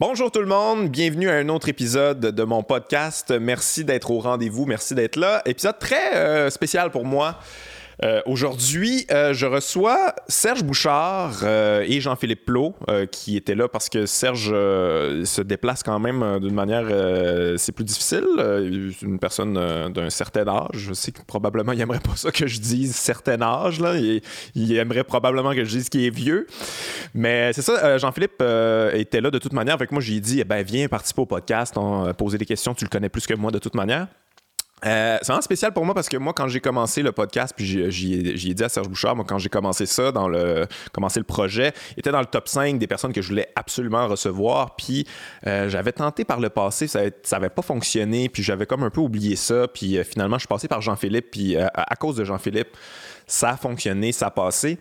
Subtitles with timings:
[0.00, 3.34] Bonjour tout le monde, bienvenue à un autre épisode de mon podcast.
[3.38, 5.42] Merci d'être au rendez-vous, merci d'être là.
[5.44, 7.38] Épisode très euh, spécial pour moi.
[8.02, 12.74] Euh, aujourd'hui, euh, je reçois Serge Bouchard euh, et Jean-Philippe Plot
[13.12, 16.86] qui étaient là parce que Serge se déplace quand même d'une manière,
[17.58, 18.24] c'est plus difficile.
[19.02, 19.54] une personne
[19.92, 20.68] d'un certain âge.
[20.74, 23.80] Je sais que probablement il aimerait pas ça que je dise certain âge.
[23.80, 23.96] Là.
[24.54, 26.46] Il, aimerait probablement que je dise qu'il est vieux.
[27.14, 28.42] Mais c'est ça, Jean-Philippe
[28.94, 29.74] était là de toute manière.
[29.74, 32.74] Avec moi, j'ai dit, eh ben, viens participer au podcast, on, poser des questions.
[32.74, 34.08] Tu le connais plus que moi de toute manière.
[34.86, 37.90] Euh, c'est vraiment spécial pour moi parce que moi, quand j'ai commencé le podcast, puis
[37.90, 41.24] j'y ai dit à Serge Bouchard, moi, quand j'ai commencé ça, dans le, commencé le
[41.24, 44.76] projet, il était dans le top 5 des personnes que je voulais absolument recevoir.
[44.76, 45.06] Puis
[45.46, 49.00] euh, j'avais tenté par le passé, ça n'avait pas fonctionné, puis j'avais comme un peu
[49.00, 49.68] oublié ça.
[49.68, 52.76] Puis euh, finalement, je suis passé par Jean-Philippe, puis à cause de Jean-Philippe,
[53.26, 54.78] ça a fonctionné, ça a passé.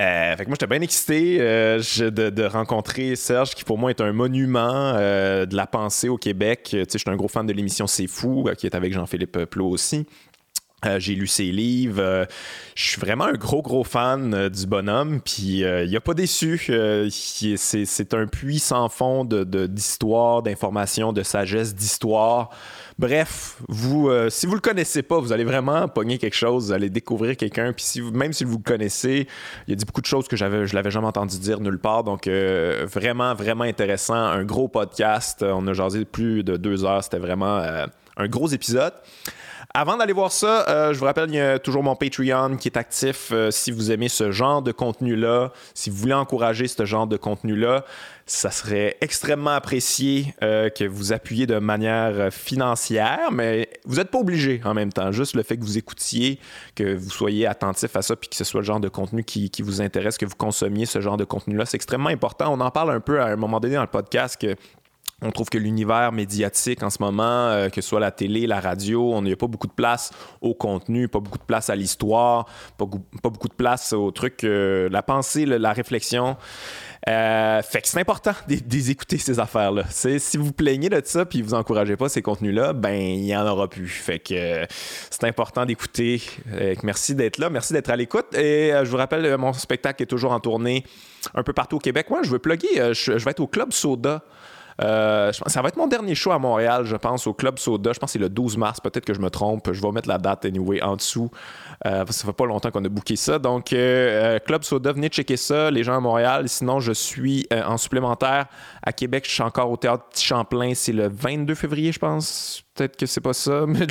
[0.00, 4.00] Euh, fait que moi, j'étais bien excité euh, de, rencontrer Serge, qui pour moi est
[4.00, 6.68] un monument euh, de la pensée au Québec.
[6.70, 9.44] Tu sais, je suis un gros fan de l'émission C'est Fou, qui est avec Jean-Philippe
[9.44, 10.06] Plot aussi.
[10.98, 12.26] J'ai lu ses livres.
[12.74, 15.20] je suis vraiment un gros, gros fan du bonhomme.
[15.20, 16.58] Puis il n'a pas déçu.
[17.08, 22.50] c'est un puits sans fond d'histoire, de, d'information, de sagesse, d'histoire.
[22.98, 26.72] Bref, vous, euh, si vous le connaissez pas, vous allez vraiment pogner quelque chose, vous
[26.72, 27.72] allez découvrir quelqu'un.
[27.72, 29.26] Puis si même si vous le connaissez,
[29.66, 32.04] il a dit beaucoup de choses que j'avais, je l'avais jamais entendu dire nulle part.
[32.04, 34.14] Donc euh, vraiment, vraiment intéressant.
[34.14, 35.42] Un gros podcast.
[35.42, 37.02] On a jasé plus de deux heures.
[37.02, 38.92] C'était vraiment euh, un gros épisode.
[39.74, 42.68] Avant d'aller voir ça, euh, je vous rappelle, il y a toujours mon Patreon qui
[42.68, 43.30] est actif.
[43.32, 47.16] Euh, si vous aimez ce genre de contenu-là, si vous voulez encourager ce genre de
[47.16, 47.86] contenu-là,
[48.26, 54.18] ça serait extrêmement apprécié euh, que vous appuyiez de manière financière, mais vous n'êtes pas
[54.18, 55.10] obligé en même temps.
[55.10, 56.38] Juste le fait que vous écoutiez,
[56.74, 59.48] que vous soyez attentif à ça, puis que ce soit le genre de contenu qui,
[59.48, 62.52] qui vous intéresse, que vous consommiez ce genre de contenu-là, c'est extrêmement important.
[62.52, 64.54] On en parle un peu à un moment donné dans le podcast que
[65.22, 68.60] on trouve que l'univers médiatique en ce moment, euh, que ce soit la télé, la
[68.60, 71.76] radio, on n'y a pas beaucoup de place au contenu, pas beaucoup de place à
[71.76, 76.36] l'histoire, pas, beaucoup de place au truc, euh, la pensée, la réflexion.
[77.08, 79.84] Euh, fait que c'est important d'écouter ces affaires-là.
[79.90, 83.46] Si vous plaignez de ça puis vous encouragez pas ces contenus-là, ben il y en
[83.46, 83.88] aura plus.
[83.88, 84.66] Fait que
[85.10, 86.22] c'est important d'écouter.
[86.82, 88.34] merci d'être là, merci d'être à l'écoute.
[88.36, 90.84] Et je vous rappelle, mon spectacle est toujours en tournée
[91.34, 92.08] un peu partout au Québec.
[92.08, 94.22] Moi, je veux plugger, je vais être au Club Soda.
[94.80, 97.92] Euh, ça va être mon dernier show à Montréal, je pense, au Club Soda.
[97.92, 98.80] Je pense que c'est le 12 mars.
[98.80, 99.72] Peut-être que je me trompe.
[99.72, 101.30] Je vais mettre la date anyway en dessous.
[101.86, 103.38] Euh, ça fait pas longtemps qu'on a booké ça.
[103.38, 106.48] Donc, euh, Club Soda, venez checker ça, les gens à Montréal.
[106.48, 108.46] Sinon, je suis en supplémentaire
[108.82, 109.24] à Québec.
[109.26, 110.72] Je suis encore au Théâtre Champlain.
[110.74, 112.64] C'est le 22 février, je pense.
[112.74, 113.64] Peut-être que c'est pas ça.
[113.66, 113.86] Mais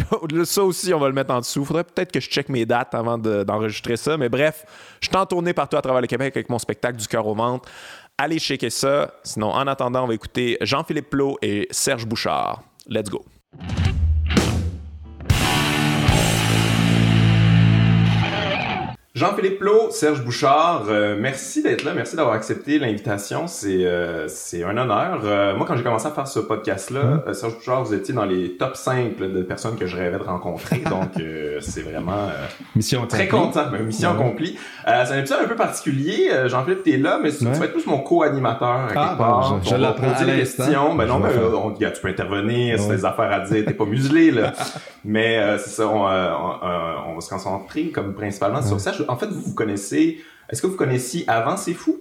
[0.46, 1.64] ça aussi, on va le mettre en dessous.
[1.64, 4.18] Faudrait peut-être que je check mes dates avant d'enregistrer ça.
[4.18, 4.66] Mais bref,
[5.02, 7.36] je suis en tournée partout à travers le Québec avec mon spectacle du cœur au
[7.36, 7.70] ventre.
[8.24, 9.16] Allez checker ça.
[9.24, 12.62] Sinon, en attendant, on va écouter Jean-Philippe Plot et Serge Bouchard.
[12.88, 13.26] Let's go.
[19.22, 24.64] Jean-Philippe Plot, Serge Bouchard, euh, merci d'être là, merci d'avoir accepté l'invitation, c'est euh, c'est
[24.64, 25.22] un honneur.
[25.24, 27.34] Euh, moi, quand j'ai commencé à faire ce podcast-là, mm-hmm.
[27.36, 30.80] Serge Bouchard, vous étiez dans les top 5 de personnes que je rêvais de rencontrer,
[30.90, 31.24] donc
[31.60, 32.30] c'est vraiment
[32.76, 34.58] mission très content, mission accomplie.
[34.88, 38.00] c'est un épisode un peu particulier, Jean-Philippe, t'es là, mais tu vas être plus mon
[38.00, 39.62] co-animateur à quelque ah, part.
[39.64, 40.96] je, je l'apprends à l'instant.
[40.96, 44.32] Ben non, mais on, tu peux intervenir, c'est des affaires à dire, t'es pas muselé,
[44.32, 44.54] là.
[45.06, 49.42] mais c'est ça, on, on, va se concentrer comme principalement sur ça en fait, vous
[49.42, 50.22] vous connaissez.
[50.50, 52.00] Est-ce que vous connaissiez avant C'est Fou?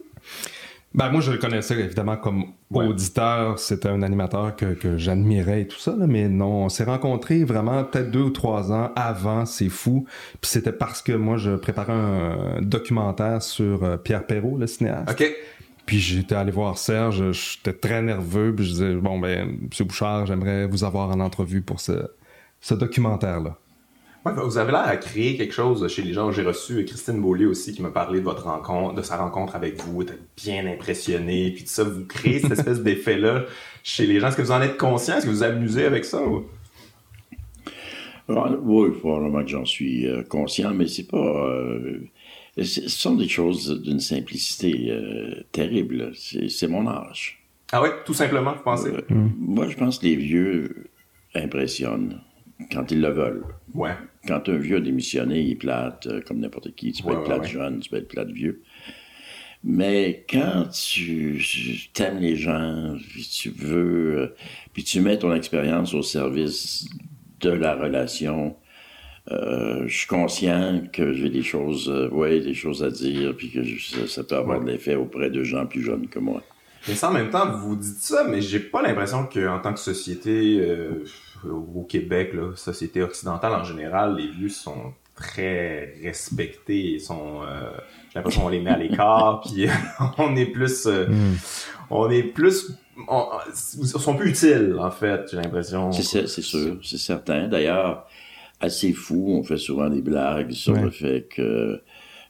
[0.93, 3.59] Ben, moi, je le connaissais évidemment comme auditeur.
[3.59, 8.11] C'était un animateur que, j'admirais et tout ça, mais non, on s'est rencontrés vraiment peut-être
[8.11, 10.07] deux ou trois ans avant C'est Fou.
[10.41, 15.11] Puis c'était parce que moi, je préparais un documentaire sur euh, Pierre Perrault, le cinéaste.
[15.11, 15.33] OK.
[15.87, 19.69] Puis j'étais allé voir Serge, j'étais très nerveux, puis je disais, bon, ben, M.
[19.87, 22.09] Bouchard, j'aimerais vous avoir en entrevue pour ce,
[22.61, 23.57] ce documentaire-là.
[24.27, 26.31] Ouais, vous avez l'air à créer quelque chose chez les gens.
[26.31, 29.81] J'ai reçu Christine Beaulieu aussi qui m'a parlé de votre rencontre, de sa rencontre avec
[29.83, 30.03] vous.
[30.03, 31.85] Elle bien impressionné, puis tout ça.
[31.85, 33.45] Vous créez cette espèce d'effet-là
[33.83, 34.29] chez les gens.
[34.29, 35.17] Est-ce que vous en êtes conscient?
[35.17, 36.23] Est-ce que vous vous amusez avec ça?
[36.23, 36.45] Ou?
[38.29, 41.17] Oui, probablement que j'en suis euh, conscient, mais c'est pas.
[41.17, 42.01] Euh,
[42.63, 46.13] ce sont des choses d'une simplicité euh, terrible.
[46.15, 47.43] C'est mon âge.
[47.73, 48.91] Ah oui, tout simplement, vous pensez?
[49.09, 50.91] Moi, je pense que les vieux
[51.35, 52.21] impressionnent
[52.71, 53.45] quand ils le veulent.
[53.75, 53.93] Ouais.
[54.27, 56.93] Quand un vieux a démissionné, il est plate, euh, comme n'importe qui.
[56.93, 58.63] Tu peux être plate jeune, tu peux être plate vieux.
[59.63, 61.43] Mais quand tu,
[61.99, 64.35] aimes les gens, puis tu veux, euh,
[64.73, 66.89] puis tu mets ton expérience au service
[67.41, 68.57] de la relation,
[69.31, 73.63] euh, je suis conscient que j'ai des choses, ouais, des choses à dire, puis que
[74.07, 76.43] ça, peut avoir de l'effet auprès de gens plus jeunes que moi.
[76.89, 79.81] Mais ça, en même temps, vous dites ça, mais j'ai pas l'impression qu'en tant que
[79.81, 80.59] société
[81.49, 86.95] au Québec, là, société occidentale en général, les vieux sont très respectés.
[86.95, 87.71] Ils sont, euh,
[88.09, 89.69] j'ai l'impression qu'on les met à l'écart, puis
[90.19, 91.37] on est plus, euh, hmm.
[91.91, 92.73] on est plus,
[93.09, 95.29] on, sont plus utiles en fait.
[95.31, 95.93] J'ai l'impression.
[95.93, 97.49] C'est c'est sûr, c'est certain.
[97.49, 98.07] D'ailleurs,
[98.61, 101.81] assez fou, on fait souvent des blagues sur le fait que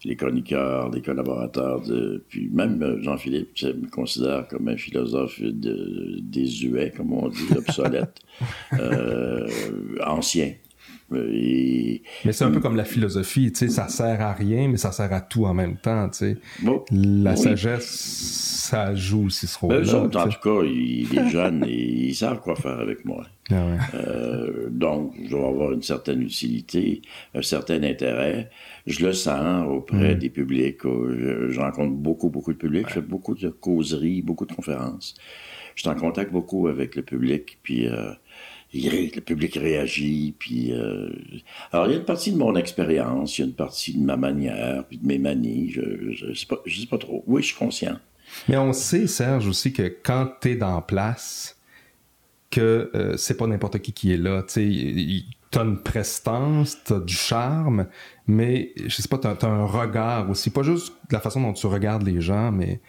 [0.05, 6.19] les chroniqueurs, les collaborateurs, de, puis même euh, Jean-Philippe me considère comme un philosophe de,
[6.23, 8.21] désuet, comme on dit, obsolète,
[8.73, 9.49] euh,
[10.05, 10.53] ancien.
[11.13, 14.93] Mais c'est un peu comme la philosophie, tu sais, ça sert à rien, mais ça
[14.93, 16.37] sert à tout en même temps, tu sais.
[16.93, 20.03] la sagesse, ça joue aussi ce ben, rôle-là.
[20.03, 23.27] en tout cas, ils, les jeunes, ils savent quoi faire avec moi.
[23.51, 23.65] Ah
[23.95, 27.03] euh, donc, je dois avoir une certaine utilité,
[27.35, 28.49] un certain intérêt.
[28.87, 30.19] Je le sens auprès mm.
[30.19, 30.83] des publics.
[30.83, 32.89] Je, rencontre beaucoup, beaucoup de publics.
[32.89, 35.15] Je fais beaucoup de causeries, beaucoup de conférences.
[35.75, 37.87] Je suis en contact beaucoup avec le public, puis...
[37.87, 38.13] Euh,
[38.73, 40.73] le public réagit, puis...
[40.73, 41.09] Euh,
[41.73, 44.03] alors, il y a une partie de mon expérience, il y a une partie de
[44.05, 47.25] ma manière, puis de mes manies, je, je, sais pas, je sais pas trop.
[47.27, 47.99] Oui, je suis conscient.
[48.49, 51.61] Mais on sait, Serge, aussi que quand tu es dans place,
[52.51, 54.43] que euh, c'est pas n'importe qui qui est là.
[54.43, 55.25] Tu
[55.59, 57.87] as une prestance, tu as du charme,
[58.27, 60.51] mais je sais pas, tu as, un regard aussi.
[60.51, 62.81] Pas juste la façon dont tu regardes les gens, mais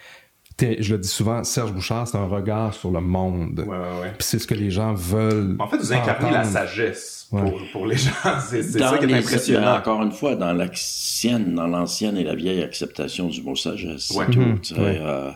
[0.59, 3.65] je le dis souvent, Serge Bouchard, c'est un regard sur le monde.
[3.67, 5.55] Ouais, ouais, Puis c'est ce que les gens veulent.
[5.59, 8.11] En fait, vous incarnez la sagesse pour, pour, les gens.
[8.45, 9.77] C'est ça qui est impressionnant.
[9.77, 14.11] Encore une fois, dans l'ancienne, dans l'ancienne et la vieille acceptation du mot sagesse.
[14.11, 14.25] Ouais.
[14.25, 14.59] Tout, mhm.
[14.77, 15.31] euh,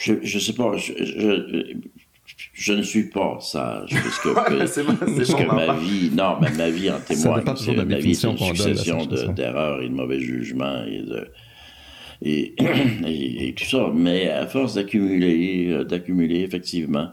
[0.00, 0.76] je, je sais pas.
[0.76, 1.76] Je, je,
[2.62, 4.34] je ne suis pas sage parce que,
[5.16, 7.42] parce que ma vie, non, mais ma vie en témoigne.
[7.44, 11.28] Ma vie est une succession d'erreurs et de mauvais jugements et de
[12.24, 12.54] et,
[13.48, 13.90] et, tout ça.
[13.92, 17.08] Mais à force d'accumuler, euh, d'accumuler, effectivement,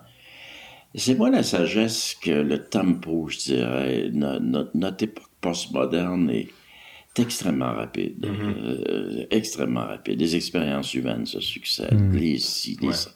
[0.94, 6.50] c'est moi la sagesse que le tempo, je dirais, notre, époque postmoderne est
[7.18, 8.88] extrêmement rapide, mm-hmm.
[8.88, 10.20] euh, extrêmement rapide.
[10.20, 12.16] Les expériences humaines se succèdent, mm.
[12.16, 13.10] les les.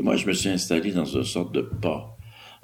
[0.00, 2.16] Et moi, je me suis installé dans une sorte de pas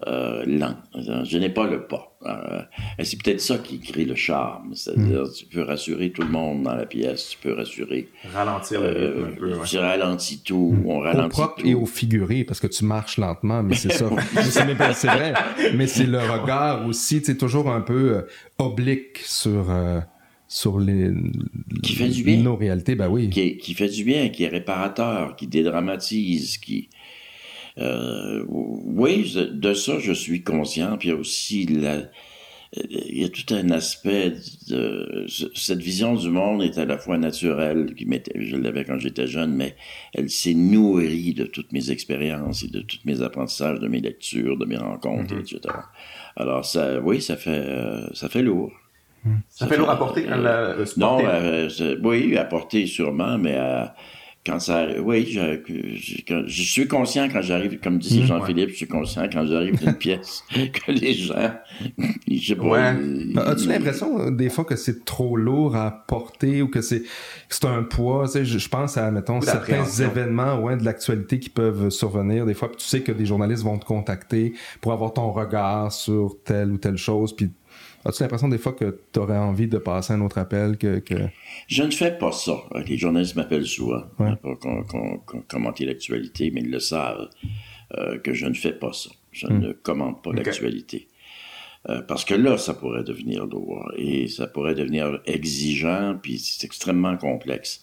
[0.06, 0.74] euh, lent.
[0.94, 2.16] Je n'ai pas le pas.
[2.24, 2.62] Euh,
[3.04, 4.74] c'est peut-être ça qui crée le charme.
[4.74, 5.32] C'est-à-dire, mm.
[5.38, 8.08] tu peux rassurer tout le monde dans la pièce, tu peux rassurer.
[8.32, 9.66] Ralentir le rythme un peu.
[9.66, 10.86] Tu ralentis tout, mm.
[10.86, 14.08] on ralentit au propre et au figuré, parce que tu marches lentement, mais c'est ça.
[14.94, 15.34] c'est vrai,
[15.74, 18.22] mais c'est le regard aussi, tu sais, toujours un peu euh,
[18.56, 19.66] oblique sur
[20.48, 21.10] sur les,
[21.82, 22.38] qui fait du bien.
[22.38, 23.28] nos réalités, ben oui.
[23.28, 26.88] Qui, qui, fait du bien, qui est réparateur, qui dédramatise, qui,
[27.78, 30.96] euh, oui, de ça, je suis conscient.
[30.98, 32.02] Puis il y a aussi la,
[32.72, 34.34] il y a tout un aspect
[34.68, 38.06] de cette vision du monde est à la fois naturelle, qui
[38.36, 39.76] je l'avais quand j'étais jeune, mais
[40.14, 44.58] elle s'est nourrie de toutes mes expériences et de tous mes apprentissages, de mes lectures,
[44.58, 45.56] de mes rencontres, mm-hmm.
[45.56, 45.74] etc.
[46.36, 48.72] Alors ça, oui, ça fait, euh, ça fait lourd.
[49.48, 51.68] Ça, fait, lourd à porter, euh, Non, euh,
[52.04, 53.96] oui, à porter sûrement, mais à,
[54.46, 55.60] quand ça oui je,
[56.46, 59.94] je, suis conscient quand j'arrive comme dit mmh, Jean-Philippe je suis conscient quand j'arrive d'une
[59.98, 61.52] pièce que les gens
[62.28, 62.94] je sais pas
[63.50, 67.02] as-tu l'impression euh, des fois que c'est trop lourd à porter ou que c'est
[67.48, 68.26] c'est un poids?
[68.26, 72.46] Tu sais, je, pense à mettons certains événements ouais de l'actualité qui peuvent survenir.
[72.46, 76.36] Des fois tu sais que des journalistes vont te contacter pour avoir ton regard sur
[76.44, 77.50] telle ou telle chose puis
[78.06, 81.02] As-tu l'impression des fois que tu aurais envie de passer un autre appel que,
[81.66, 82.56] Je ne fais pas ça.
[82.86, 84.02] Les journalistes m'appellent souvent
[84.42, 84.58] pour
[85.48, 87.28] commenter l'actualité, mais ils le savent
[87.98, 89.10] euh, que je ne fais pas ça.
[89.32, 89.58] Je hmm.
[89.58, 91.08] ne commente pas l'actualité.
[91.88, 96.64] Euh, parce que là, ça pourrait devenir lourd et ça pourrait devenir exigeant, puis c'est
[96.64, 97.82] extrêmement complexe.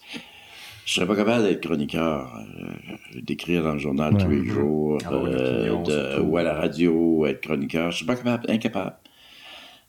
[0.86, 6.22] Je serais pas capable d'être chroniqueur, euh, d'écrire dans le journal tous les jours, ah
[6.22, 7.92] ou à la radio, être chroniqueur.
[7.92, 8.96] Je suis pas capable, incapable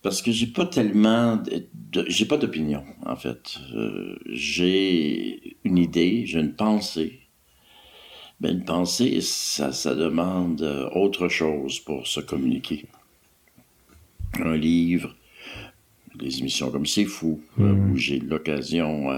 [0.04, 1.42] parce que j'ai pas tellement
[2.08, 3.56] j'ai pas d'opinion en fait.
[3.74, 7.20] Euh, j'ai une idée j'ai une pensée.
[8.40, 12.84] Mais une pensée ça ça demande euh, autre chose pour se communiquer.
[14.34, 15.16] Un livre
[16.16, 17.90] des émissions comme c'est fou euh, mmh.
[17.90, 19.08] où j'ai l'occasion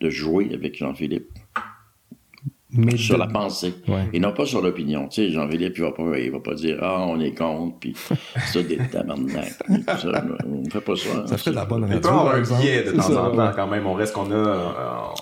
[0.00, 1.32] de jouer avec Jean-Philippe
[2.96, 3.74] sur la pensée
[4.12, 5.08] et non pas sur l'opinion.
[5.08, 7.94] Tu sais, Jean-Philippe, il va pas, il va pas dire ah on est contre puis
[8.46, 9.52] ça des tabarnak.
[9.68, 11.08] on fait pas ça.
[11.16, 11.26] Hein.
[11.26, 11.96] Ça fait de la bonne radio.
[11.96, 13.86] Il peut avoir un biais de temps en temps quand même.
[13.86, 14.34] On reste qu'on a.
[14.34, 14.68] Euh,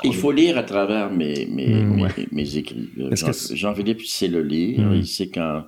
[0.05, 2.91] il faut lire à travers mes mes, mm, mes, écrits.
[3.53, 4.81] Jean-Philippe sait le lire.
[4.81, 4.95] Mm.
[4.95, 5.65] Il sait quand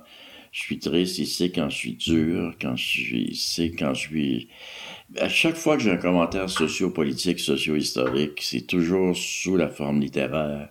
[0.51, 1.17] je suis triste.
[1.19, 2.53] Il sait quand je suis dur.
[2.61, 4.47] Quand je suis, il sait quand je suis.
[5.19, 10.33] À chaque fois que j'ai un commentaire socio-politique, socio-historique, c'est toujours sous la forme littéraire
[10.33, 10.65] euh,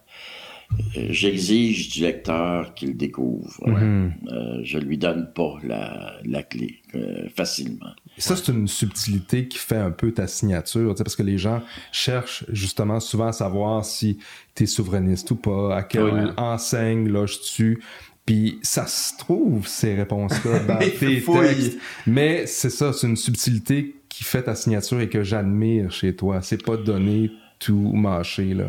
[1.10, 3.66] j'exige du lecteur qu'il découvre.
[3.66, 4.12] Mhm.
[4.30, 7.90] Euh, je lui donne pas la, la clé euh, facilement.
[8.18, 11.38] Ça, c'est une subtilité qui fait un peu ta signature, tu sais, parce que les
[11.38, 11.62] gens
[11.92, 14.18] cherchent justement souvent à savoir si
[14.54, 16.30] tu es souverainiste ou pas, à quelle Ouais.
[16.36, 17.82] enseigne loges-tu.
[18.26, 21.78] Puis ça se trouve, ces réponses-là, dans Il tes textes.
[22.06, 26.40] Mais c'est ça, c'est une subtilité qui fait ta signature et que j'admire chez toi.
[26.42, 28.66] C'est pas donné tout mâché, là.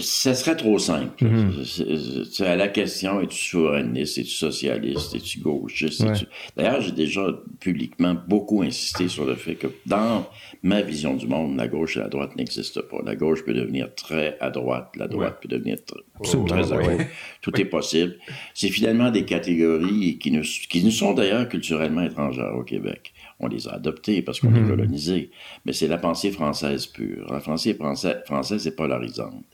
[0.00, 1.24] Ça serait trop simple.
[1.64, 6.00] C'est- c'est à la question, es-tu souverainiste, es-tu socialiste, es-tu gauchiste?
[6.00, 6.10] Ouais.
[6.10, 6.26] es-tu-
[6.56, 7.26] D'ailleurs, j'ai déjà
[7.60, 10.26] publiquement beaucoup insisté sur le fait que dans
[10.62, 12.98] ma vision du monde, la gauche et la droite n'existent pas.
[13.04, 16.76] La gauche peut devenir très à droite, la droite peut devenir tr- Absolument, très à
[16.76, 16.96] ouais.
[16.96, 17.06] gauche.
[17.40, 18.16] Tout est possible.
[18.54, 23.12] C'est finalement des catégories qui nous, qui nous sont d'ailleurs culturellement étrangères au Québec.
[23.40, 24.64] On les a adoptées parce qu'on Mhm.
[24.64, 25.30] est colonisés.
[25.64, 27.32] Mais c'est la pensée française pure.
[27.32, 29.44] La pensée française, française est polarisante.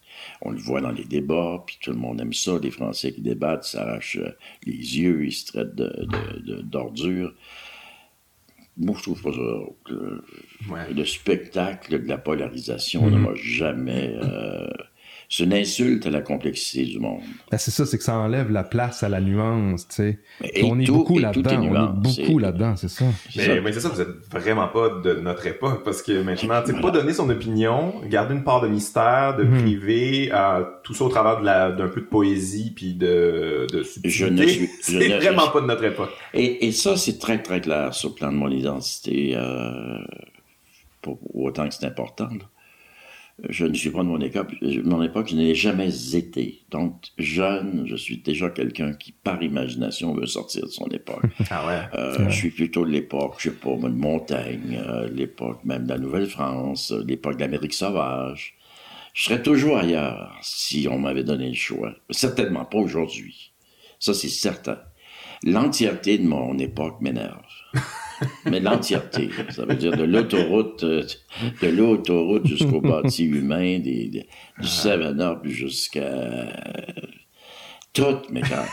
[0.42, 3.20] On le voit dans les débats, puis tout le monde aime ça, les Français qui
[3.20, 4.30] débattent, s'arrachent euh,
[4.64, 7.34] les yeux, ils se traitent de, de- de- d'ordures.
[8.76, 10.72] Moi, je trouve pas ça.
[10.72, 10.92] Ouais.
[10.92, 14.14] Le spectacle de la polarisation ne m'a jamais.
[14.22, 14.68] euh,
[15.36, 17.20] c'est une insulte à la complexité du monde.
[17.50, 20.18] Ben, c'est ça, c'est que ça enlève la place à la nuance, tu sais.
[20.54, 22.88] Et on est tout- beaucoup et là-dedans, tout est on est beaucoup c'est- là-dedans, c'est
[22.88, 23.04] ça.
[23.32, 23.54] C'est ça.
[23.54, 26.72] Mais, mais c'est ça, vous êtes vraiment pas de notre époque, parce que maintenant, tu
[26.72, 29.62] sais, pas donner son opinion, garder une part de mystère, de Mhm.
[29.62, 33.82] privé, euh, tout ça au travers de la- d'un peu de poésie puis de, de
[33.82, 36.10] subtilité, Je ne suis- je c'est ne- vraiment pas de notre époque.
[36.32, 39.98] Et, et ça, c'est très, très clair sur le plan de mon identité, euh,
[41.02, 42.28] pour autant que c'est important.
[42.30, 42.44] là.
[43.48, 46.62] Je ne suis pas de mon époque, mon époque, je n'ai jamais été.
[46.70, 51.24] Donc, jeune, je suis déjà quelqu'un qui, par imagination, veut sortir de son époque.
[51.50, 51.80] Ah ouais.
[51.98, 55.88] Euh, Je suis plutôt de l'époque, je sais pas, de montagne, euh, l'époque même de
[55.88, 58.54] la Nouvelle-France, euh, l'époque de l'Amérique sauvage.
[59.14, 61.92] Je serais toujours ailleurs si on m'avait donné le choix.
[62.10, 63.52] Certainement pas aujourd'hui.
[63.98, 64.78] Ça, c'est certain.
[65.42, 67.42] L'entièreté de mon époque m'énerve.
[68.50, 71.02] Mais l'entièreté, ça veut dire de l'autoroute, euh,
[71.62, 74.26] de l'autoroute jusqu'au bâti humain, des, des-
[74.60, 76.46] du 7-Up jusqu'à
[77.92, 78.68] tout m'écarte.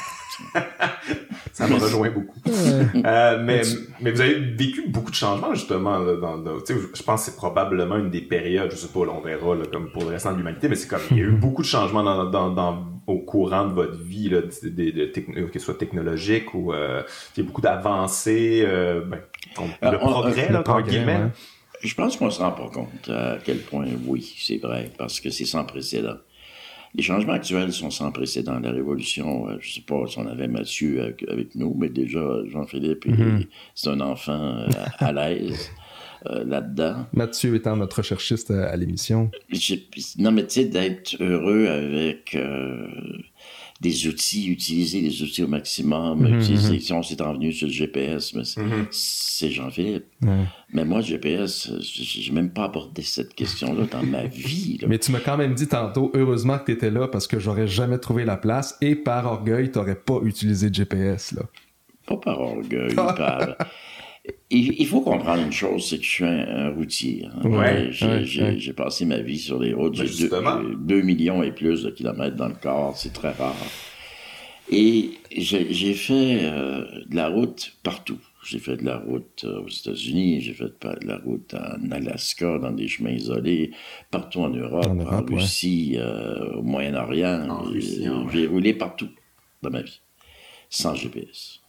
[1.52, 2.40] Ça me rejoint beaucoup.
[2.48, 3.62] Euh, mais,
[4.00, 6.00] mais vous avez vécu beaucoup de changements, justement.
[6.00, 8.88] Là, dans, dans- tu sais, je pense que c'est probablement une des périodes, je sais
[8.88, 11.18] pas, là, on verra là, comme pour le restant de l'humanité, mais c'est comme il
[11.18, 14.42] y a eu beaucoup de changements dans, dans, dans- au courant de votre vie, là,
[14.42, 17.02] de, de, de techno- que ce soit technologique ou euh,
[17.36, 19.20] il y a beaucoup d'avancées, euh, ben,
[19.84, 21.30] Euh, le on- progrès, le là, entre progrès, ouais.
[21.84, 25.30] Je pense qu'on se rend pas compte à quel point oui, c'est vrai, parce que
[25.32, 26.18] c'est sans précédent.
[26.94, 28.60] Les changements actuels sont sans précédent.
[28.60, 32.20] La révolution, euh, je sais pas si on avait Mathieu avec, avec nous, mais déjà
[32.52, 33.46] Jean-Philippe, il- Mhm.
[33.74, 34.68] c'est un enfant euh,
[35.00, 35.72] à, à l'aise
[36.30, 37.06] euh, là-dedans.
[37.14, 39.32] Mathieu étant notre recherchiste à, à l'émission.
[40.18, 42.88] Non, mais tu sais, d'être heureux avec euh,
[43.82, 47.74] des outils, utiliser les outils au maximum, Mhm, utiliser, si on s'est envenu sur le
[47.74, 48.88] GPS, mais c'est, Mhm.
[49.52, 50.06] Jean-Philippe.
[50.22, 50.44] Ouais.
[50.72, 54.78] Mais moi, le GPS, j'ai même pas abordé cette question-là dans ma vie.
[54.80, 54.88] là.
[54.88, 57.66] Mais tu m'as quand même dit tantôt, heureusement que tu étais là parce que j'aurais
[57.68, 61.42] jamais trouvé la place et par orgueil, t'aurais pas utilisé GPS, là.
[62.06, 63.56] Pas par orgueil, par...
[64.52, 67.26] Il, faut comprendre une chose, c'est que je suis un, un routier.
[67.26, 67.50] hein.
[67.50, 69.98] Ouais, j'ai, ouais, passé ma vie sur les routes.
[69.98, 70.62] Ben, J'ai deux, justement.
[70.62, 73.56] j'ai deux millions et plus de kilomètres dans le corps, c'est très rare.
[74.70, 78.20] Et j'ai, fait euh, de la route partout.
[78.44, 82.58] J'ai fait de la route euh, aux États-Unis, j'ai fait de la route en Alaska,
[82.60, 83.72] dans des chemins isolés,
[84.12, 85.42] partout en Europe, En en, Europe, ouais.
[85.42, 87.50] Russie, euh, au Moyen-Orient.
[87.50, 88.30] En euh.
[88.32, 89.10] J'ai roulé partout
[89.62, 90.02] dans ma vie,
[90.70, 91.61] sans GPS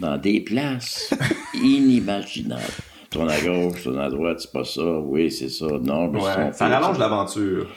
[0.00, 1.14] dans des places
[1.54, 2.62] inimaginables.
[3.10, 6.52] Tourne à gauche, tourne à droite, c'est pas ça, oui, c'est ça, non, mais Ouais,
[6.52, 7.68] ça rallonge l'aventure.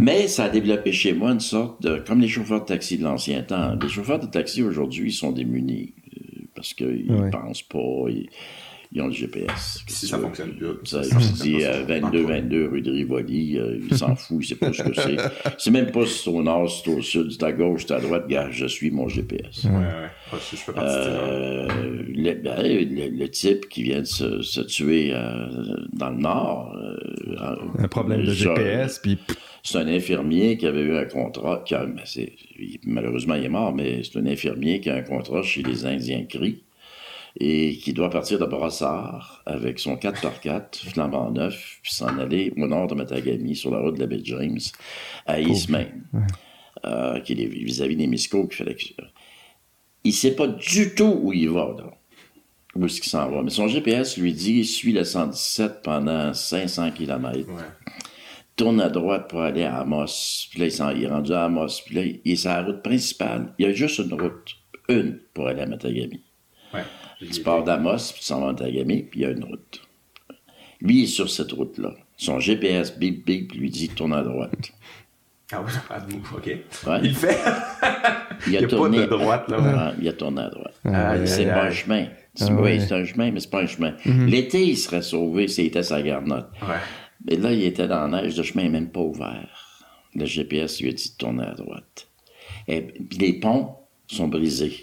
[0.00, 1.98] Mais ça a développé chez moi une sorte de...
[2.06, 3.74] Comme les chauffeurs de taxi de l'ancien temps.
[3.82, 7.30] Les chauffeurs de taxi aujourd'hui sont démunis euh, parce qu'ils Ouais.
[7.30, 8.28] pensent pas, ils,
[8.94, 9.82] ils ont le GPS.
[9.88, 10.68] Si ça fonctionne plus.
[10.84, 12.00] Ça, Ça il fonctionne dit pas, euh, ça.
[12.00, 15.16] 22, 22 rue de Rivoli, euh, il s'en fout, il sait pas ce que c'est.
[15.58, 17.82] C'est même pas si c'est au nord, si c'est au sud, si c'est à gauche,
[17.82, 19.64] si c'est à droite, gars, je suis mon GPS.
[19.64, 19.78] Ouais, ouais.
[20.32, 21.08] Ouais, Je, je fais partie de ça.
[21.08, 21.68] Euh,
[22.08, 25.46] le, ben, le- le type qui vient de se, se tuer euh,
[25.92, 26.76] dans le nord.
[26.76, 29.18] euh, Un problème de genre, GPS, puis
[29.62, 31.62] C'est un infirmier qui avait eu un contrat.
[31.66, 32.02] Qui a- ben,
[32.84, 36.24] malheureusement, il est mort, mais c'est un infirmier qui a un contrat chez les Indiens
[36.28, 36.62] Cris
[37.40, 42.66] et qui doit partir de Brossard avec son 4x4 flambant neuf puis s'en aller au
[42.66, 44.58] nord de Matagami sur la route de la baie James
[45.26, 45.86] à East Main,
[46.84, 49.02] euh, qui est vis-à-vis des Misco fallait que-
[50.04, 51.90] il sait pas du tout où il va, là.
[52.76, 53.40] Où est-ce qu'il s'en va?
[53.42, 57.38] Mais son GPS lui dit, suis le 117 pendant 500 km.
[57.48, 57.62] Ouais.
[58.56, 60.46] tourne à droite pour aller à Amos.
[60.50, 61.80] Puis là, il, s'en- il est rendu à Amos.
[61.86, 63.52] Puis là, il est sur la route principale.
[63.58, 64.54] Il y a juste une route.
[64.88, 66.22] Une pour aller à Matagami.
[67.30, 69.80] Tu pars d'Amos, puis tu s'en vas à Matagami, puis il y a une route.
[70.80, 71.94] Lui, il est sur cette route-là.
[72.16, 74.72] Son GPS bip bip lui dit tourne à droite.
[75.52, 75.62] Ah
[76.08, 76.46] oui, ok.
[76.46, 77.00] Ouais.
[77.04, 77.36] Il fait.
[78.46, 79.60] Il Il a n'y a pas tourné de droite, là.
[79.60, 80.74] Ouais, il a tourné à droite.
[80.84, 82.06] Aïe, c'est aïe, pas un chemin.
[82.34, 82.80] C'est- Ah oui, ouais.
[82.80, 83.94] c'est un chemin, mais c'est pas un chemin.
[84.04, 86.48] L'été, il serait sauvé s'il était sa garnotte.
[86.62, 86.74] Ouais.
[87.28, 89.84] Mais là, il était dans la neige, le chemin n'est même pas ouvert.
[90.14, 92.08] Le GPS lui a dit de tourner à droite.
[92.66, 93.76] Et puis les ponts
[94.08, 94.82] sont brisés.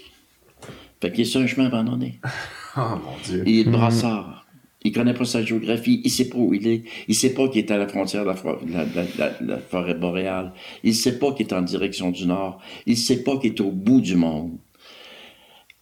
[1.02, 2.18] Fait qu'il est sur un chemin abandonné.
[2.74, 3.42] Oh mon Dieu.
[3.46, 4.46] Il est de brassard.
[4.82, 6.00] Il connaît pas sa géographie.
[6.04, 6.84] Il sait pas où il est.
[7.06, 9.58] Il sait pas qu'il est à la frontière de la, for- la- la- la- la
[9.58, 10.54] forêt boréale.
[10.82, 12.62] Il sait pas qu'il est en direction du nord.
[12.86, 14.56] Il sait pas qu'il est au bout du monde.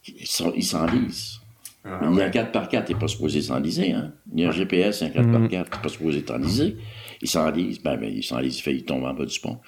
[0.05, 1.39] Il s'en- il s'enlise.
[1.85, 3.93] Ah, Il y a un 4x4, il n'est pas supposé s'enliser.
[3.93, 4.11] Hein?
[4.35, 6.75] Il y a un GPS, un 4x4, il n'est pas supposé t'enliser.
[7.21, 9.59] Il s'enlise, ben, ben, il s'enlise, il fait, il tombe en bas du pont.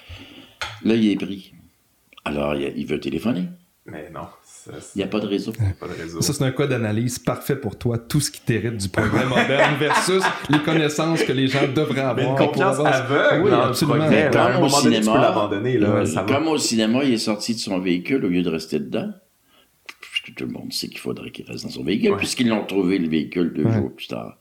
[0.83, 1.53] Là, il est pris.
[2.25, 3.45] Alors, il, il veut téléphoner.
[3.85, 4.27] Mais non,
[4.95, 5.51] Il n'y a pas de réseau.
[6.21, 9.75] Ça, c'est un cas d'analyse parfait pour toi, tout ce qui t'hérite du progrès moderne
[9.79, 12.15] versus les connaissances que les gens devraient avoir.
[12.15, 13.97] Mais une confiance aveugle Oui, dans le absolument.
[13.99, 14.29] progrès.
[14.31, 15.49] Comme au tu peux cinéma, là.
[15.51, 16.21] euh, va.
[16.23, 19.11] Comme au cinéma, il est sorti de son véhicule au lieu de rester dedans.
[19.99, 22.17] Puisque tout le monde sait qu'il faudrait qu'il reste dans son véhicule, Ouais.
[22.17, 23.73] puisqu'ils l'ont trouvé le véhicule deux Ouais.
[23.73, 24.37] jours plus tard.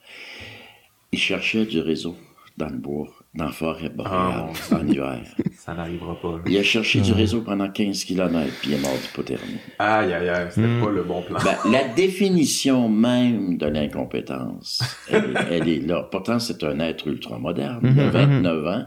[1.11, 2.15] Il cherchait du réseau
[2.57, 5.21] dans le bois, dans la forêt boréale, Oh, en hiver.
[5.57, 6.33] Ça n'arrivera pas.
[6.33, 6.39] là.
[6.45, 9.57] Il a cherché du réseau pendant 15 km, puis il est mort d'hypothermie.
[9.79, 11.39] Aïe, aïe, aïe, c'était pas le bon plan.
[11.43, 16.03] Ben, la définition même de l'incompétence, elle, est- elle est là.
[16.11, 17.79] Pourtant, c'est un être ultra moderne.
[17.83, 18.85] Il a 29 ans,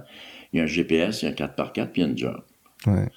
[0.53, 2.19] il y a un GPS, il y a un 4x4, puis il y a une
[2.19, 2.41] job.
[2.87, 3.09] Ouais.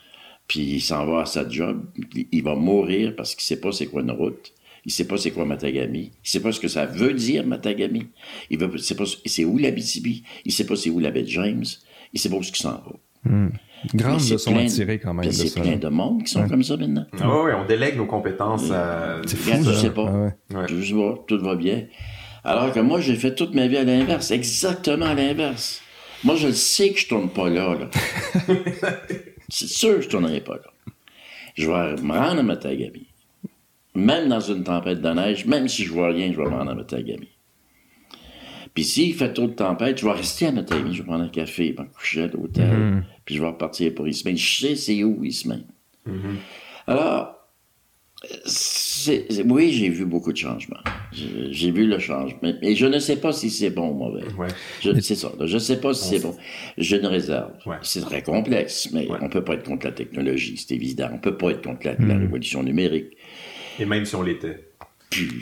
[0.47, 1.83] Puis il s'en va à sa job,
[2.15, 4.51] il- il va mourir parce qu'il sait pas c'est quoi une route.
[4.89, 6.09] Il sait pas c'est quoi Matagami.
[6.25, 8.07] Il sait pas ce que ça veut dire Matagami.
[8.49, 10.23] Il veut, sait pas c'est où l'Abitibi.
[10.45, 11.63] Il sait pas c'est où la baie de James.
[12.11, 12.81] Il sait pas où ce qu'il s'en va.
[13.93, 16.47] Grande Mais c'est leçon plein- à tirer quand même C'est plein de monde qui sont
[16.49, 17.05] comme ça maintenant.
[17.21, 19.21] Ah ouais, on délègue nos compétences à.
[19.27, 19.79] C'est fou, je ça.
[19.79, 20.07] sais pas.
[20.51, 20.55] Ah.
[20.57, 20.65] Ouais.
[20.67, 21.85] Je sais pas, tout va bien.
[22.43, 25.83] Alors que moi, j'ai fait toute ma vie à l'inverse, exactement à l'inverse.
[26.23, 27.75] Moi, je le sais que je tourne pas là.
[27.77, 27.89] là.
[29.49, 30.71] C'est sûr que je tournerai pas là.
[31.55, 33.05] Je vais me rendre à Matagami.
[33.95, 36.71] Même dans une tempête de neige, même si je vois rien, je vais me rendre
[36.71, 37.27] à Matagami.
[38.73, 41.29] Puis s'il fait trop de tempête, je vais rester à Matagami, je vais prendre un
[41.29, 44.37] café, je vais me coucher à l'hôtel, puis je vais repartir pour Ismail.
[44.37, 45.63] Je sais c'est où Ismail.
[46.87, 47.35] Alors,
[48.45, 50.79] c'est- c'est- oui, j'ai vu beaucoup de changements.
[51.11, 52.53] J'ai vu le changement.
[52.61, 54.23] Et je ne sais pas si c'est bon ou mauvais.
[54.37, 54.47] Ouais.
[54.81, 55.31] Je- C'est ça.
[55.43, 56.35] Je ne sais pas si c'est bon.
[56.77, 57.51] J'ai une réserve.
[57.65, 57.77] Ouais.
[57.81, 59.17] C'est très complexe, mais Ouais.
[59.21, 61.07] on ne peut pas être contre la technologie, c'est évident.
[61.11, 62.19] On ne peut pas être contre la, la Hmm.
[62.21, 63.17] révolution numérique.
[63.79, 64.69] Et même si on l'était.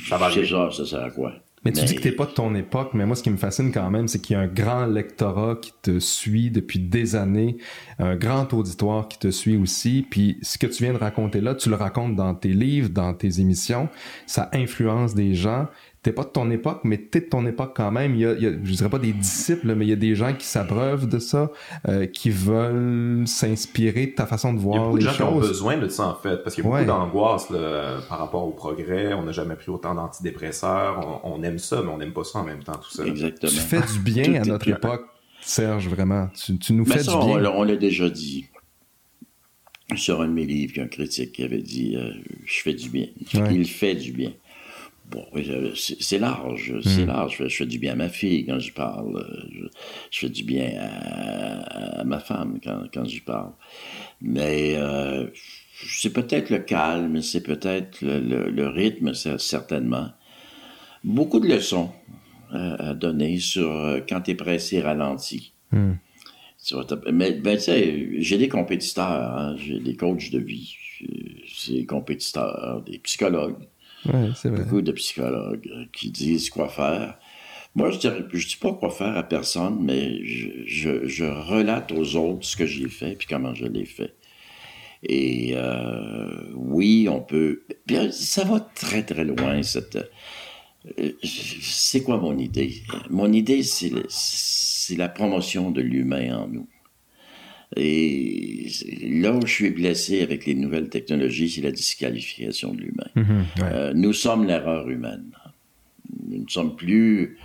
[0.07, 1.33] Ça va c'est ça, ça sert à quoi?
[1.65, 3.73] Mais tu dis que t'es pas de ton époque, mais moi, ce qui me fascine
[3.73, 7.57] quand même, c'est qu'il y a un grand lectorat qui te suit depuis des années,
[7.99, 11.55] un grand auditoire qui te suit aussi, puis ce que tu viens de raconter là,
[11.55, 13.89] tu le racontes dans tes livres, dans tes émissions,
[14.27, 15.67] ça influence des gens.
[16.07, 18.15] T'es pas de ton époque, mais t'es de ton époque quand même.
[18.15, 19.97] Il y a, il y a je dirais pas des disciples, mais il y a
[19.97, 21.51] des gens qui s'abreuvent de ça,
[21.89, 25.09] euh, qui veulent s'inspirer de ta façon de Il y a voir beaucoup de les
[25.09, 25.47] gens qui ont choses.
[25.49, 26.85] besoin de ça, en fait, parce qu'il y a Ouais.
[26.85, 29.13] beaucoup d'angoisse là, par rapport au progrès.
[29.13, 31.19] On n'a jamais pris autant d'antidépresseurs.
[31.25, 33.05] On, on aime ça, mais on n'aime pas ça en même temps, tout ça.
[33.05, 33.51] Exactement.
[33.51, 35.03] Tu fais du bien à notre époque,
[35.41, 36.29] Serge, vraiment.
[36.41, 37.51] Tu, tu nous Mais fais ça, du bien.
[37.53, 38.45] on l'a déjà dit.
[39.95, 42.11] Sur un de mes livres, il y a un critique qui avait dit euh,
[42.45, 43.07] Je fais du bien.
[43.33, 43.53] Ouais.
[43.55, 44.31] Il fait du bien.
[45.09, 47.07] Bon, euh, c'est large, c'est Hmm.
[47.07, 47.31] large.
[47.31, 49.15] Je fais, je fais du bien à ma fille quand je parle.
[49.17, 49.65] euh, Je,
[50.11, 53.51] je fais du bien à, à ma femme quand, quand j'y parle.
[54.21, 55.27] Mais euh,
[55.87, 60.09] c'est peut-être le calme, c'est peut-être le, le- le rythme, certainement.
[61.03, 61.91] Beaucoup de leçons
[62.53, 65.53] euh, à donner sur euh, quand tu es pressé, ralenti.
[65.71, 65.93] Hmm.
[67.13, 70.75] Mais ben, tu sais, j'ai des compétiteurs, hein, j'ai des coachs de vie,
[71.45, 73.55] j'ai des compétiteurs, des psychologues,
[74.05, 74.63] Ouais, vrai.
[74.63, 77.17] beaucoup de psychologues euh, qui disent quoi faire.
[77.75, 82.15] Moi, je dirais, je dis pas quoi faire à personne, mais je, je, relate aux
[82.15, 84.15] autres ce que j'ai fait puis comment je l'ai fait.
[85.03, 87.63] Et euh, oui, on peut.
[88.11, 89.61] Ça va très très loin
[90.99, 92.81] euh, C'est quoi mon idée?
[93.09, 96.67] Mon idée, c'est la promotion de l'humain en nous.
[97.75, 98.67] Et
[99.03, 103.07] là où je suis blessé avec les nouvelles technologies, c'est la disqualification de l'humain.
[103.15, 103.69] Mhm, ouais.
[103.71, 105.31] Euh, nous sommes l'erreur humaine.
[106.27, 107.37] Nous ne sommes plus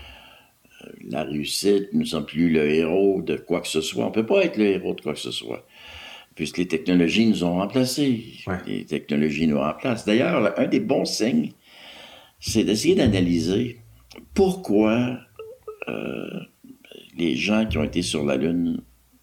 [0.85, 4.04] euh, la réussite, nous ne sommes plus le héros de quoi que ce soit.
[4.04, 5.66] On ne peut pas être le héros de quoi que ce soit,
[6.37, 8.22] puisque les technologies nous ont remplacés.
[8.46, 8.58] Ouais.
[8.66, 10.04] Les technologies nous remplacent.
[10.04, 11.50] D'ailleurs, un des bons signes,
[12.38, 13.78] c'est d'essayer d'analyser
[14.35, 15.18] pourquoi
[15.88, 16.40] euh,
[17.18, 18.82] les gens qui ont été sur la Lune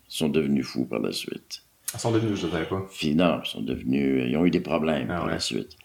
[0.09, 1.63] sont devenus fous par la suite.
[1.93, 2.85] Ils sont devenus, je ne savais pas.
[3.01, 5.31] Ils sont devenus, ils ont eu des problèmes Ah par ouais.
[5.31, 5.75] la suite.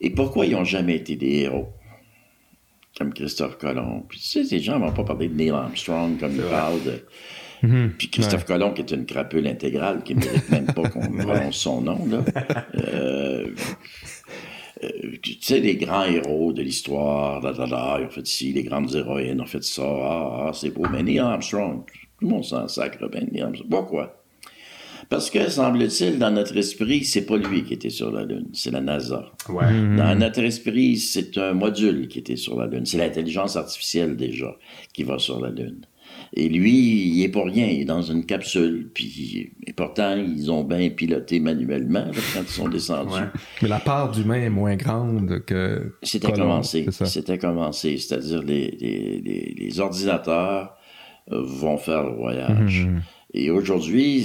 [0.00, 1.68] Et pourquoi ils n'ont jamais été des héros?
[2.96, 4.04] Comme Christophe Colomb.
[4.08, 6.50] Puis tu sais, ces gens ne vont pas parler de Neil Armstrong comme ils vrai.
[6.50, 7.04] parlent de...
[7.62, 7.94] Mhm.
[7.98, 11.56] Puis Christophe Colomb, qui est une crapule intégrale, qui ne mérite même pas qu'on prononce
[11.56, 12.24] son nom, là.
[12.76, 13.48] Euh,
[14.84, 14.88] euh,
[15.22, 19.46] tu sais, les grands héros de l'histoire, ils ont fait ci, les grandes héroïnes ont
[19.46, 20.86] fait ça, ah, ah, c'est beau.
[20.90, 21.82] Mais Neil Armstrong,
[22.18, 23.70] tout le monde s'en sacre, ben, Armstrong.
[23.70, 24.14] Pourquoi?
[25.08, 28.70] Parce que, semble-t-il, dans notre esprit, c'est pas lui qui était sur la Lune, c'est
[28.70, 29.32] la NASA.
[29.48, 29.64] Ouais.
[29.96, 32.84] Dans notre esprit, c'est un module qui était sur la Lune.
[32.84, 34.54] C'est l'intelligence artificielle déjà
[34.92, 35.80] qui va sur la Lune.
[36.34, 38.90] Et lui, il est pour rien, il est dans une capsule.
[38.92, 43.14] Puis, et pourtant, ils ont bien piloté manuellement là, quand ils sont descendus.
[43.14, 43.28] Ouais.
[43.62, 45.94] Mais la part d'humain est moins grande que.
[46.02, 46.86] C'était commencé.
[46.90, 47.96] C'était commencé.
[47.96, 50.77] C'est-à-dire les, les, les, les ordinateurs
[51.30, 52.86] vont faire le voyage.
[52.86, 53.02] Mhm.
[53.34, 54.24] Et aujourd'hui,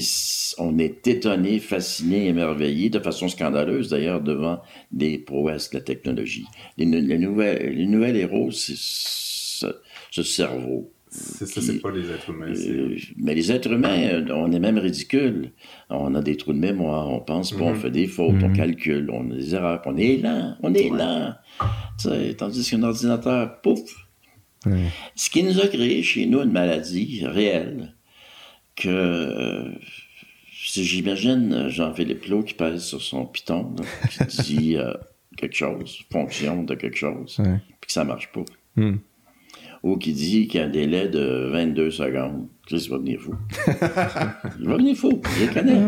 [0.58, 4.62] on est étonné, fasciné, émerveillé, de façon scandaleuse d'ailleurs, devant
[4.98, 6.46] les prouesses de la technologie.
[6.78, 9.68] Les, les nouvelles, les nouvelles héros, c'est ce,
[10.10, 10.90] ce cerveau.
[11.16, 12.54] C'est ça, c'est pas les êtres humains.
[12.56, 15.52] Euh, mais les êtres humains, euh, on est même ridicule.
[15.92, 17.80] On a des trous de mémoire, on pense pas, on Mhm.
[17.80, 18.56] fait des fautes, on Mhm.
[18.56, 20.98] calcule, on a des erreurs, on est lent, on est Ouais.
[20.98, 21.34] lent.
[22.38, 24.03] Tandis qu'un ordinateur, pouf,
[25.16, 27.94] Ce qui nous a créé chez nous une maladie réelle
[28.76, 29.72] que euh,
[30.52, 34.94] j'imagine Jean-Philippe Lowe qui pèse sur son piton, là, qui dit euh,
[35.38, 38.46] quelque chose, fonction de quelque chose, puis que ça marche pas.
[38.76, 38.98] Hmm.
[39.84, 42.48] Ou qui dit qu'il y a un délai de 22 secondes.
[42.66, 43.34] Chris va venir fou.
[44.62, 45.82] il va venir fou, je le connais.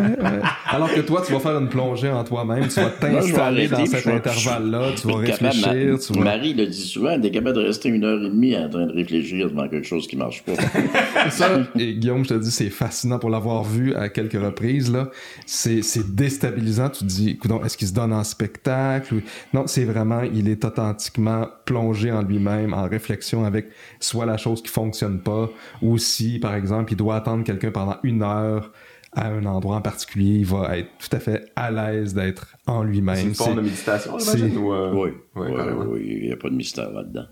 [0.67, 4.07] Alors que toi, tu vas faire une plongée en toi-même, tu vas t'installer dans cet
[4.07, 6.19] intervalle-là, tu vas réfléchir, ma- tu vas...
[6.19, 8.91] Marie le dit souvent, t'es capable de rester une heure et demie en train de
[8.91, 10.51] réfléchir devant quelque chose qui marche pas.
[11.29, 15.09] Ça, et Guillaume, je te dis, c'est fascinant pour l'avoir vu à quelques reprises, là.
[15.45, 15.81] C'est,
[16.13, 16.89] déstabilisant.
[16.89, 19.21] Tu te dis, est-ce qu'il se donne en spectacle?
[19.53, 23.67] Non, c'est vraiment, il est authentiquement plongé en lui-même, en réflexion avec
[24.01, 25.49] soit la chose qui fonctionne pas,
[25.81, 28.71] ou si, par exemple, il doit attendre quelqu'un pendant une heure
[29.13, 32.83] à un endroit en particulier, il va être tout à fait à l'aise d'être en
[32.83, 33.15] lui-même.
[33.15, 35.85] C'est une forme de méditation, j'imagine, ou, euh, oui, ouais, oui, carrément.
[35.87, 37.25] oui, il n'y a pas de mystère là-dedans.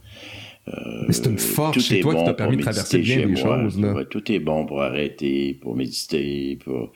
[0.65, 3.35] Mais c'est une force chez toi qui t'a permis de traverser bien moi.
[3.35, 3.93] choses, là.
[3.93, 6.93] Ouais, tout est bon pour arrêter, pour méditer, pour...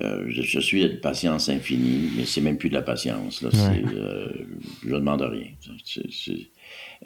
[0.00, 3.42] euh, je, je suis de patience infinie, mais c'est même plus de la patience.
[3.42, 3.50] Là.
[3.52, 4.28] Euh,
[4.82, 5.48] je ne demande rien.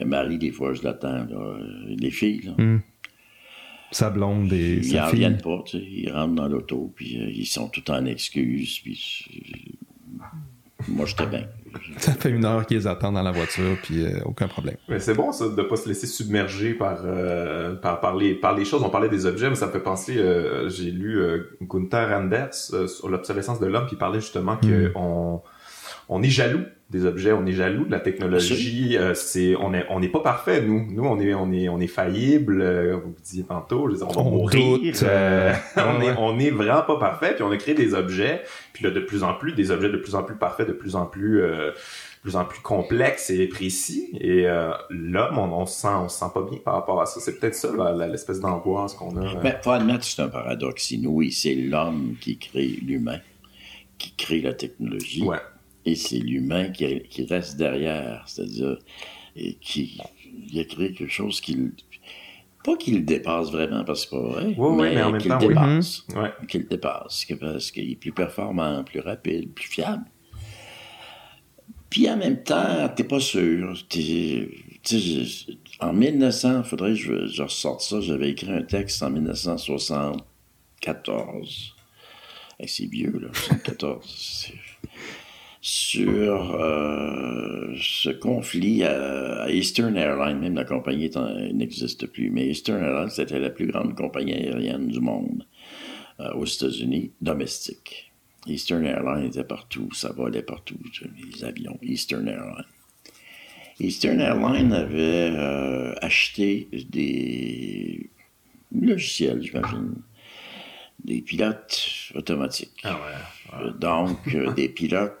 [0.05, 1.25] Marie, des fois, je l'attends.
[1.97, 2.79] Les filles, là, Hmm.
[3.91, 5.25] Sa blonde et ils sa fille.
[5.25, 5.61] reviennent pas.
[5.65, 5.83] tu sais.
[5.83, 8.79] Ils rentrent dans l'auto, puis euh, ils sont tout en excuses.
[8.83, 9.25] Puis,
[10.19, 10.23] euh,
[10.87, 11.45] moi, j'étais bien.
[11.97, 14.75] Ça fait une heure qu'ils attendent dans la voiture, puis euh, aucun problème.
[14.87, 18.55] Mais c'est bon, ça, de pas se laisser submerger par, euh, par, par, les, par
[18.55, 18.81] les choses.
[18.83, 22.49] On parlait des objets, mais ça me fait penser, euh, j'ai lu euh, Gunther Anders
[22.73, 25.41] euh, sur l'obsolescence de l'homme, qui parlait justement que on,
[26.09, 28.97] on est jaloux des objets, on est jaloux de la technologie.
[28.97, 30.87] euh, c'est, on est, on n'est pas parfait, nous.
[30.91, 32.61] Nous, on est, on est, on est faillible.
[32.63, 34.93] euh, vous disiez tantôt, je veux dire, on va On mourir.
[35.03, 36.15] euh, on est, ouais.
[36.17, 37.35] on est vraiment pas parfait.
[37.35, 38.41] Puis on a créé des objets,
[38.73, 40.95] puis là de plus en plus, des objets de plus en plus parfaits, de plus
[40.95, 41.41] en plus.
[41.43, 45.87] euh, de plus en plus complexe et précis et euh, l'homme on, on se sent
[45.87, 47.69] on se sent pas bien par rapport à ça c'est peut-être ça
[48.11, 49.41] l'espèce d'angoisse qu'on a euh.
[49.41, 51.31] Ben, faut admettre que c'est un paradoxe inouï.
[51.31, 53.19] C'est l'homme qui crée l'humain,
[53.97, 55.23] qui crée la technologie.
[55.23, 55.37] ouais
[55.89, 58.77] Et c'est l'humain qui, qui reste derrière, c'est-à-dire
[59.61, 59.97] qui
[60.51, 61.57] il a créé quelque chose qui
[62.63, 65.21] pas qu'il le dépasse vraiment parce que c'est pas vrai, ouais, mais, mais en même
[65.21, 65.53] qu'il temps, le oui.
[65.53, 70.03] dépasse, ouais qu'il le dépasse, parce qu'il est plus performant, plus rapide, plus fiable.
[71.89, 73.73] Puis en même temps, t'es pas sûr.
[73.89, 74.49] T'es-
[75.79, 77.99] en 1900, faudrait que je, je ressorte ça.
[78.01, 81.75] J'avais écrit un texte en 1974.
[82.59, 84.51] Eh, c'est vieux, là, 74.
[85.61, 91.11] Sur euh, ce conflit à, Eastern Airlines, même la compagnie
[91.53, 95.45] n'existe plus, mais Eastern Airlines, c'était la plus grande compagnie aérienne du monde
[96.21, 98.13] euh, aux États-Unis, domestique.
[98.47, 102.65] Eastern Airlines était partout, ça volait partout, les avions, Eastern Airlines.
[103.81, 108.09] Eastern Airlines avait euh, acheté des
[108.73, 109.95] logiciels, j'imagine,
[111.09, 112.79] des pilotes automatiques.
[112.83, 115.17] ah ouais Euh, Donc, euh, des pilotes.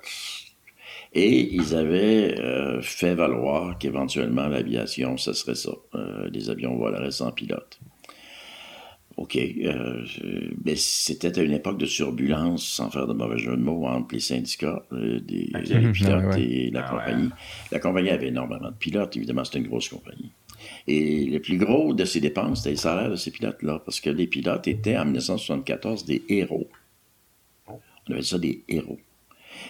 [1.13, 5.71] Et ils avaient euh, fait valoir qu'éventuellement l'aviation, ce serait ça.
[5.95, 7.79] Euh, les avions voleraient sans pilote.
[9.17, 9.35] OK.
[9.35, 10.05] euh,
[10.63, 14.13] mais c'était à une époque de turbulence, sans faire de mauvais jeu de mots, entre
[14.13, 15.51] les syndicats euh, des,
[15.91, 16.41] pilotes Ah ouais.
[16.43, 16.99] et la Ah ouais.
[17.05, 17.29] compagnie.
[17.71, 19.17] La compagnie avait énormément de pilotes.
[19.17, 20.31] Évidemment, c'était une grosse compagnie.
[20.87, 24.09] Et le plus gros de ces dépenses, c'était les salaires de ces pilotes-là, parce que
[24.09, 26.67] les pilotes étaient en 1974 des héros.
[27.67, 28.99] On avait ça des héros.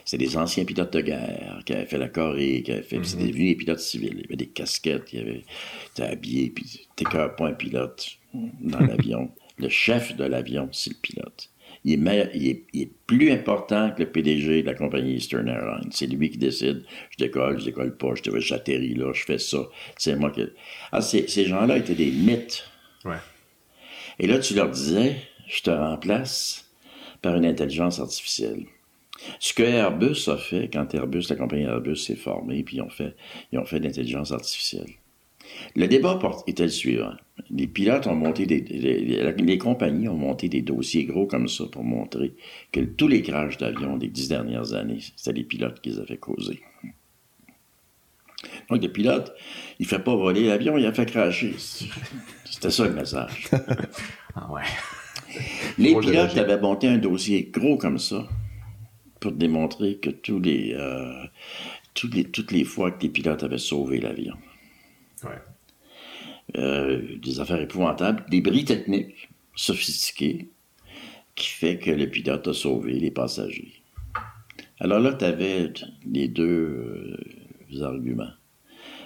[0.05, 3.03] C'était des anciens pilotes de guerre qui avaient fait la Corée, qui avaient fait.
[3.03, 4.13] C'était devenu des pilotes civils.
[4.13, 5.43] Il y avait des casquettes, il y avait.
[5.95, 9.31] T'es habillé, puis t'es pas un pilote dans l'avion.
[9.57, 11.49] Le chef de l'avion, c'est le pilote.
[11.89, 15.15] Il est, meilleur- il, est, il est plus important que le PDG de la compagnie
[15.15, 15.89] Eastern Airlines.
[15.91, 16.83] C'est lui qui décide.
[17.09, 19.57] Je décolle, je décolle pas, j'atterris là, je fais ça.
[19.97, 20.43] C'est moi qui.
[20.91, 22.63] Ah, ces, ces gens-là étaient des mythes.
[23.05, 23.15] Ouais.
[24.19, 25.15] Et là, tu leur disais,
[25.47, 26.69] je te remplace
[27.23, 28.65] par une intelligence artificielle.
[29.39, 32.89] Ce que Airbus a fait, quand Airbus, la compagnie Airbus s'est formée, puis ils ont
[32.89, 33.15] fait,
[33.51, 34.91] ils ont fait de l'intelligence artificielle.
[35.75, 37.13] Le débat porte- était le suivant.
[37.49, 41.47] Les pilotes ont monté des, les, les- les compagnies ont monté des dossiers gros comme
[41.47, 42.33] ça pour montrer
[42.71, 46.17] que tous les crashs d'avions des dix dernières années, c'était les pilotes qui les avaient
[46.17, 46.59] causés.
[48.69, 49.33] Donc, le pilote,
[49.79, 51.55] il fait pas voler l'avion, il a fait crasher.
[52.45, 53.49] C'était ça le message.
[54.35, 54.61] Ah ouais.
[55.79, 58.27] Les pilotes avaient monté un dossier gros comme ça
[59.19, 61.23] pour démontrer que tous les, euh,
[61.95, 64.35] tous les, toutes les fois que les pilotes avaient sauvé l'avion.
[66.57, 70.49] Euh, des affaires épouvantables, des bris techniques sophistiqués
[71.35, 73.73] qui fait que le pilote a sauvé les passagers.
[74.79, 75.71] Alors là, tu avais
[76.11, 77.15] les deux
[77.71, 78.31] euh, arguments.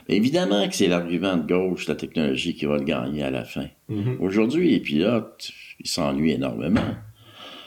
[0.08, 3.43] Mais évidemment que c'est l'argument de gauche, la technologie, qui va le gagner à la
[3.43, 3.67] fin.
[3.89, 4.17] Mhm.
[4.21, 6.95] Aujourd'hui, les pilotes, ils s'ennuient énormément.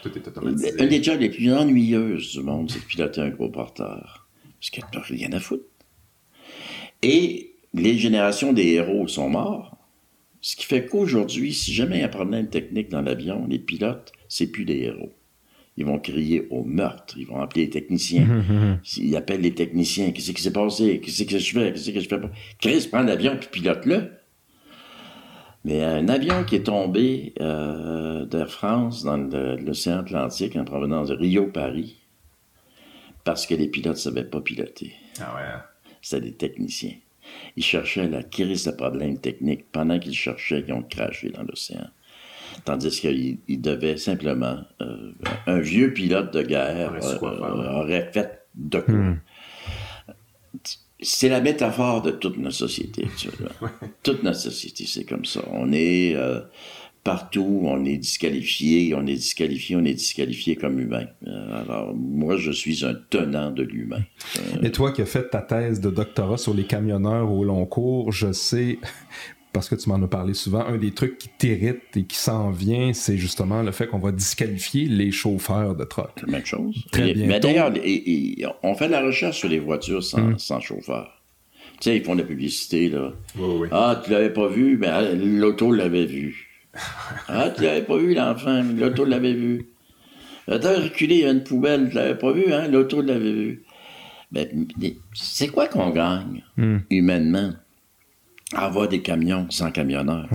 [0.01, 0.81] Tout est automatisé.
[0.81, 4.27] Un des jobs les plus ennuyeuses du monde, c'est de piloter un gros porteur.
[4.59, 5.65] Parce qu'il n'y a rien à foutre.
[7.03, 9.77] Et les générations des héros sont morts.
[10.41, 13.59] Ce qui fait qu'aujourd'hui, si jamais il y a un problème technique dans l'avion, les
[13.59, 15.13] pilotes, c'est plus des héros.
[15.77, 18.27] Ils vont crier au meurtre, ils vont appeler les techniciens.
[18.97, 20.11] Ils appellent les techniciens.
[20.11, 20.99] Qu'est-ce qui s'est passé?
[20.99, 21.71] Qu'est-ce que je fais?
[21.71, 22.19] Qu'est-ce que je fais?
[22.19, 22.31] Pas?
[22.59, 24.11] Chris, prends l'avion puis pilote-le.
[25.65, 31.15] Mais un avion qui est tombé euh, d'Air France dans l'océan Atlantique en provenance de
[31.15, 31.97] Rio-Paris
[33.23, 34.93] parce que les pilotes ne savaient pas piloter.
[35.19, 35.91] Ah ouais.
[36.01, 36.93] C'était des techniciens.
[37.55, 39.71] Ils cherchaient la crise de problème technique.
[39.71, 41.87] Pendant qu'ils cherchaient, ils ont craché dans l'océan.
[42.65, 44.59] Tandis qu'ils ils devaient simplement...
[44.81, 45.11] euh,
[45.45, 48.95] un vieux pilote de guerre Aurait euh, aurait fait de quoi.
[50.99, 53.51] C'est la métaphore de toute notre société actuellement.
[54.03, 55.41] toute notre société, c'est comme ça.
[55.51, 56.41] On est euh,
[57.07, 61.05] partout, on est disqualifié, on est disqualifié, on est disqualifié comme humain.
[61.25, 64.01] Euh, alors, moi, je suis un tenant de l'humain.
[64.61, 68.11] Et toi qui as fait ta thèse de doctorat sur les camionneurs au long cours,
[68.11, 68.79] je sais,
[69.53, 72.51] parce que tu m'en as parlé souvent, un des trucs qui t'irrite et qui s'en
[72.51, 76.11] vient, c'est justement le fait qu'on va disqualifier les chauffeurs de truck.
[76.19, 76.75] C'est la même chose.
[76.91, 77.29] Très bientôt.
[77.31, 80.39] Mais d'ailleurs, et- et on fait de la recherche sur les voitures sans, Mm.
[80.39, 81.13] sans chauffeur.
[81.79, 83.13] Tu sais, ils font de la publicité, là.
[83.37, 83.67] Oui, oui.
[83.71, 86.43] Ah, tu l'avais pas vu, mais ah, l'auto l'avait vu.
[87.27, 89.67] Ah, tu l'avais pas vu, l'enfant, l'auto l'avait vu.
[90.47, 93.63] T'as reculé, il y a une poubelle, tu l'avais pas vu, hein, l'auto l'avait vu.
[94.31, 96.79] Ben, mais c'est quoi qu'on gagne, Hmm.
[96.89, 97.51] humainement,
[98.53, 100.27] à avoir des camions sans camionneurs?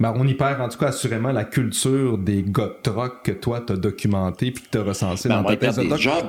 [0.00, 2.42] Ben, on y perd en tout cas assurément la culture des
[2.82, 6.24] truck que toi t'as documenté puis que t'as recensé Ben, dans ta thèse de jobs.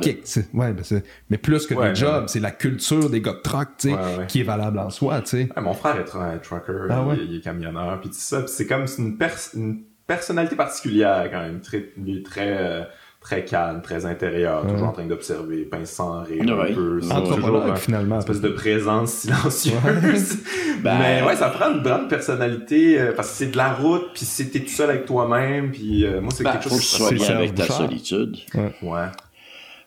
[0.53, 2.27] Ouais, ben, mais plus que Ouais, des jobs, ouais.
[2.27, 4.27] c'est la culture des truck, tu sais, Ouais, ouais.
[4.27, 5.49] qui est valable en soi, tu sais.
[5.55, 7.15] Ouais, mon frère est tra- trucker, Ah ouais?
[7.21, 8.45] il, il est camionneur, puis tout ça.
[8.47, 11.91] C'est comme c'est une, pers- une personnalité particulière quand même, très,
[12.25, 12.83] très, euh,
[13.21, 16.71] très calme, très intérieur, toujours en train d'observer, pince sans rire Ouais.
[16.71, 16.99] un peu.
[16.99, 18.15] Toujours un- finalement.
[18.15, 20.37] une espèce de présence silencieuse.
[20.83, 24.09] Ben- Mais ouais, ça prend une grande personnalité euh, parce que c'est de la route,
[24.15, 27.09] puis c'est t'es tout seul avec toi-même, puis euh, moi c'est Ben, quelque faut chose
[27.09, 28.37] que tu sois avec ta solitude.
[28.81, 29.05] Ouais.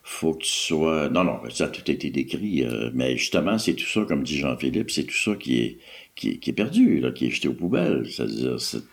[0.03, 1.09] faut que tu sois.
[1.09, 2.63] Non, non, ça a tout été décrit.
[2.63, 5.77] euh, mais justement, c'est tout ça, comme dit Jean-Philippe, c'est tout ça qui est,
[6.15, 8.05] qui est, qui est perdu, là, qui est jeté aux poubelles.
[8.09, 8.83] C'est-à-dire, c'est-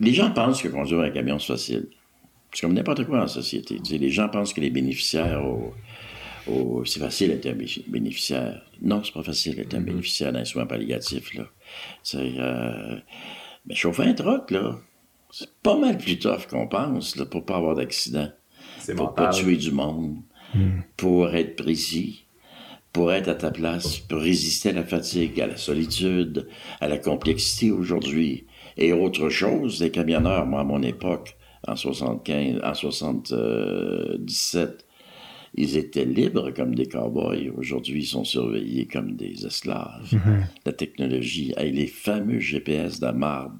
[0.00, 1.86] les gens pensent que conduire un camion, c'est facile.
[2.56, 3.78] C'est comme n'importe quoi en société.
[3.84, 5.74] Tu sais, les gens pensent que les bénéficiaires, au-
[6.50, 8.62] au- c'est facile d'être un bé- bénéficiaire.
[8.80, 11.34] Non, c'est pas facile d'être un bénéficiaire d'un soin palliatif.
[11.34, 11.44] Là.
[12.02, 12.96] C'est, euh,
[13.66, 14.78] mais chauffer un truck, là,
[15.30, 18.30] c'est pas mal plus tough qu'on pense là, pour pas avoir d'accident
[18.96, 19.42] pour pas mental.
[19.44, 20.16] tuer du monde,
[20.96, 22.24] pour être précis,
[22.92, 26.48] pour être à ta place, pour résister à la fatigue, à la solitude,
[26.80, 28.46] à la complexité aujourd'hui.
[28.78, 31.35] Et autre chose, les camionneurs, moi, à mon époque,
[31.68, 34.84] en 75, en 77,
[35.58, 37.50] ils étaient libres comme des cow-boys.
[37.56, 40.06] Aujourd'hui, ils sont surveillés comme des esclaves.
[40.66, 43.52] La technologie, hey, les fameux GPS de marde.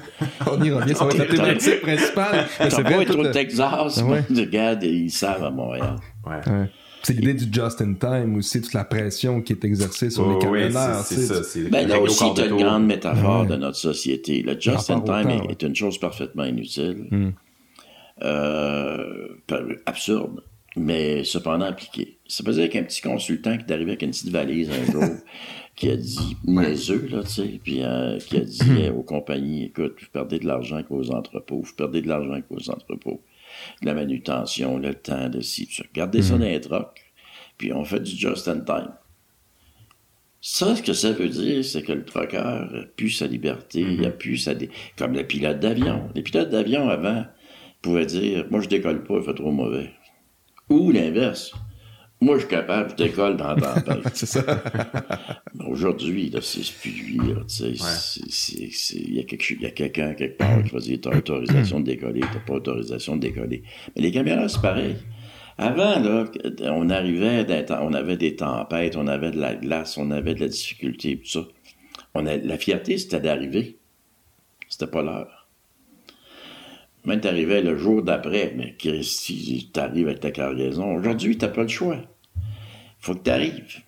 [0.50, 2.46] On y revient, ça va être la thématique principale.
[2.58, 4.24] Vrai, été tout au Texas, Ah ouais.
[4.36, 5.96] regarde, ils savent à Montréal.
[6.26, 6.40] Ouais.
[6.52, 6.70] Ouais.
[7.04, 10.36] C'est l'idée du just in time aussi, toute la pression qui est exercée sur les
[10.36, 11.04] Oh, oui, camionneurs.
[11.04, 11.60] c'est ça.
[11.70, 13.46] Ben, là aussi, tu as une grande métaphore Ouais.
[13.46, 14.40] de notre société.
[14.42, 15.50] Le just in Rapport au time temps, est, ouais.
[15.52, 17.28] est une chose parfaitement inutile, Mm.
[18.22, 19.28] Euh,
[19.86, 20.42] absurde,
[20.76, 22.18] mais cependant appliquée.
[22.26, 25.04] Ça veut dire qu'un petit consultant qui est arrivé avec une petite valise un jour,
[25.76, 29.64] qui a dit, niaiseux, là, tu sais, puis euh, qui a dit euh, aux compagnies,
[29.64, 33.22] écoute, vous perdez de l'argent avec vos entrepôts, vous perdez de l'argent avec vos entrepôts,
[33.82, 35.82] la manutention, le temps de ça.
[35.94, 37.00] Gardez ça dans les trocs,
[37.58, 38.92] puis on fait du just in time.
[40.40, 44.04] Ça, ce que ça veut dire, c'est que le trucker a plus sa liberté, il
[44.04, 44.54] a plus sa...
[44.54, 46.10] dé- Comme le pilote d'avion.
[46.14, 47.24] Les pilotes d'avion, avant,
[47.84, 49.90] pouvaient dire «Moi, je décolle pas, il fait trop mauvais.»
[50.70, 51.52] Ou l'inverse.
[52.20, 54.24] «Moi, je suis capable, je décolle dans la tempête.»
[55.68, 57.20] Aujourd'hui, là, c'est plus lui,
[58.94, 62.54] il y a quelqu'un quelque part qui va dire t'as autorisation de décoller, t'as pas
[62.54, 63.62] autorisation de décoller.
[63.94, 64.96] Mais les caméras, c'est pareil.
[65.58, 66.24] Avant, là,
[66.72, 67.46] on arrivait,
[67.80, 71.28] on avait des tempêtes, on avait de la glace, on avait de la difficulté, tout
[71.28, 71.46] ça.
[72.14, 73.78] On a, la fierté, c'était d'arriver.
[74.68, 75.33] C'était pas l'heure.
[77.04, 80.94] Même t'arrivais le jour d'après, mais Christy, t'arrives avec ta cargaison.
[80.94, 81.98] Aujourd'hui, t'as pas le choix.
[83.00, 83.82] Faut que t'arrives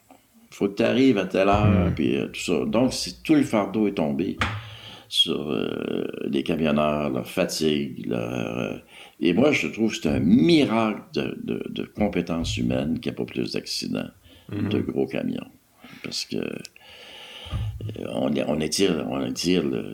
[0.51, 2.65] faut que tu arrives à telle heure, puis euh, tout ça.
[2.65, 4.39] Donc, c'est- tout le fardeau est tombé
[5.07, 8.59] sur euh, les camionneurs, leur fatigue, leur...
[8.59, 8.77] euh,
[9.21, 13.17] et moi, je trouve que c'est un miracle de, de, de compétences humaines qu'il n'y
[13.17, 14.09] a pas plus d'accidents
[14.71, 15.47] de gros camions.
[16.03, 16.37] Parce que
[18.09, 19.93] on, on étire, on étire le,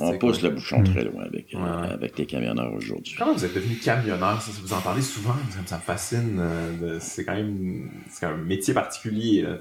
[0.00, 0.48] on pousse ouais.
[0.48, 1.92] le bouchon très loin avec, euh, Ouais, ouais.
[1.92, 3.14] avec les camionneurs aujourd'hui.
[3.18, 4.40] Comment vous êtes devenu camionneur?
[4.40, 6.38] Ça, vous en parlez souvent, ça, ça me fascine.
[6.40, 9.42] euh, C'est quand même c'est un métier particulier.
[9.42, 9.58] Là.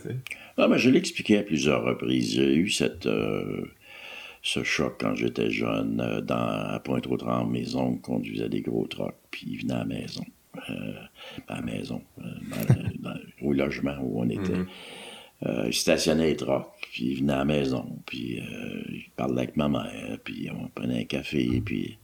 [0.58, 2.34] Ah, ben, je l'ai expliqué à plusieurs reprises.
[2.36, 3.63] J'ai eu cette, euh,
[4.41, 6.00] ce choc quand j'étais jeune.
[6.02, 9.86] euh, dans, à Pointe-aux-Trembles, mes oncles conduisaient des gros trucks, puis ils venaient à la
[9.86, 10.24] maison.
[10.69, 10.74] Euh,
[11.47, 12.24] à la maison, euh,
[13.02, 14.54] dans- dans- au logement où on était.
[15.65, 19.56] Ils stationnaient les trucks, puis ils venaient à la maison, puis euh, ils parlaient avec
[19.56, 21.98] ma mère, puis on prenait un café, puis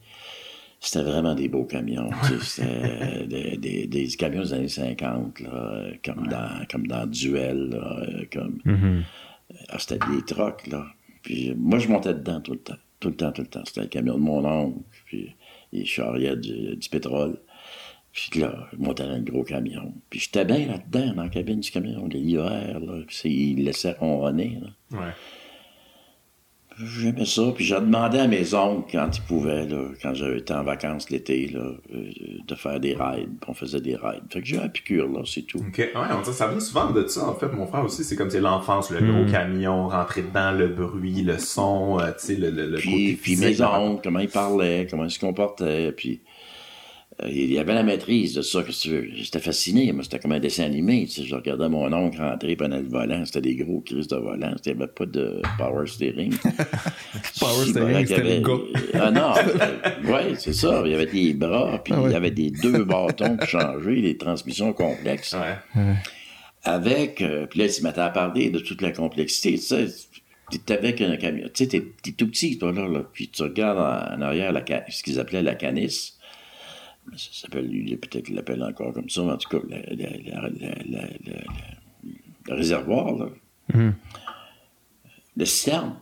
[0.80, 2.10] c'était vraiment des beaux camions.
[2.28, 7.06] tu sais, C'était des, des, des camions des années 50, là, comme, dans, comme dans
[7.06, 8.62] Duel, là, comme...
[9.69, 10.86] Ah, c'était des trucks, là.
[11.23, 12.78] Puis moi, je montais dedans tout le temps.
[13.00, 13.63] Tout le temps, tout le temps.
[13.65, 14.80] C'était le camion de mon oncle.
[15.06, 15.36] Puis
[15.71, 17.39] il charriait du, du pétrole.
[18.17, 19.93] Puis là, je montais dans le gros camion.
[20.10, 23.01] Puis j'étais bien là-dedans, dans la cabine du camion, l'hiver, là.
[23.08, 24.99] Puis il laissait ronronner, là.
[24.99, 25.12] Ouais.
[26.80, 30.53] J'aimais ça, puis j'ai demandé à mes oncles quand ils pouvaient, là, quand j'avais été
[30.53, 31.60] en vacances l'été, là,
[31.91, 32.12] euh,
[32.47, 33.32] de faire des rides.
[33.41, 34.21] Puis on faisait des rides.
[34.30, 35.58] Fait que j'ai eu la piqûre, là, c'est tout.
[35.58, 37.47] Ok, ouais, on dit, ça vient souvent de ça, en fait.
[37.47, 41.39] Mon frère aussi, c'est comme c'est l'enfance, le gros camion, rentrer dedans, le bruit, le
[41.39, 43.60] son, euh, tu sais, le, le, le Puis, côté puis physique.
[43.60, 46.21] mes oncles, comment ils parlaient, comment ils se comportaient, puis
[47.25, 49.08] il y avait la maîtrise de ça, que tu veux?
[49.15, 52.56] J'étais fasciné, moi, c'était comme un dessin animé, tu sais, je regardais mon oncle rentrer,
[52.56, 55.88] prenait le volant, c'était des gros crises de volant, il n'y avait pas de power
[55.88, 56.36] steering.
[57.39, 58.43] Power Si, steering, voilà, qu'il y c'était avait-.
[58.93, 62.10] Ah non, euh, ouais, c'est ça, il y avait des bras, puis Ah ouais.
[62.12, 65.93] il y avait des deux bâtons pour changer, les transmissions complexes Ouais.
[66.63, 69.88] avec, euh, puis là, il se mettait à parler de toute la complexité, tu sais,
[70.65, 73.80] t'es avec un camion, tu sais, t'es, tout petit, toi, là, là, puis tu regardes
[73.80, 76.16] en, en arrière la, ce qu'ils appelaient la canisse,
[77.15, 79.59] ça s'appelle, lui, peut-être qu'il l'appelle encore comme ça, mais en tout cas,
[82.47, 83.29] le réservoir, là,
[85.35, 85.95] le citerne,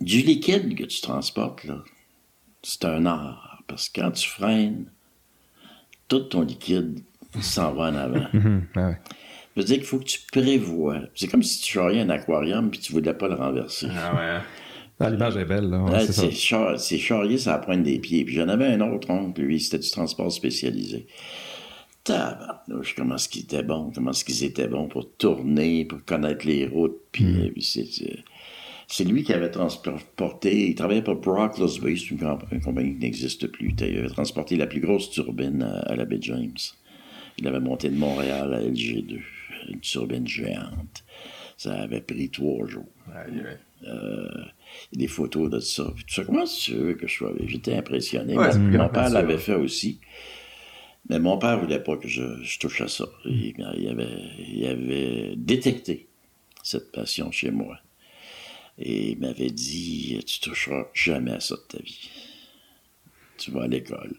[0.00, 1.82] du liquide que tu transportes, là,
[2.62, 4.90] c'est un art, parce que quand tu freines,
[6.08, 7.00] tout ton liquide
[7.40, 8.26] s'en va en avant.
[8.32, 8.98] Ouais, ouais.
[9.58, 11.00] Ça veut dire qu'il faut que tu prévois.
[11.14, 13.88] C'est comme si tu charriais un aquarium puis tu voulais pas le renverser.
[13.90, 14.40] Ah ouais.
[15.00, 15.82] Ah, L'image est belle, là.
[15.84, 16.22] ouais, Là, c'est ça.
[16.22, 18.24] c'est char- c'est charrié sur la pointe des pieds.
[18.24, 21.06] Puis j'en avais un autre oncle, lui, c'était du transport spécialisé.
[22.04, 26.46] Tabarnouche, comment est-ce qu'ils étaient bons, comment est-ce qu'ils étaient bons pour tourner, pour connaître
[26.46, 26.96] les routes.
[27.12, 27.62] Puis euh, puis
[28.90, 32.94] c'est, lui qui avait transporté, il travaillait pour Brockless Bay, c'est une, comp- une compagnie
[32.94, 33.74] qui n'existe plus.
[33.78, 36.56] Il avait transporté la plus grosse turbine à, à la baie James.
[37.36, 39.18] Il avait monté de Montréal à LG2,
[39.68, 41.04] une turbine géante.
[41.58, 42.88] Ça avait pris trois jours.
[43.14, 43.26] A
[44.92, 45.90] des photos de ça.
[45.94, 46.24] Puis tout ça.
[46.24, 47.32] Comment tu veux que je sois?
[47.46, 48.36] J'étais impressionné.
[48.36, 50.00] Ouais, mon, père l'avait fait aussi.
[51.08, 53.06] Mais mon père voulait pas que je, je touche à ça.
[53.24, 56.08] Il, il avait, il avait détecté
[56.62, 57.78] cette passion chez moi.
[58.78, 62.10] Et il m'avait dit, tu toucheras jamais à ça de ta vie.
[63.38, 64.16] Tu vas à l'école.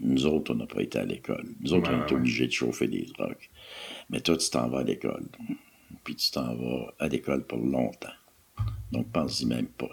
[0.00, 1.46] Nous autres, on n'a pas été à l'école.
[1.60, 2.16] Nous autres, Ouais, on est ouais.
[2.18, 3.50] obligés de chauffer des trucks.
[4.10, 5.26] Mais toi, tu t'en vas à l'école.
[6.04, 8.12] Puis tu t'en vas à l'école pour longtemps.
[8.92, 9.88] Donc, pense-y même pas.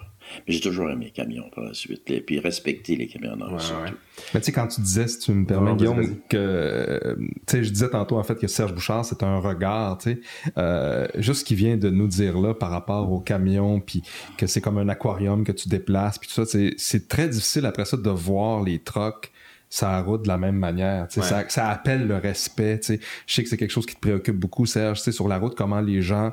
[0.48, 2.10] Mais j'ai toujours aimé les camions par la suite.
[2.10, 3.82] Et puis respecter les camionneurs Ouais, surtout.
[3.84, 3.90] ouais.
[4.34, 6.16] Mais tu sais, quand tu disais, si tu me permets, Non, Guillaume, vas-y.
[6.28, 9.98] que, euh, tu sais, je disais tantôt, en fait, que Serge Bouchard, c'est un regard,
[9.98, 10.20] tu sais,
[10.58, 14.02] euh, juste ce qu'il vient de nous dire là par rapport au camion, puis
[14.36, 17.66] que c'est comme un aquarium que tu déplaces, puis tout ça, c'est, c'est très difficile
[17.66, 19.30] après ça de voir les trocs
[19.68, 21.08] ça route de la même manière.
[21.08, 21.26] tu sais, Ouais.
[21.26, 22.78] Ça, ça appelle le respect.
[22.80, 23.00] tu sais.
[23.26, 25.38] Je sais que c'est quelque chose qui te préoccupe beaucoup, Serge, tu sais, sur la
[25.38, 26.32] route, comment les gens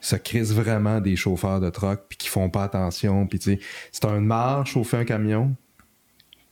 [0.00, 3.26] se crissent vraiment des chauffeurs de truck puis qui font pas attention.
[3.26, 3.60] Puis tu sais,
[3.92, 5.54] c'est un marre chauffer un camion.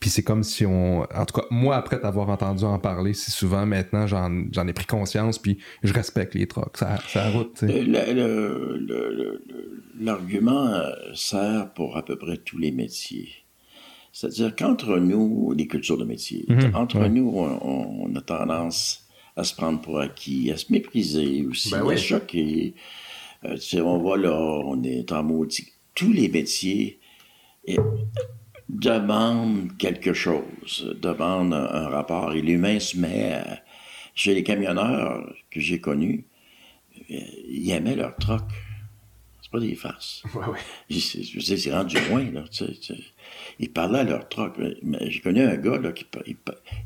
[0.01, 1.01] Puis c'est comme si on...
[1.13, 4.73] En tout cas, moi, après t'avoir entendu en parler si souvent, maintenant, j'en, j'en ai
[4.73, 6.77] pris conscience, puis je respecte les trucks.
[6.77, 7.65] Ça, ça route.
[7.65, 9.39] Euh,
[10.01, 13.29] L'argument euh, sert pour à peu près tous les métiers.
[14.13, 17.09] C'est-à-dire qu'entre nous, les cultures de métier, Mhm, entre ouais.
[17.09, 19.05] nous, on, on a tendance
[19.37, 21.97] à se prendre pour acquis, à se mépriser aussi, Ben à oui.
[21.99, 22.75] choquer.
[23.45, 25.69] Euh, tu sais, on va là, on est en maudit.
[25.95, 26.99] Tous les métiers
[27.67, 27.77] eh,
[28.69, 32.33] demandent quelque chose, demandent un, un rapport.
[32.35, 33.63] Et l'humain se met à-
[34.15, 36.25] Chez les camionneurs que j'ai connus,
[37.11, 37.15] euh,
[37.49, 38.43] ils aimaient leur troc.
[39.41, 40.25] C'est pas des farces.
[40.35, 40.99] Ouais, ouais.
[41.01, 42.43] C'est- Je rendu loin, là.
[42.51, 43.01] tu sais, tu sais.
[43.61, 44.55] Ils parlaient à leur troc.
[45.03, 46.05] J'ai connu un gars, là, qui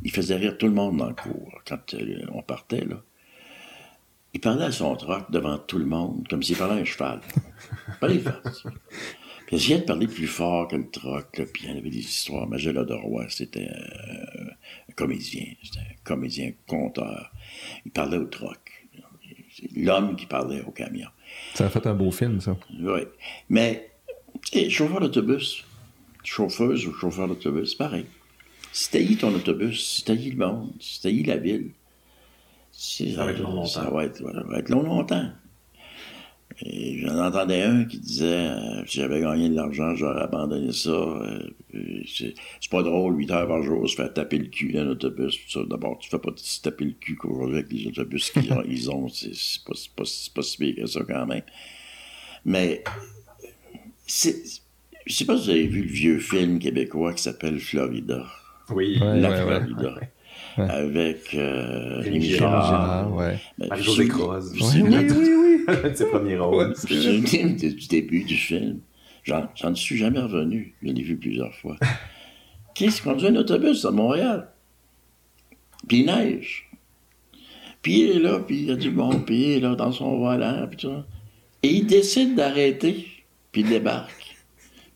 [0.02, 3.02] il faisait rire tout le monde dans le cours, quand euh, on partait, là.
[4.34, 7.20] Il parlait à son troc devant tout le monde, comme s'il parlait à un cheval.
[8.00, 8.62] Pas des farces.
[9.46, 11.76] Puis il essayait de parler plus fort que le troc, là, puis il y en
[11.76, 12.46] avait des histoires.
[12.46, 14.50] Magella de Roy, c'était euh,
[14.88, 17.30] un comédien, c'était un comédien conteur.
[17.84, 18.58] Il parlait au troc.
[19.54, 21.08] C'est l'homme qui parlait au camion.
[21.52, 22.56] Ça a fait un beau film, ça.
[22.80, 23.00] Oui.
[23.50, 23.90] Mais,
[24.50, 25.64] tu sais, chauffeur d'autobus,
[26.24, 28.06] chauffeuse ou chauffeur d'autobus, c'est pareil.
[28.72, 31.72] Si t'haïs ton autobus, si t'haïs le monde, si t'haïs la ville,
[32.72, 33.66] Ça va être long longtemps.
[33.66, 35.28] Ça va être, ça va être long longtemps.
[36.64, 40.90] Et j'en entendais un qui disait euh, si j'avais gagné de l'argent, j'aurais abandonné ça.
[40.90, 41.50] euh,
[42.06, 42.34] c'est
[42.70, 45.38] pas drôle, 8 heures par jour, se faire taper le cul dans un autobus.
[45.68, 48.90] D'abord, tu fais pas se taper le cul qu'aujourd'hui avec les autobus qu'ils ont, ils
[48.90, 49.30] ont c'est
[49.64, 51.42] pas, pas, si pire que ça quand même.
[52.44, 52.84] Mais
[54.06, 54.42] c'est,
[55.06, 58.26] je sais pas si vous avez vu le vieux film québécois qui s'appelle Florida.
[58.68, 58.98] Oui.
[59.00, 60.12] Ouais, La ouais, ouais.
[60.56, 62.66] Avec euh, Rémi Rémi Gérard.
[62.66, 63.14] Gérard.
[63.14, 63.38] Ouais.
[63.58, 64.52] Marie-Josée vous- Croze.
[64.54, 66.74] Oui, oui, oui, ses premiers rôles.
[66.74, 68.80] Vous souvenez du début du film?
[69.24, 70.74] J'en, suis jamais revenu.
[70.82, 71.76] Je l'ai vu plusieurs fois.
[72.74, 74.48] Qu'est-ce qui conduit un autobus à Montréal?
[75.88, 76.68] Puis il neige.
[77.82, 79.90] Puis il est là, puis il y a du monde, puis il est là dans
[79.92, 81.06] son volant, puis tout ça.
[81.64, 83.06] Et il décide d'arrêter,
[83.50, 84.31] puis il débarque.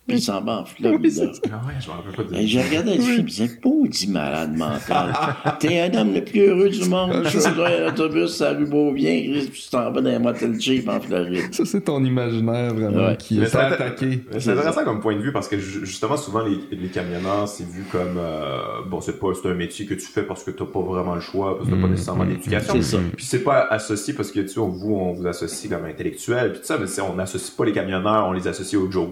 [0.07, 1.23] Puis il s'en va en Florida.
[1.51, 4.07] Ah ouais, je m'en rappelle pas de Et j'ai regardé le film, je disais, maudit
[4.09, 5.13] malade mental.
[5.59, 9.19] T'es un homme le plus heureux du monde, tu conduis un autobus à rue Beaubien,
[9.21, 11.53] Chris, puis tu t'en vas dans un motel Jeep en Floride.
[11.53, 13.17] Ça, c'est ton imaginaire vraiment Ouais.
[13.17, 14.23] qui Mais est c'est attaqué.
[14.39, 17.65] C'est intéressant comme point de vue parce que ju- justement souvent les, les camionneurs c'est
[17.67, 20.65] vu comme euh, bon c'est pas c'est un métier que tu fais parce que t'as
[20.65, 22.97] pas vraiment le choix parce que t'as pas Mm, nécessairement mm, d'éducation c'est ça.
[23.15, 26.51] puis c'est pas associé parce que tu sais on- vous on vous associe comme intellectuel
[26.53, 29.09] puis tout ça mais on n'associe pas les camionneurs on les associe aux Joe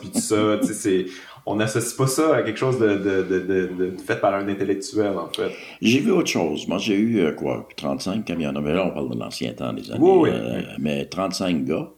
[0.00, 1.06] puis tout ça tu sais c'est
[1.46, 4.48] on n'associe pas ça à quelque chose de, de, de, de, de- fait par un
[4.48, 5.50] intellectuel en fait
[5.82, 6.66] J'ai vu autre chose.
[6.66, 8.62] Moi, j'ai eu, euh, quoi, 35 camionneurs.
[8.62, 10.00] Mais là, on parle de l'ancien temps, des années.
[10.00, 10.62] Oui, oui, euh.
[10.78, 11.90] Mais 35 gars.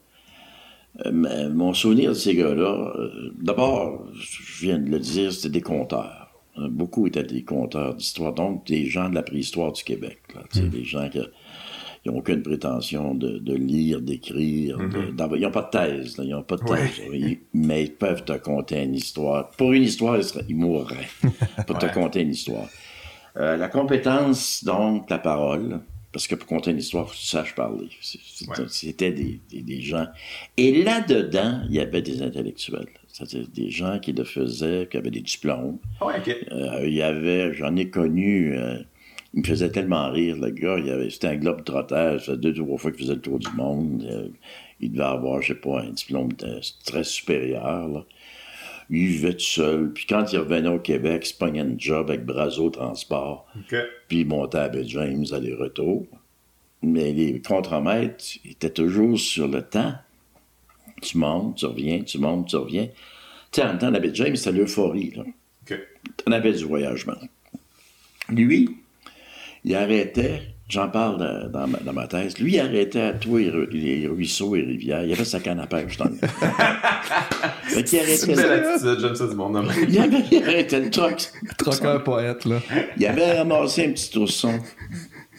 [1.05, 5.51] Euh, mais mon souvenir de ces gars-là, euh, d'abord, je viens de le dire, c'était
[5.51, 6.30] des conteurs.
[6.59, 10.18] Beaucoup étaient des conteurs d'histoire, donc des gens de la préhistoire du Québec.
[10.34, 11.20] Là, sais, Des gens qui
[12.07, 14.78] n'ont aucune prétention de, de lire, d'écrire.
[14.78, 16.78] de- d'avoir- ils n'ont pas de thèse, là, ils n'ont pas de Ouais.
[16.78, 17.00] thèse.
[17.12, 19.50] Ils- mais ils peuvent te conter une histoire.
[19.50, 21.09] Pour une histoire, ils, seraient- ils mourraient
[21.66, 22.66] pour te conter une histoire.
[23.36, 25.80] Euh, la compétence, donc, la parole,
[26.12, 27.88] parce que pour conter une histoire, il faut que tu saches parler.
[28.48, 28.64] Ouais.
[28.68, 30.07] C'était des, des, des gens.
[30.57, 32.86] Et là-dedans, il y avait des intellectuels.
[33.09, 35.78] C'est-à-dire des gens qui le faisaient, qui avaient des diplômes.
[36.00, 36.07] Ah
[36.52, 38.78] Euh, il y avait, j'en ai connu, euh,
[39.37, 42.39] il me faisait tellement rire, le gars, il avait, c'était un globe trotteur, ça faisait
[42.39, 44.05] deux, trois fois qu'il faisait le tour du monde.
[44.11, 44.28] Euh,
[44.80, 48.05] il devait avoir, je sais pas, un diplôme de- très supérieur, là.
[48.89, 52.09] Il vivait tout seul, puis quand il revenait au Québec, il se pognait un job
[52.09, 53.47] avec Brazo Transport,
[54.09, 56.07] puis il montait à Baie James aller-retour.
[56.82, 59.95] Mais les contremaîtres étaient toujours sur le temps.
[61.03, 62.87] Tu montes, tu reviens, tu montes, tu reviens.
[63.51, 65.24] Tu sais, en temps, la Baie James, c'était l'euphorie, là.
[65.62, 65.78] ok
[66.28, 67.16] On avait du voyagement.
[68.28, 68.68] Lui,
[69.67, 73.51] il arrêtait, j'en parle dans ma, dans ma thèse, lui, il arrêtait à tous les,
[73.51, 75.05] ru- les ruisseaux et rivières.
[75.05, 76.12] Il avait sa canne à pêche dans le
[77.69, 79.69] Fait qu'il arrêtait, belle j'aime ça du monde homme.
[79.89, 81.19] il, avait, il arrêtait le truck.
[81.59, 82.61] Troqueur poète, là.
[82.97, 84.55] Il avait ramassé un petit ourson.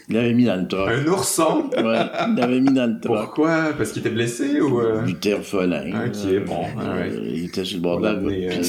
[0.10, 0.90] Il l'avait mis dans le truck.
[0.90, 1.70] Un ourson?
[1.76, 1.82] Ouais,
[2.30, 3.18] il l'avait mis dans le truck.
[3.26, 3.74] Pourquoi?
[3.78, 4.80] Parce qu'il était blessé ou...
[4.80, 5.02] Euh...
[5.04, 6.06] Du terfolin.
[6.06, 7.12] Ok, euh, bon, euh, ouais.
[7.34, 8.32] Il était sur le bord On de la route.
[8.32, 8.62] euh,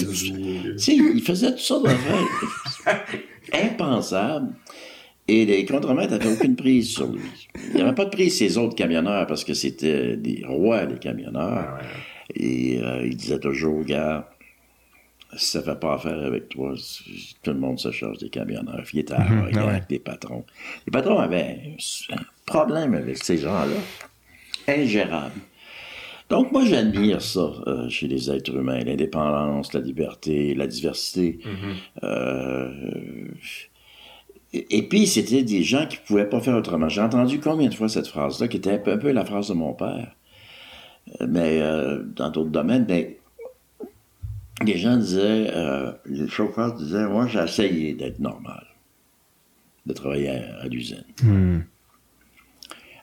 [0.72, 3.04] Tu sais, il faisait tout ça d'affaires
[3.52, 4.48] impensable.
[5.28, 7.20] Et les contremaîtres n'avaient aucune prise sur lui.
[7.70, 10.86] Il n'y avait pas de prise sur les autres camionneurs parce que c'était des rois
[10.86, 11.76] des camionneurs.
[11.76, 11.86] Ouais.
[12.34, 14.30] Et euh, il disait toujours, gars,
[15.36, 16.74] ça fait pas affaire avec toi,
[17.42, 18.84] tout le monde se charge des camionneurs.
[18.92, 19.58] Il était ah ouais.
[19.58, 20.44] avec des patrons.
[20.86, 21.76] Les patrons avaient
[22.10, 22.16] un
[22.46, 23.76] problème avec ces gens-là.
[24.66, 25.40] Ingérable.
[26.30, 31.38] Donc, moi, j'admire ça euh, chez les êtres humains, l'indépendance, la liberté, la diversité.
[32.02, 32.70] Euh,
[34.52, 36.88] et, et puis, c'était des gens qui pouvaient pas faire autrement.
[36.88, 39.48] J'ai entendu combien de fois cette phrase-là, qui était un peu, un peu la phrase
[39.48, 40.14] de mon père,
[41.20, 43.16] Euh, mais euh, dans d'autres domaines, mais
[44.62, 48.66] les gens disaient, euh, les chauffeurs disaient, moi, j'ai essayé d'être normal,
[49.86, 51.04] de travailler à, à l'usine.
[51.22, 51.60] Hmm.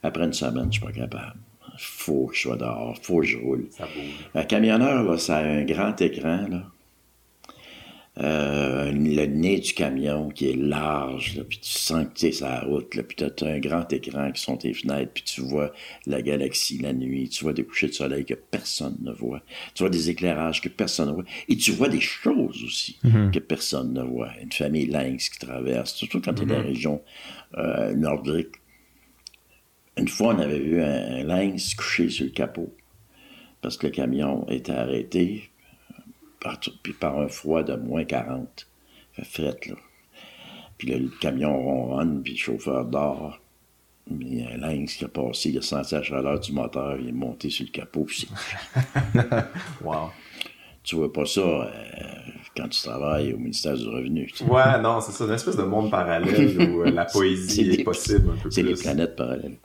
[0.03, 1.39] Après une semaine, je suis pas capable.
[1.79, 3.65] Faut que je sois dehors, faut que je roule.
[3.71, 4.29] Ça bouge.
[4.35, 6.63] Un camionneur, là, ça a un grand écran, là.
[8.17, 12.31] Euh, le nez du camion qui est large, là, puis tu sens que tu es
[12.31, 15.23] sur la route, là, puis tu as un grand écran qui sont tes fenêtres, puis
[15.23, 15.73] tu vois
[16.05, 19.41] la galaxie la nuit, tu vois des couchers de soleil que personne ne voit,
[19.73, 22.99] tu vois des éclairages que personne ne voit, et tu vois des choses aussi
[23.33, 24.29] que personne ne voit.
[24.41, 27.01] Une famille lynx qui traverse, surtout quand tu es dans la région
[27.57, 28.55] euh, nordique.
[29.97, 32.73] Une fois, on avait vu un, un lynx couché sur le capot
[33.61, 35.49] parce que le camion était arrêté
[36.45, 38.67] par, puis par un froid de moins 40.
[39.13, 39.75] Fait fret, là.
[40.77, 43.39] Puis là, le camion ronronne, puis le chauffeur dort.
[44.11, 46.51] Mais il y a un lynx qui a passé, il a senti la chaleur du
[46.51, 48.27] moteur, il est monté sur le capot, puis
[49.83, 50.09] Wow.
[50.83, 51.69] tu vois pas ça euh,
[52.55, 54.27] quand tu travailles au ministère du Revenu.
[54.27, 54.43] tu sais.
[54.45, 58.29] Ouais, non, c'est ça, une espèce de monde parallèle où euh, la poésie est possible
[58.31, 59.57] un peu C'est les planètes parallèles.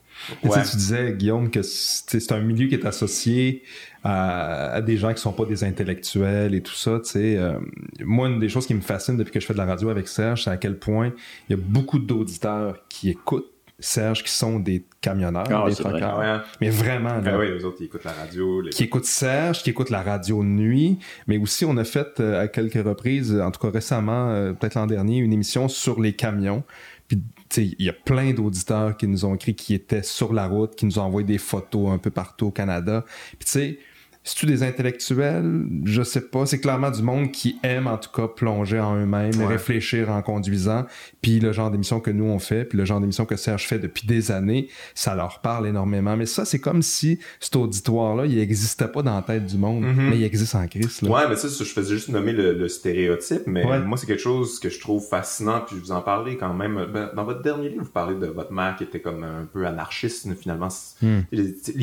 [0.42, 0.62] Tu sais, Ouais.
[0.70, 3.62] Tu disais, Guillaume, que c'est un milieu qui est associé
[4.04, 7.00] à, à des gens qui sont pas des intellectuels et tout ça.
[7.02, 7.58] Tu sais, Euh,
[8.04, 10.08] moi, une des choses qui me fascine depuis que je fais de la radio avec
[10.08, 11.12] Serge, c'est à quel point
[11.48, 13.50] il y a beaucoup d'auditeurs qui écoutent
[13.82, 15.92] Serge qui sont des camionneurs, Ah, des c'est vrai.
[15.92, 16.18] truckers.
[16.20, 16.42] Ah ouais.
[16.60, 18.60] Mais vraiment, là, Ben oui, les autres, ils écoutent la radio.
[18.60, 18.68] Les...
[18.68, 22.48] qui écoutent Serge, qui écoutent la radio nuit, mais aussi on a fait euh, à
[22.48, 26.62] quelques reprises, en tout cas récemment, euh, peut-être l'an dernier, une émission sur les camions.
[27.08, 27.22] Puis
[27.56, 30.86] il y a plein d'auditeurs qui nous ont écrit qui étaient sur la route, qui
[30.86, 33.04] nous ont envoyé des photos un peu partout au Canada.
[33.38, 33.78] Tu
[34.22, 35.64] c'est-tu des intellectuels?
[35.84, 36.44] Je sais pas.
[36.46, 39.46] C'est clairement du monde qui aime, en tout cas, plonger en eux-mêmes, Ouais.
[39.46, 40.84] réfléchir en conduisant.
[41.22, 43.78] Puis le genre d'émission que nous, on fait, puis le genre d'émission que Serge fait
[43.78, 46.16] depuis des années, ça leur parle énormément.
[46.16, 49.84] Mais ça, c'est comme si cet auditoire-là, il existait pas dans la tête du monde,
[49.84, 50.10] Mhm.
[50.10, 51.02] mais il existe en Christ.
[51.02, 51.10] Là.
[51.10, 53.80] Ouais, mais ça, je faisais juste nommer le, le stéréotype, mais Ouais.
[53.80, 56.86] moi, c'est quelque chose que je trouve fascinant, puis vous en parlez quand même.
[56.92, 59.66] Ben, dans votre dernier livre, vous parlez de votre mère qui était comme un peu
[59.66, 60.68] anarchiste, finalement.
[61.02, 61.20] Hmm.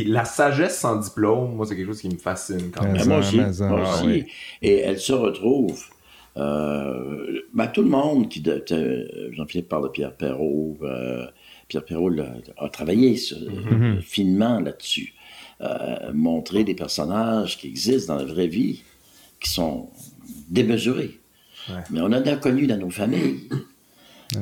[0.05, 3.07] La sagesse sans diplôme, moi, c'est quelque chose qui me fascine quand même.
[3.07, 4.25] Moi aussi, ah oui.
[4.61, 5.83] Et elle se retrouve.
[6.37, 8.43] Euh, ben, tout le monde qui.
[9.31, 10.77] Jean-Philippe parle de Pierre Perrault.
[10.83, 11.25] euh,
[11.67, 12.11] Pierre Perrault
[12.57, 14.01] a travaillé sur- Mhm.
[14.01, 15.13] finement là-dessus.
[15.61, 18.83] Euh, montrer des personnages qui existent dans la vraie vie,
[19.41, 19.89] qui sont
[20.49, 21.19] démesurés.
[21.69, 21.75] Ouais.
[21.91, 23.39] Mais on en a connu dans nos familles.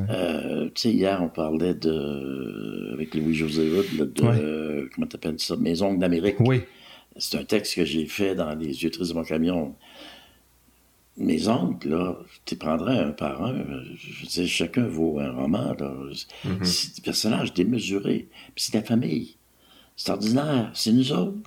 [0.10, 2.92] Euh, tu sais, hier, on parlait de.
[2.94, 4.24] avec Louis-José Hood, de.
[4.24, 4.88] Ouais.
[4.94, 6.36] comment t'appelles ça Mes ongles d'Amérique.
[6.42, 6.62] Oui.
[7.18, 9.76] C'est un texte que j'ai fait dans Les yeux tristes de mon camion.
[11.18, 13.54] Mes oncles, là, tu les prendrais un par un.
[13.96, 15.94] Je veux dire, chacun vaut un roman, là.
[16.64, 18.28] C'est des personnages démesurés.
[18.54, 19.36] Puis c'est la famille.
[19.96, 20.72] C'est ordinaire.
[20.74, 21.38] C'est nous autres.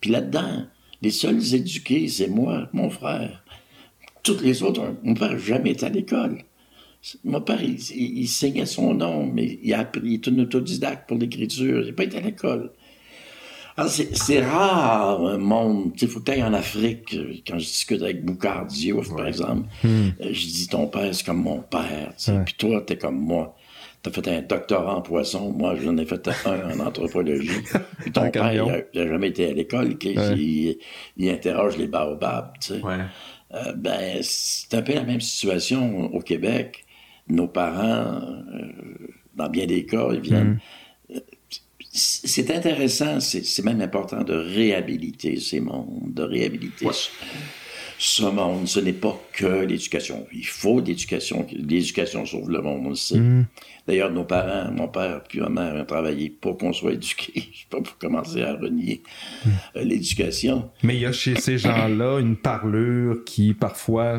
[0.00, 0.66] Puis là-dedans,
[1.00, 3.42] les seuls éduqués, c'est moi, mon frère.
[4.22, 6.44] Tous les autres, mon père n'a jamais été à l'école.
[7.24, 10.38] Mon père, il, il, il saignait son nom, mais il a appris, il est un
[10.38, 11.80] autodidacte pour l'écriture.
[11.80, 12.70] Il n'a pas été à l'école.
[13.76, 15.92] Alors, c'est rare, un monde.
[16.00, 17.14] Il faut que tu ailles en Afrique.
[17.14, 21.24] euh, Quand je discute avec Boucard Diouf, par exemple, euh, je dis ton père, c'est
[21.24, 22.08] comme mon père.
[22.10, 22.32] tu sais.
[22.32, 22.44] Ouais.
[22.44, 23.56] Puis toi, t'es comme moi.
[24.02, 25.52] T'as fait un doctorat en poisson.
[25.52, 27.50] Moi, j'en ai fait un en anthropologie.
[28.00, 29.88] Puis ton père, il a, il a jamais été à l'école.
[30.04, 30.34] Ouais.
[30.36, 30.76] Il,
[31.16, 32.82] il interroge les baobabs, tu sais.
[32.82, 32.96] Ouais.
[33.54, 36.84] Euh, ben, c'est un peu la même situation au Québec.
[37.28, 38.72] Nos parents, euh,
[39.36, 40.58] dans bien des cas, ils viennent.
[40.58, 40.62] C-
[41.94, 47.10] C'est intéressant, c'est même important de réhabiliter ces mondes, de réhabiliter ce,
[47.98, 48.66] ce monde.
[48.66, 50.26] Ce n'est pas que l'éducation.
[50.32, 51.46] Il faut l'éducation.
[51.52, 53.20] L'éducation sauve le monde, on le sait.
[53.86, 57.32] D'ailleurs, nos parents, mon père puis ma mère ont travaillé pour qu'on soit éduqués.
[57.34, 59.02] Je sais pas pour commencer à renier
[59.76, 60.70] euh, l'éducation.
[60.82, 64.16] Mais il y a chez ces gens-là une parlure qui, parfois,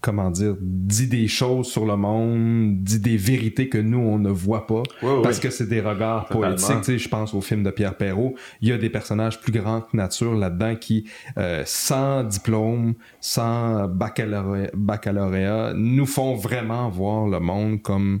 [0.00, 4.30] comment dire, dit des choses sur le monde, dit des vérités que nous, on ne
[4.30, 4.82] voit pas,
[5.22, 6.56] parce que c'est des regards Totalement.
[6.56, 6.78] poétiques.
[6.78, 9.52] Tu sais, je pense au film de Pierre Perrault, il y a des personnages plus
[9.52, 11.04] grands que nature là-dedans qui,
[11.36, 18.20] euh, sans diplôme, sans baccalauréat, baccalauréat, nous font vraiment voir le monde comme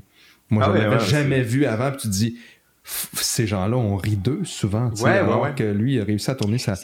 [0.50, 1.90] moi, Ah je l'avais ouais, jamais vu avant.
[1.90, 2.38] Puis tu te dis,
[3.12, 5.54] ces gens-là, on rit d'eux souvent, tu sais, Ouais, ouais, alors ouais.
[5.54, 6.74] que lui, il a réussi à tourner sa...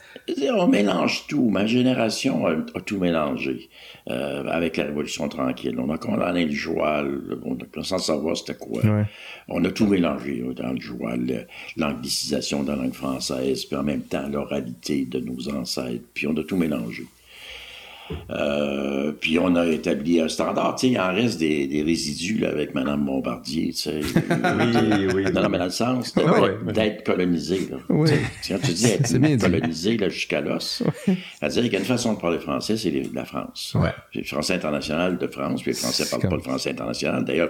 [0.57, 1.48] On mélange tout.
[1.50, 3.68] Ma génération a, a tout mélangé
[4.11, 5.76] euh, avec la Révolution tranquille.
[5.78, 8.84] On a condamné le joual, on a, sans savoir c'était quoi.
[8.84, 9.05] Ouais.
[9.48, 11.46] On a tout mélangé euh, dans le joual,
[11.76, 16.36] l'anglicisation de la langue française, puis en même temps l'oralité de nos ancêtres, puis on
[16.36, 17.05] a tout mélangé.
[18.30, 20.74] Euh, puis on a établi un standard.
[20.76, 23.72] Tu sais, il en reste des, des résidus là, avec Mme Bombardier.
[23.86, 25.24] Oui, oui.
[25.32, 27.02] Non, non, mais dans le sens de- Ouais, d'être ouais.
[27.05, 27.68] colonisé.
[27.70, 27.76] Là.
[27.88, 28.11] Oui.
[28.48, 29.50] Quand tu dis C'est bien être dit.
[29.50, 30.82] colonisé là, jusqu'à l'os,
[31.38, 33.76] c'est-à-dire qu'il y a une façon de parler français, c'est les- la France.
[33.80, 33.90] Ouais.
[34.14, 37.24] Le français international de France, puis les Français C'est parlent pas le français international.
[37.24, 37.48] D'ailleurs,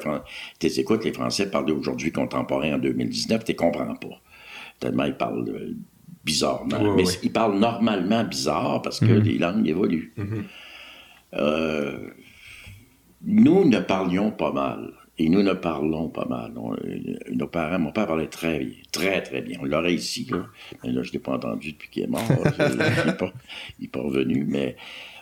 [0.60, 4.20] tu écoutes les Français parler aujourd'hui contemporain en 2019, tu comprends pas.
[4.80, 5.74] Tellement ils parlent euh,
[6.24, 6.94] bizarrement.
[6.96, 7.12] Mais ouais.
[7.22, 10.12] ils parlent normalement bizarre parce que les langues évoluent.
[11.34, 12.08] Euh,
[13.22, 14.92] nous ne parlions pas mal.
[15.16, 16.52] Et nous ne parlons pas mal.
[16.56, 16.78] On- euh,
[17.32, 19.58] nos parents, mon père parlait très bien, très très bien.
[19.62, 20.44] On l'aurait ici, là.
[20.82, 22.22] Mais là, je ne l'ai pas entendu depuis qu'il est mort.
[22.28, 23.32] il n'est pas,
[23.78, 24.74] il revenu, mais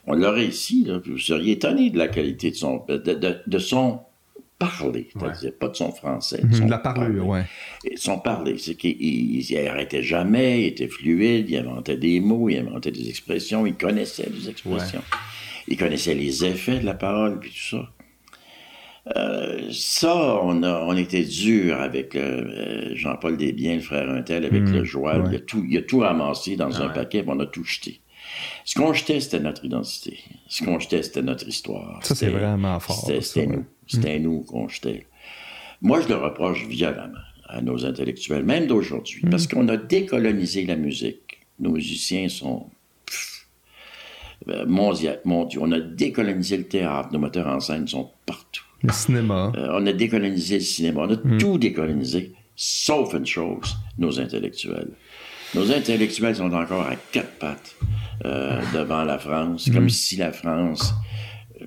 [0.07, 0.99] on l'aurait ici, là.
[1.05, 4.01] Vous seriez étonné de la qualité de son, de, de- de son
[4.71, 6.41] parler, c'est-à-dire pas de son français.
[6.43, 7.45] de son de la parlure, ouais.
[7.85, 12.21] et son parler, c'est qu'il il, il arrêtait jamais, il était fluide, il inventait des
[12.21, 15.03] mots, il inventait des expressions, il connaissait les expressions.
[15.69, 17.91] Il connaissait les effets de la parole, puis tout ça.
[19.17, 24.45] Euh, ça, on, a, on était dur avec le, euh, Jean-Paul Desbiens, le frère Untel,
[24.45, 25.13] avec Mmh, le ouais.
[25.31, 26.95] Il, a tout, il a tout ramassé dans un Ouais.
[26.95, 28.01] paquet, puis on a tout jeté.
[28.65, 30.19] Ce qu'on jetait, c'était notre identité.
[30.49, 32.01] Ce qu'on jetait, c'était notre histoire.
[32.05, 33.65] Ça, c'est vraiment fort, C'était nous.
[33.87, 35.07] C'était nous qu'on jetait.
[35.81, 37.19] Moi, je le reproche violemment
[37.49, 41.41] à nos intellectuels, même d'aujourd'hui, parce qu'on a décolonisé la musique.
[41.59, 42.67] Nos musiciens sont
[43.05, 43.47] pff,
[44.49, 45.61] euh, mondia- mondiaux.
[45.65, 47.11] On a décolonisé le théâtre.
[47.13, 48.65] Nos metteurs en scène sont partout.
[48.83, 49.53] Le cinéma.
[49.57, 51.03] Euh, on a décolonisé le cinéma.
[51.03, 54.91] On a tout décolonisé, sauf une chose, nos intellectuels.
[55.55, 57.77] Nos intellectuels sont encore à quatre pattes
[58.25, 60.95] euh, devant la France, comme si la France...
[61.61, 61.67] euh,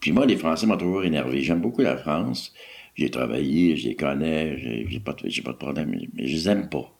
[0.00, 1.40] puis moi, les Français m'ont toujours énervé.
[1.40, 2.52] J'aime beaucoup la France.
[2.94, 6.92] J'ai travaillé, je les connais, j'ai pas, pas de problème, mais je les aime pas.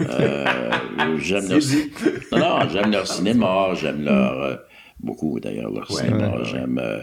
[0.00, 0.70] Euh,
[1.18, 1.60] j'aime leur...
[2.32, 4.42] Non, non, j'aime leur cinéma, j'aime leur...
[4.42, 4.56] euh,
[5.00, 7.02] beaucoup d'ailleurs leur Ouais, cinéma, ouais, j'aime euh,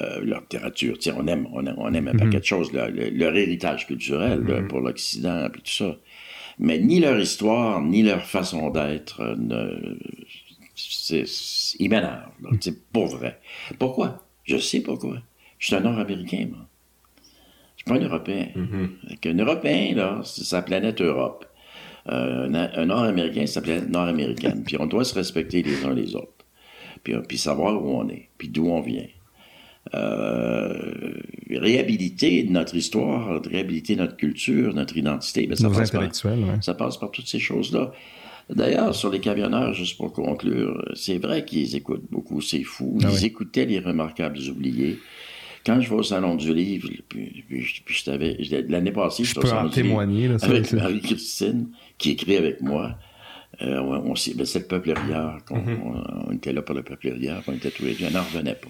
[0.00, 0.96] euh, leur littérature.
[0.98, 3.86] Tu sais, on aime, on aime, on aime un paquet de choses, leur, leur héritage
[3.86, 5.96] culturel là, pour l'Occident puis tout ça.
[6.58, 9.96] Mais ni leur histoire, ni leur façon d'être euh, ne...
[11.78, 12.50] Ils m'énervent, là.
[12.60, 13.40] C'est pour vrai.
[13.78, 14.26] Pourquoi?
[14.44, 15.18] Je sais pourquoi.
[15.58, 16.66] Je suis un Nord-Américain, moi.
[17.76, 18.48] Je suis pas un Européen.
[19.08, 21.46] Fait qu'un Européen, là, c'est sa planète Europe.
[22.08, 24.62] Euh, un, un Nord-Américain, c'est sa planète nord-américaine.
[24.64, 26.44] Puis on doit se respecter les uns les autres.
[27.02, 29.06] Puis, euh, puis savoir où on est, puis d'où on vient.
[29.94, 31.14] Euh,
[31.50, 36.08] réhabiliter notre histoire, réhabiliter notre culture, notre identité, ben, ça, passe par, ouais.
[36.60, 37.92] ça passe par toutes ces choses-là.
[38.52, 42.98] D'ailleurs, sur les camionneurs, juste pour conclure, c'est vrai qu'ils écoutent beaucoup, c'est fou.
[43.02, 43.24] Ah Ils oui.
[43.26, 44.98] écoutaient les remarquables oubliés.
[45.64, 48.36] Quand je vais au Salon du Livre, puis, puis, puis je t'avais-
[48.68, 50.28] l'année passée, Je au peux en témoigner.
[50.28, 51.68] Là, avec Marie-Christine,
[51.98, 52.94] qui écrit avec moi.
[53.62, 55.38] Euh, on, on s'est- ben, c'est le peuple rieur.
[55.44, 58.10] qu'on- on, on était là pour le peuple rieur, on était tous les deux, on
[58.12, 58.68] n'en revenait pas.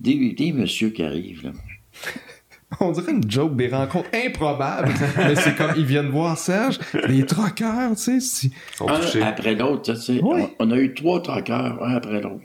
[0.00, 1.52] Des, des messieurs qui arrivent, là.
[2.80, 4.92] On dirait une joke des rencontres improbables.
[5.16, 6.78] mais c'est comme ils viennent voir Serge,
[7.08, 8.20] les troqueurs, tu sais.
[8.20, 9.22] si- Ils sont un touchés.
[9.22, 10.42] après l'autre, tu sais, Oui.
[10.58, 12.42] on, on a eu trois traqueurs, un après l'autre.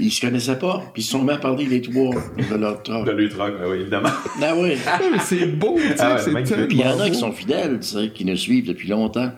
[0.00, 2.14] Ils se connaissaient pas, puis ils se sont mis à parler les trois
[2.50, 3.06] de leur troc.
[3.06, 4.08] De lui truck, ben oui, évidemment.
[4.42, 4.74] Ah oui.
[5.12, 5.94] Mais c'est beau, tu sais.
[5.98, 8.36] Ah ouais, c'est Puis il y en a qui sont fidèles, tu sais, qui nous
[8.36, 9.30] suivent depuis longtemps.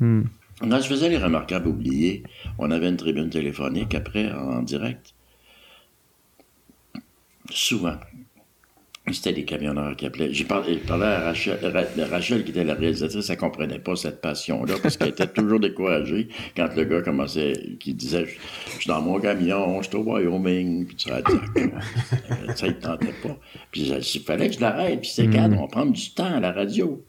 [0.00, 0.22] Hmm.
[0.60, 2.22] Quand je faisais les remarquables oubliés,
[2.58, 5.14] on avait une tribune téléphonique après, en direct.
[7.50, 7.96] Souvent.
[9.12, 10.32] C'était des camionneurs qui appelaient.
[10.32, 13.96] J'ai parlé, je parlais à Rachel, Ra- Rachel, qui était la réalisatrice, elle comprenait pas
[13.96, 18.88] cette passion-là, parce qu'elle était toujours découragée quand le gars commençait, qui disait Je suis
[18.88, 21.20] dans mon camion, je suis au Wyoming, puis dire
[22.56, 23.36] Ça, il tentait pas.
[23.70, 26.52] Puis il fallait que je l'arrête, puis c'est cadre, on prend du temps à la
[26.52, 27.04] radio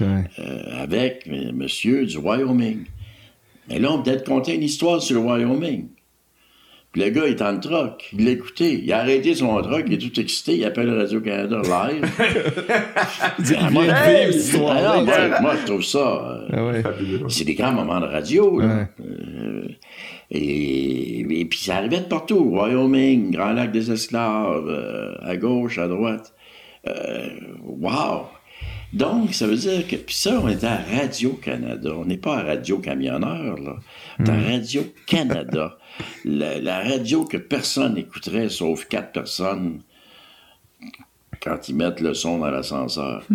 [0.00, 0.24] Ouais.
[0.38, 2.84] euh, avec euh, monsieur du Wyoming.
[3.68, 5.88] Mais là, on peut-être conter une histoire sur le Wyoming.
[6.92, 8.08] Puis le gars, il est en troc.
[8.14, 8.80] Il l'écoutait.
[8.82, 9.84] Il a arrêté son troc.
[9.86, 10.56] Il est tout excité.
[10.56, 12.10] Il appelle Radio-Canada live.
[13.60, 14.30] Ah, moi, hey!
[14.68, 15.98] Ah non, moi, moi, je trouve ça...
[15.98, 16.82] euh, Ah ouais.
[17.28, 18.58] C'est des grands moments de radio.
[18.60, 18.66] Là.
[18.66, 18.86] Ouais.
[19.04, 19.68] Euh,
[20.30, 22.38] Et, et puis ça arrivait de partout.
[22.52, 26.32] Wyoming, Grand Lac des Esclaves, euh, à gauche, à droite.
[26.86, 27.28] Euh,
[27.64, 28.22] wow!
[28.92, 29.96] Donc, ça veut dire que.
[29.96, 31.90] Puis ça, on est à Radio-Canada.
[31.96, 33.76] On n'est pas à Radio-Camionneur, là.
[34.18, 35.78] On est à Radio-Canada.
[36.24, 39.82] la, la radio que personne n'écouterait, sauf quatre personnes
[41.42, 43.24] quand ils mettent le son dans l'ascenseur.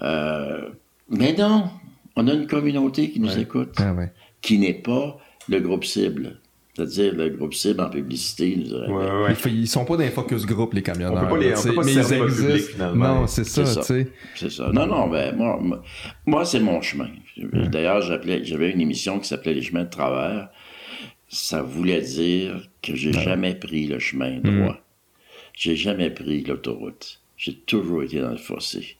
[0.00, 0.68] Euh,
[1.08, 1.70] mais non,
[2.14, 4.12] on a une communauté qui nous écoute, Ah ouais.
[4.42, 5.18] qui n'est pas
[5.48, 6.38] le groupe cible.
[6.78, 8.72] C'est-à-dire le groupe cible en publicité, nous.
[8.72, 9.34] Ouais, ouais, ouais.
[9.46, 11.12] Ils, sont pas dans les focus group, les camionneurs.
[11.12, 12.72] On peut pas les- on peut pas mais ils public, existent.
[12.72, 13.14] finalement.
[13.20, 13.80] Non, c'est ça, ça.
[13.80, 14.08] tu sais.
[14.36, 14.70] C'est ça.
[14.72, 15.82] Non, non, ben, moi,
[16.24, 17.08] moi, c'est mon chemin.
[17.52, 20.50] D'ailleurs, j'appelais, j'avais une émission qui s'appelait Les chemins de travers.
[21.28, 24.76] Ça voulait dire que j'ai jamais pris le chemin droit.
[25.54, 27.20] J'ai jamais pris l'autoroute.
[27.36, 28.97] J'ai toujours été dans le fossé.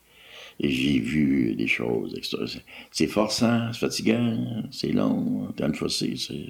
[0.60, 2.20] Et j'ai vu des choses.
[2.90, 4.36] C'est forçant, c'est fatigant,
[4.72, 6.16] c'est long, le fossé.
[6.16, 6.46] C'est...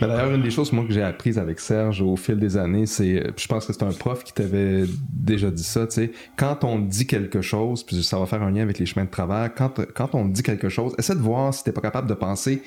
[0.00, 2.86] Mais d'ailleurs, une des choses moi que j'ai apprises avec Serge au fil des années,
[2.86, 6.12] c'est, euh, je pense que c'est un prof qui t'avait déjà dit ça, tu sais,
[6.36, 9.10] quand on dit quelque chose, puis ça va faire un lien avec les chemins de
[9.10, 12.14] travers, quand, quand on dit quelque chose, essaie de voir si t'es pas capable de
[12.14, 12.62] penser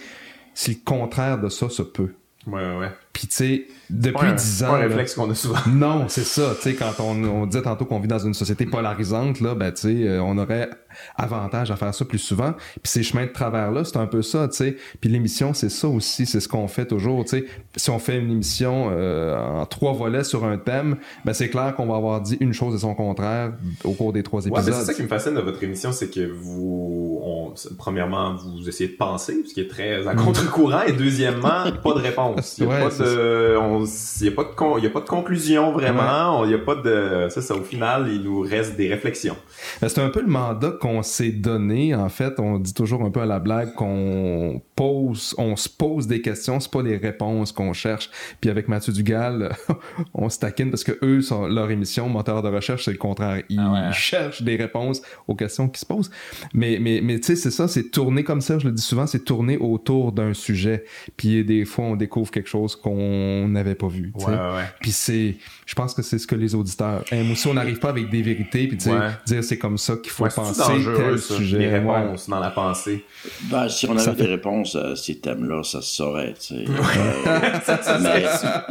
[0.54, 2.14] si le contraire de ça se peut.
[2.46, 2.92] Ouais, ouais, ouais.
[3.14, 5.60] Puis tu sais, depuis Pas un- dix pas ans, un réflexe qu'on a souvent.
[5.68, 6.54] non, c'est ça.
[6.56, 9.72] Tu sais, quand on, on disait tantôt qu'on vit dans une société polarisante, là, ben,
[9.72, 10.70] tu sais, euh, on aurait
[11.18, 12.54] avantage à faire ça plus souvent.
[12.54, 14.78] Puis ces chemins de travers-là, c'est un peu ça, tu sais.
[15.00, 17.46] Puis l'émission, c'est ça aussi, c'est ce qu'on fait toujours, tu sais.
[17.76, 21.76] Si on fait une émission euh, en trois volets sur un thème, ben, c'est clair
[21.76, 24.74] qu'on va avoir dit une chose et son contraire au cours des trois Ouais, épisodes.
[24.74, 28.90] c'est ça qui me fascine de votre émission, c'est que vous, on- premièrement, vous essayez
[28.90, 32.56] de penser, ce qui est très à contre-courant, et deuxièmement, pas de réponse.
[32.58, 33.86] Il y a Ouais, pas de, on-
[34.22, 36.46] il y a pas de, con- il y a pas de conclusion vraiment.
[36.46, 39.36] Il y a pas de, ça, ça, au final, il nous reste des réflexions.
[39.82, 41.94] Ben, C'est un peu le mandat qu'on s'est donné.
[41.96, 46.08] En fait, on dit toujours un peu à la blague qu'on pose, on se pose
[46.08, 48.10] des questions, c'est pas les réponses qu'on cherche.
[48.42, 49.56] Puis avec Mathieu Dugal,
[50.16, 53.44] on se taquine parce que eux, sont, leur émission, moteur de recherche, c'est le contraire.
[53.50, 53.94] Ils Ah ouais.
[53.94, 56.10] cherchent des réponses aux questions qui se posent.
[56.54, 59.06] Mais, mais, mais tu sais, c'est ça, c'est tourner comme ça, je le dis souvent,
[59.06, 60.84] c'est tourner autour d'un sujet.
[61.16, 64.12] Puis des fois, on découvre quelque chose qu'on n'avait pas vu.
[64.16, 64.66] Ouais, ouais.
[64.82, 67.48] Puis c'est, je pense que c'est ce que les auditeurs aiment aussi.
[67.48, 69.10] On n'arrive pas avec des vérités, puis tu sais, Ouais.
[69.28, 71.58] dire c'est comme ça qu'il faut penser dangereux, tel ça, sujet.
[71.60, 71.80] les Ouais.
[71.80, 73.04] réponses dans la pensée.
[73.44, 76.56] Ben, si on Ça avait fait- des réponses à ces thèmes-là, ça se saurait, tu
[76.56, 76.66] sais.
[76.68, 76.70] Euh,
[78.02, 78.24] mais,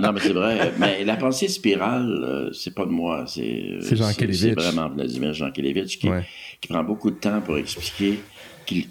[0.02, 0.72] non, mais c'est vrai.
[0.78, 3.24] Mais la pensée spirale, euh, c'est pas de moi.
[3.26, 6.24] C'est Jean c'est- vraiment Vladimir Jean Kelevitch qui, Ouais.
[6.60, 8.20] qui prend beaucoup de temps pour expliquer
[8.66, 8.86] qu'il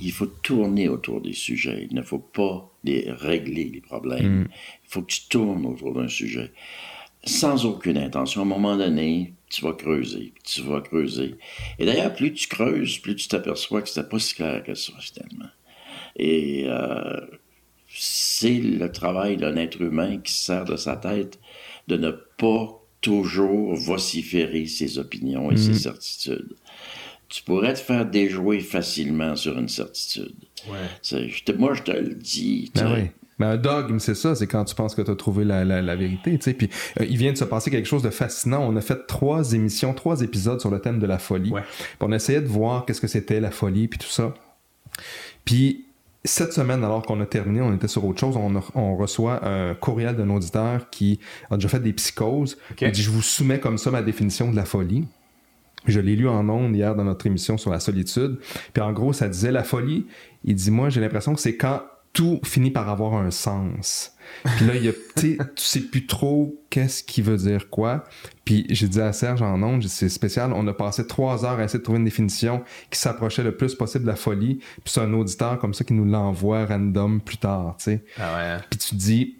[0.00, 1.86] il faut tourner autour des sujets.
[1.90, 4.46] Il ne faut pas les régler, les problèmes.
[4.50, 6.50] Il faut que tu tournes autour d'un sujet
[7.24, 8.40] sans aucune intention.
[8.40, 11.36] À un moment donné, tu vas creuser, puis tu vas creuser.
[11.78, 14.92] Et d'ailleurs, plus tu creuses, plus tu t'aperçois que c'était pas si clair que ça,
[15.00, 15.50] finalement.
[16.16, 17.20] Et euh,
[17.88, 21.38] c'est le travail d'un être humain qui se sert de sa tête
[21.86, 26.54] de ne pas toujours vociférer ses opinions et ses certitudes.
[27.28, 30.34] Tu pourrais te faire déjouer facilement sur une certitude.
[30.68, 31.54] Ouais.
[31.56, 32.70] Moi, je te le dis.
[32.74, 33.27] Ben oui.
[33.38, 35.80] Ben, un dogme, c'est ça, c'est quand tu penses que tu as trouvé la, la,
[35.80, 36.54] la vérité, tu sais.
[36.54, 36.68] Puis
[37.00, 38.66] euh, il vient de se passer quelque chose de fascinant.
[38.68, 41.50] On a fait trois émissions, trois épisodes sur le thème de la folie.
[41.50, 41.62] Ouais.
[41.62, 44.34] Puis on essayait de voir qu'est-ce que c'était la folie, puis tout ça.
[45.44, 45.84] Puis
[46.24, 49.46] cette semaine, alors qu'on a terminé, on était sur autre chose, on, a- on reçoit
[49.48, 51.20] un courriel d'un auditeur qui
[51.50, 52.58] a déjà fait des psychoses.
[52.72, 52.82] Ok.
[52.82, 55.06] Il dit, je vous soumets comme ça ma définition de la folie.
[55.86, 58.38] Je l'ai lu en ondes hier dans notre émission sur la solitude.
[58.74, 60.06] Puis en gros, ça disait la folie.
[60.44, 61.82] Il dit, moi, j'ai l'impression que c'est quand
[62.18, 64.12] tout finit par avoir un sens.
[64.56, 68.02] Puis là, il y a, tu sais, plus trop qu'est-ce qui veut dire quoi.
[68.44, 71.62] Puis j'ai dit à Serge en ondes, c'est spécial, on a passé trois heures à
[71.62, 74.56] essayer de trouver une définition qui s'approchait le plus possible de la folie.
[74.56, 78.04] Puis c'est un auditeur comme ça qui nous l'envoie random plus tard, tu sais.
[78.18, 78.64] Ah ouais.
[78.68, 79.36] Puis tu dis,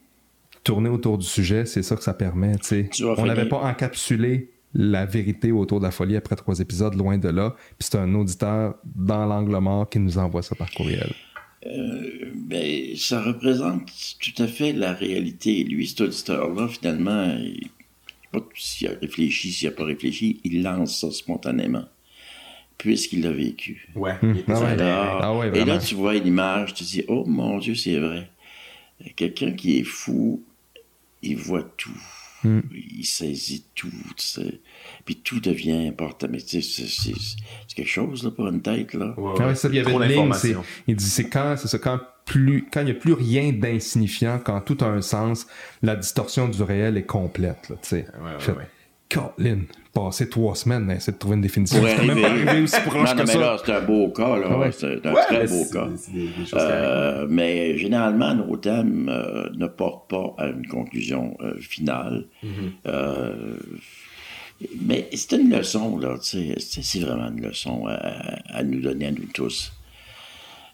[0.63, 2.91] tourner autour du sujet, c'est ça que ça permet, tu sais.
[3.17, 7.29] On n'avait pas encapsulé la vérité autour de la folie après trois épisodes, loin de
[7.29, 7.57] là.
[7.77, 11.13] Puis c'est un auditeur dans l'angle mort qui nous envoie ça par courriel.
[11.67, 13.91] Euh, ben, ça représente
[14.21, 15.65] tout à fait la réalité.
[15.65, 17.69] Lui, cet auditeur-là, finalement, il,
[18.33, 21.85] je sais pas s'il a réfléchi, s'il n'a pas réfléchi, il lance ça spontanément,
[22.77, 23.89] puisqu'il l'a vécu.
[23.95, 24.15] Ouais.
[24.23, 24.77] Hum, il était ah ouais.
[24.81, 27.99] Ah ouais, et là, tu vois une image, tu te dis, oh mon Dieu, c'est
[27.99, 28.31] vrai.
[29.17, 30.43] Quelqu'un qui est fou,
[31.23, 32.03] il voit tout.
[32.45, 32.61] Mm.
[32.73, 34.61] Il saisit tout, tu sais.
[35.09, 36.27] Puis tout devient important.
[36.31, 37.15] Mais tu sais, c'est- c'est
[37.67, 39.15] c'est quelque chose, là, pour une tête, là.
[39.17, 40.65] Ouais, Ah ouais, ça, il y avait Trop une ligne, c'est, d'informations.
[40.87, 44.39] il dit, c'est quand, c'est ça, quand plus, quand il n'y a plus rien d'insignifiant,
[44.45, 45.47] quand tout a un sens,
[45.81, 48.07] la distorsion du réel est complète, là, tu sais.
[48.23, 48.53] Ouais, ouais, Fait-.
[49.11, 49.61] Colin,
[49.95, 51.81] passer trois semaines à essayer de trouver une définition.
[51.81, 52.49] Pour C'est même pas arriver.
[52.51, 53.39] arrivé aussi proche non, que non, mais ça.
[53.41, 54.59] là, c'est un beau cas, là.
[54.59, 54.71] Ouais.
[54.73, 55.89] C'est un Ouais, très beau c'est- cas.
[55.97, 56.33] c'est des, des.
[56.53, 62.27] Euh, mais généralement, nos thèmes euh, ne portent pas à une conclusion euh, finale.
[62.45, 62.49] Mm-hmm.
[62.87, 63.57] Euh,
[64.81, 67.95] mais c'est une leçon, là, c'est vraiment une leçon à,
[68.57, 69.73] à nous donner à nous tous.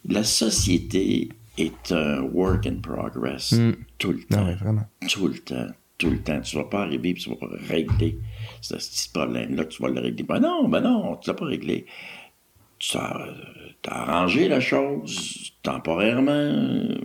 [0.08, 1.28] La société
[1.58, 3.54] est un work in progress
[3.98, 4.84] tout le temps Ah ouais, vraiment.
[5.08, 5.66] tout le temps,
[5.98, 6.40] tout le temps.
[6.40, 8.18] Tu vas pas arriver et tu vas pas régler
[8.60, 10.24] ce petit problème-là, tu vas le régler.
[10.24, 11.86] Ben non, ben non, tu l'as pas réglé.
[12.78, 13.28] Tu as,
[13.82, 16.30] t'as arrangé la chose temporairement.
[16.32, 16.98] euh,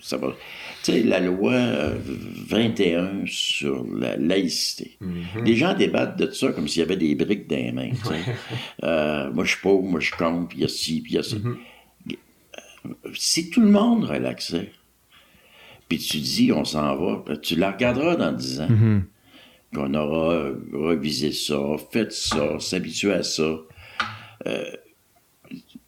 [0.00, 0.32] Ça va.
[0.84, 1.98] Tu sais, la loi euh,
[2.48, 4.98] 21 sur la laïcité.
[5.42, 7.90] Les gens débattent de ça comme s'il y avait des briques dans les mains.
[8.82, 11.16] Euh, moi, je suis pauvre, moi, je compte, puis il y a ci, puis il
[11.16, 11.36] y a ça.
[11.36, 14.72] Euh, Si tout le monde relaxait,
[15.88, 18.68] puis tu dis on s'en va, ben, tu la regarderas dans 10 ans.
[19.74, 21.58] Qu'on aura revisé ça,
[21.90, 23.56] fait ça, s'habituer à ça.
[24.46, 24.70] Euh,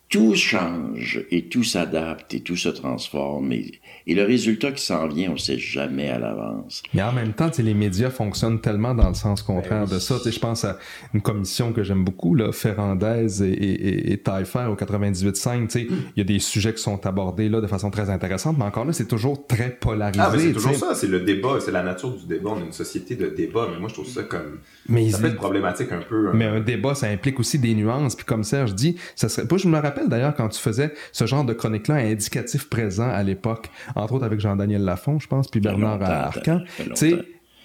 [0.08, 3.52] tout change et tout s'adapte et tout se transforme.
[3.52, 6.82] Et, et le résultat qui s'en vient, on ne sait jamais à l'avance.
[6.94, 9.94] Mais en même temps, tu sais, les médias fonctionnent tellement dans le sens contraire Ben
[9.94, 10.16] de ça.
[10.18, 10.78] Tu sais, Je pense à
[11.14, 15.66] une commission que j'aime beaucoup, là, Ferrandez et, et, et Taillefer au 98.5.
[15.66, 18.56] tu sais, Il y a des sujets qui sont abordés là, de façon très intéressante,
[18.58, 20.20] mais encore là, c'est toujours très polarisé.
[20.24, 22.50] Ah, mais c'est toujours ça, c'est le débat, c'est la nature du débat.
[22.56, 24.60] On est une société de débat, mais moi je trouve ça comme.
[24.88, 26.28] Mais ça ils- peut être problématique un peu.
[26.28, 26.32] hein.
[26.34, 28.14] Mais un débat, ça implique aussi des nuances.
[28.14, 29.46] Puis comme Serge dit, ça serait.
[29.50, 33.22] Moi, je me rappelle d'ailleurs quand tu faisais ce genre de chronique-là indicatif présent à
[33.22, 36.60] l'époque, entre autres avec Jean-Daniel Lafont, je pense, puis Bernard Arcan.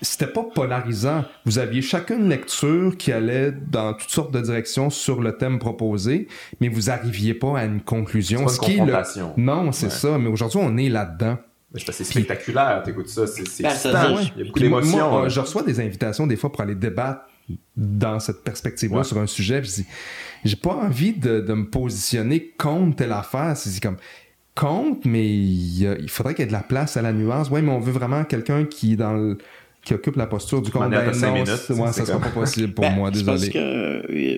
[0.04, 1.26] c'était pas polarisant.
[1.46, 5.60] Vous aviez chacun une lecture qui allait dans toutes sortes de directions sur le thème
[5.60, 6.28] proposé,
[6.60, 8.48] mais vous arriviez pas à une conclusion.
[8.48, 9.34] C'est pas une qui est le- confrontation.
[9.38, 9.92] Non, c'est Ouais.
[9.92, 10.18] ça.
[10.18, 11.38] Mais aujourd'hui, on est là-dedans.
[11.76, 13.70] C'est spectaculaire, t'écoutes ça, c'est Ben,
[14.36, 15.10] Il y a beaucoup d'émotions.
[15.10, 15.30] moi, hein.
[15.30, 17.22] je reçois des invitations des fois pour aller débattre
[17.78, 19.04] dans cette perspective-là Ouais.
[19.06, 19.62] sur un sujet.
[19.62, 19.88] Puis je dis,
[20.44, 23.56] j'ai pas envie de, de me positionner contre telle affaire.
[23.56, 23.96] C'est comme
[24.56, 27.14] contre, mais il, y a- il faudrait qu'il y ait de la place à la
[27.14, 27.50] nuance.
[27.50, 29.38] Ouais, mais on veut vraiment quelqu'un qui est dans le-
[29.84, 31.58] qui occupe la posture du à Ben non, ça
[32.06, 33.52] sera comme- pas possible pour Ben, moi, c'est Parce désolé.
[33.54, 34.38] que, euh,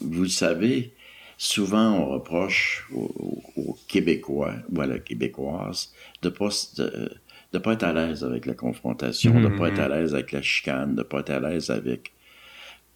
[0.00, 0.92] vous le savez,
[1.38, 5.92] souvent on reproche aux, Québécois ou à la Québécoise
[6.22, 7.10] de pas s- de,
[7.52, 10.42] de pas être à l'aise avec la confrontation, de pas être à l'aise avec la
[10.42, 12.12] chicane, de pas être à l'aise avec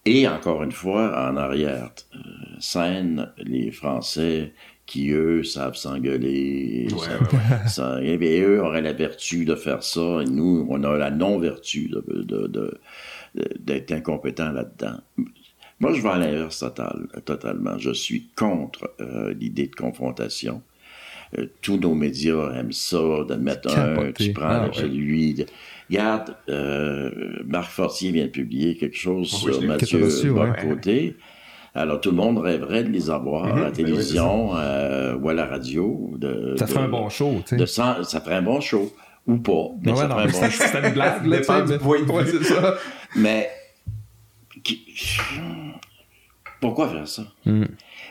[0.06, 2.18] et encore une fois, en arrière euh,
[2.58, 4.52] scène, les Français
[4.90, 6.88] qui, eux, savent s'engueuler.
[6.92, 10.82] Ouais, savent- ouais, ça- et eux auraient la vertu de faire ça, et nous, on
[10.84, 14.98] a la non-vertu de, de- de- de- d'être incompétents là-dedans.
[15.78, 17.78] Moi, je vais à l'inverse total, totalement.
[17.78, 20.60] Je suis contre euh, l'idée de confrontation.
[21.38, 25.34] Euh, tous nos médias aiment ça, de mettre un, tu prends Ah, celui.
[25.34, 25.46] de-
[25.88, 27.10] Regarde, euh,
[27.46, 30.50] Marc Fortier vient de publier quelque chose Oui, je sur Mathieu reçu, ouais.
[30.64, 31.16] Bocoté.
[31.74, 35.14] Alors, tout le monde rêverait de les avoir à Mhm, la ben oui, télévision euh,
[35.16, 36.10] ou à la radio.
[36.16, 37.82] De, Ça de- ferait un bon show, tu de sais.
[38.02, 38.92] ça ferait un bon show.
[39.26, 40.64] Ou pas, mais Ouais, ça non, ferait un mais bon show.
[40.66, 42.38] C'était une blague, là, tu Dépend sais, du mais- point de Ouais, vue.
[42.42, 42.74] c'est ça.
[43.16, 43.50] Mais
[44.64, 44.84] qui-
[46.60, 47.22] pourquoi faire ça?
[47.46, 47.64] Mm.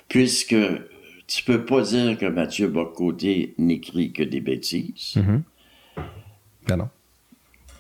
[0.08, 0.56] Puisque
[1.28, 5.44] tu peux pas dire que Mathieu Bocoté n'écrit que des bêtises, Mhm.
[6.68, 6.90] Ben non.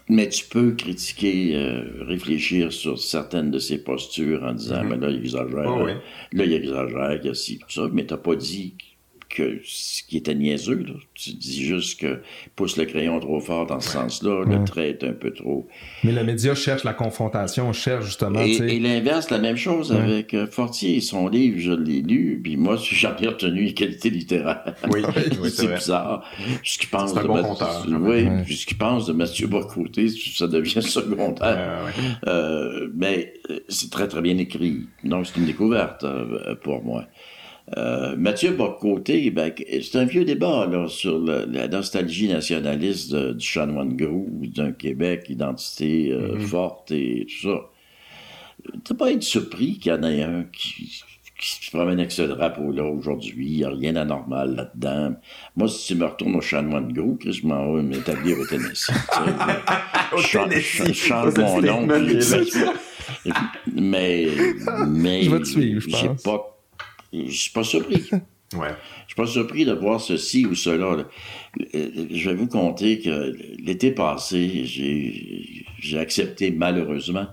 [0.10, 5.10] Mais tu peux critiquer, euh, réfléchir sur certaines de ses postures en disant, mais là,
[5.10, 5.66] il exagère.
[5.68, 5.91] Oh, oui.
[6.34, 8.74] Là, il exagère, il y a ci, tout ça, mais t'as pas dit
[9.30, 10.94] que ce qui était niaiseux, là.
[11.14, 12.22] Tu dis juste que
[12.56, 15.68] pousse le crayon trop fort dans ce sens-là, le trait est un peu trop.
[16.04, 19.98] Mais le média cherche la confrontation, cherche justement, Et, l'inverse, la même chose Ouais.
[20.00, 21.00] avec euh, Fortier.
[21.02, 24.74] Son livre, je l'ai lu, puis moi, j'en ai retenu les qualités littéraires.
[24.92, 25.02] Oui,
[25.42, 26.24] oui, c'est bizarre.
[26.64, 27.56] Ce qu'il pense de bon.
[28.00, 28.44] Oui, Ouais.
[28.50, 31.58] ce pense de Mathieu Bocoté, ça devient secondaire.
[31.58, 31.92] Euh, ouais.
[32.28, 34.88] Euh, mais euh, c'est très, très bien écrit.
[35.04, 37.06] Donc, c'est une découverte euh, pour moi.
[37.78, 39.52] Euh, Mathieu Bocoté, ben,
[39.82, 44.72] c'est un vieux débat là, sur le- la nostalgie nationaliste de- du chanoine gros, d'un
[44.72, 46.42] Québec, identité euh, Mhm.
[46.42, 47.62] forte et tout ça.
[48.84, 51.02] T'as pas être surpris qu'il y en ait un qui,
[51.40, 53.46] qui se promène avec ce drapeau-là aujourd'hui?
[53.52, 55.16] Il n'y a rien d'anormal là-dedans.
[55.56, 58.90] Moi, si tu me retournes au chanoine gros, Chris, je m'en vais m'établir au Tennessee.
[60.12, 61.86] Au Je change- Tennessee, je change mon nom.
[63.74, 64.28] mais,
[64.88, 66.24] mais Je vais te suivre, je j'ai pense.
[66.24, 66.59] pas,
[67.14, 68.10] je suis pas surpris.
[68.57, 68.70] Ouais.
[69.05, 70.95] Je suis pas surpris de voir ceci ou cela.
[70.95, 71.03] là.
[71.76, 73.32] Euh, Je vais vous conter que
[73.64, 77.28] l'été passé, j'ai accepté malheureusement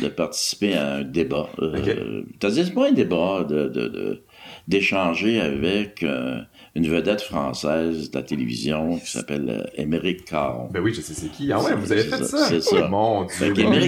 [0.00, 1.50] de participer à un débat.
[1.58, 4.22] Euh, C'est-à-dire, c'est pas un débat de, de, de-
[4.66, 6.40] d'échanger avec euh,
[6.74, 10.68] une vedette française de la télévision qui s'appelle euh, Émeric Caron.
[10.72, 11.52] Ben oui, je sais c'est qui.
[11.52, 12.46] Ah ouais, vous avez fait ça, ça?
[12.48, 12.88] c'est ça.
[12.88, 13.84] Mon Fait Dieu, lui,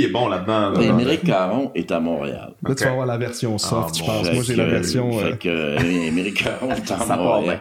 [0.00, 0.70] il est- bon là-dedans.
[0.70, 0.74] là.
[0.78, 2.52] Mais Émeric Caron est à Montréal.
[2.66, 4.06] Là, tu vas avoir la version soft, Ah, je bon.
[4.06, 4.32] pense.
[4.32, 5.16] Moi, j'ai la version.
[5.18, 5.78] euh, Fait que euh,
[6.08, 7.60] Émeric Caron est à Montréal.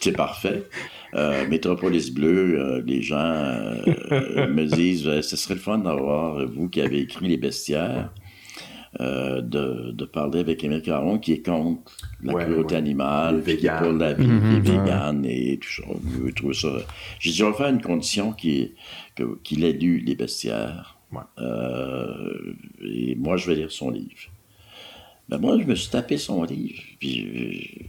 [0.00, 0.62] C'est parfait.
[1.14, 3.76] Euh, Métropolis Bleu, euh, les gens euh,
[4.10, 7.36] euh, me disent euh, ce serait le fun d'avoir euh, vous qui avez écrit Les
[7.36, 8.10] Bestiaires,
[9.00, 11.92] euh, de, de parler avec Émeric Caron qui est contre
[12.22, 12.78] la Ouais, cruauté ouais.
[12.80, 14.60] animale, qui est pour la vie, qui est ouais.
[14.60, 15.82] vegan et tout ça.
[16.26, 16.68] Je trouve ça.
[17.18, 18.72] J'ai dit, on va faire une condition qui
[19.42, 20.98] qu'il ait lu Les Bestiaires.
[21.12, 21.20] Ouais.
[21.38, 24.30] Euh, et moi, je vais lire son livre.
[25.28, 26.82] Ben moi, je me suis tapé son livre.
[27.00, 27.80] Puis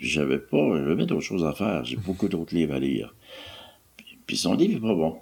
[0.00, 1.84] j'avais pas, j'avais d'autres choses à faire.
[1.84, 3.14] J'ai beaucoup d'autres livres à lire.
[3.96, 5.16] Puis, puis son livre est pas bon.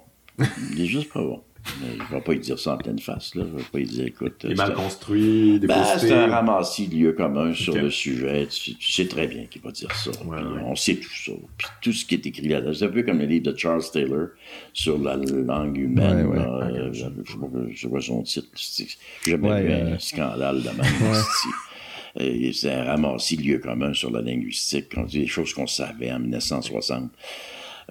[0.73, 1.41] Il est juste pas bon.
[1.81, 3.43] Mais je vais pas lui dire ça en pleine face, là.
[3.51, 4.35] Je vais pas lui dire, écoute.
[4.43, 7.89] Il est c'est mal un- construit, ben, c'est un ramassis de lieux communs sur le
[7.91, 8.47] sujet.
[8.47, 10.11] Tu, tu sais très bien qu'il va dire ça.
[10.25, 10.61] Ouais, Puis ouais.
[10.65, 11.31] On sait tout ça.
[11.57, 12.73] Puis tout ce qui est écrit là-dedans.
[12.73, 14.27] C'est un peu comme le livre de Charles Taylor
[14.73, 16.25] sur la langue humaine.
[16.27, 16.43] Ouais, ouais.
[16.43, 16.69] là.
[16.71, 18.47] Euh, je pas son titre.
[18.55, 22.53] J'ai jamais Ouais, vu euh, un scandale de même.
[22.53, 24.87] C'est un ramassis de lieux communs sur la linguistique.
[24.97, 27.11] On dit des choses qu'on savait en 1960.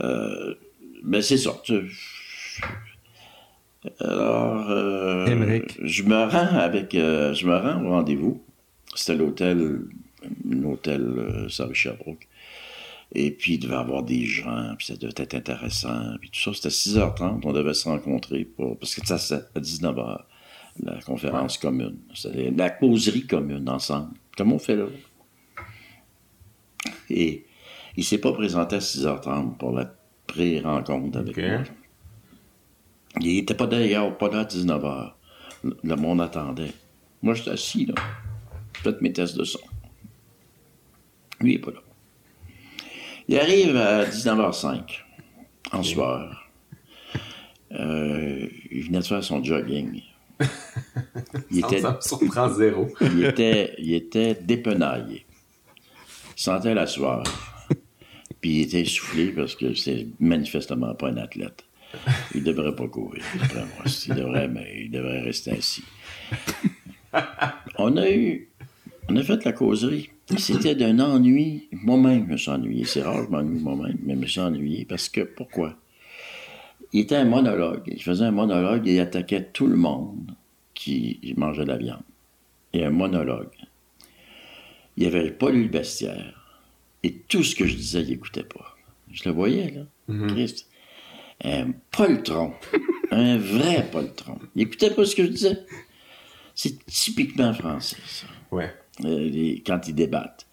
[0.00, 0.54] Euh,
[1.04, 1.52] mais c'est ça.
[1.62, 1.90] tu-
[4.00, 8.42] Alors, euh, je me rends avec, euh, je me rends au rendez-vous.
[8.94, 9.82] C'était l'hôtel,
[10.50, 12.26] un hôtel euh, Sherbrooke.
[13.14, 16.16] Et puis, il devait y avoir des gens, puis ça devait être intéressant.
[16.20, 19.60] Puis tout ça, c'était 6h30, on devait se rencontrer, pour, parce que ça, c'est à
[19.60, 20.18] 19h,
[20.82, 21.98] la conférence commune.
[22.14, 24.86] C'était la causerie commune ensemble, comme on fait là?
[27.10, 27.44] Et
[27.96, 29.94] il s'est pas présenté à 6h30 pour la
[30.26, 31.44] pré-rencontre avec Ok.
[31.44, 31.62] moi.
[33.20, 35.12] Il était pas d'ailleurs pas là à 19h.
[35.82, 36.72] Le, monde attendait.
[37.22, 37.94] Moi, j'étais assis, là.
[38.74, 39.58] Faites mes tests de son.
[41.40, 41.80] Lui, il est pas là.
[43.28, 45.00] Il arrive à 19h05,
[45.72, 46.48] en sueur.
[47.72, 50.02] Euh, il venait de faire son jogging.
[51.50, 52.88] Il était, ça me surprend zéro.
[53.00, 55.24] il était, il était dépenaillé.
[56.36, 57.22] Il sentait la sueur.
[58.40, 61.64] Puis il était essoufflé parce que c'est manifestement pas un athlète.
[62.34, 63.84] Il devrait pas courir, d'après moi.
[64.06, 65.84] Il devrait, mais il devrait rester assis.
[67.78, 68.48] On a eu,
[69.08, 70.10] on a fait la causerie.
[70.36, 71.68] C'était d'un ennui.
[71.72, 72.84] Moi-même, je me suis ennuyé.
[72.84, 75.76] C'est rare, je m'ennuie moi-même, mais je me suis ennuyé parce que, pourquoi?
[76.92, 77.82] Il était un monologue.
[77.86, 80.34] Il faisait un monologue et il attaquait tout le monde
[80.74, 82.02] qui mangeait de la viande.
[82.72, 83.48] Et un monologue.
[84.96, 86.34] Il n'avait pas lu le bestiaire.
[87.02, 88.76] Et tout ce que je disais, il n'écoutait pas.
[89.12, 90.26] Je le voyais, là.
[90.28, 90.68] Christ.
[91.44, 92.52] Un poltron.
[93.10, 94.38] un vrai poltron.
[94.54, 95.58] Il n'écoutait pas ce que je disais?
[96.54, 98.26] C'est typiquement français, ça.
[98.50, 98.70] Ouais.
[99.04, 100.46] Euh, les- quand ils débattent.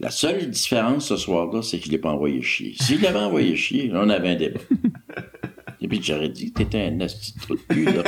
[0.00, 2.74] La seule différence ce soir-là, c'est que je ne l'ai pas envoyé chier.
[2.80, 4.60] S'il l'avait envoyé chier, on avait un débat.
[5.80, 8.02] Et puis j'aurais dit, t'étais un asti de cul, de.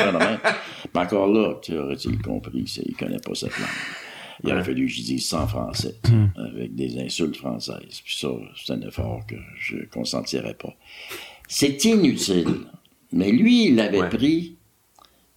[0.94, 3.68] Mais encore là, tu aurais-tu compris, c'est- il connaît pas cette langue.
[4.44, 5.94] Il aurait fallu que je dise ça en français,
[6.36, 8.00] avec des insultes françaises.
[8.04, 10.74] Puis ça, c'est un effort que je consentirais pas.
[11.48, 12.48] C'est inutile.
[13.12, 14.08] Mais lui, il l'avait Ouais.
[14.08, 14.56] pris,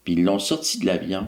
[0.03, 1.27] puis ils l'ont sorti de l'avion,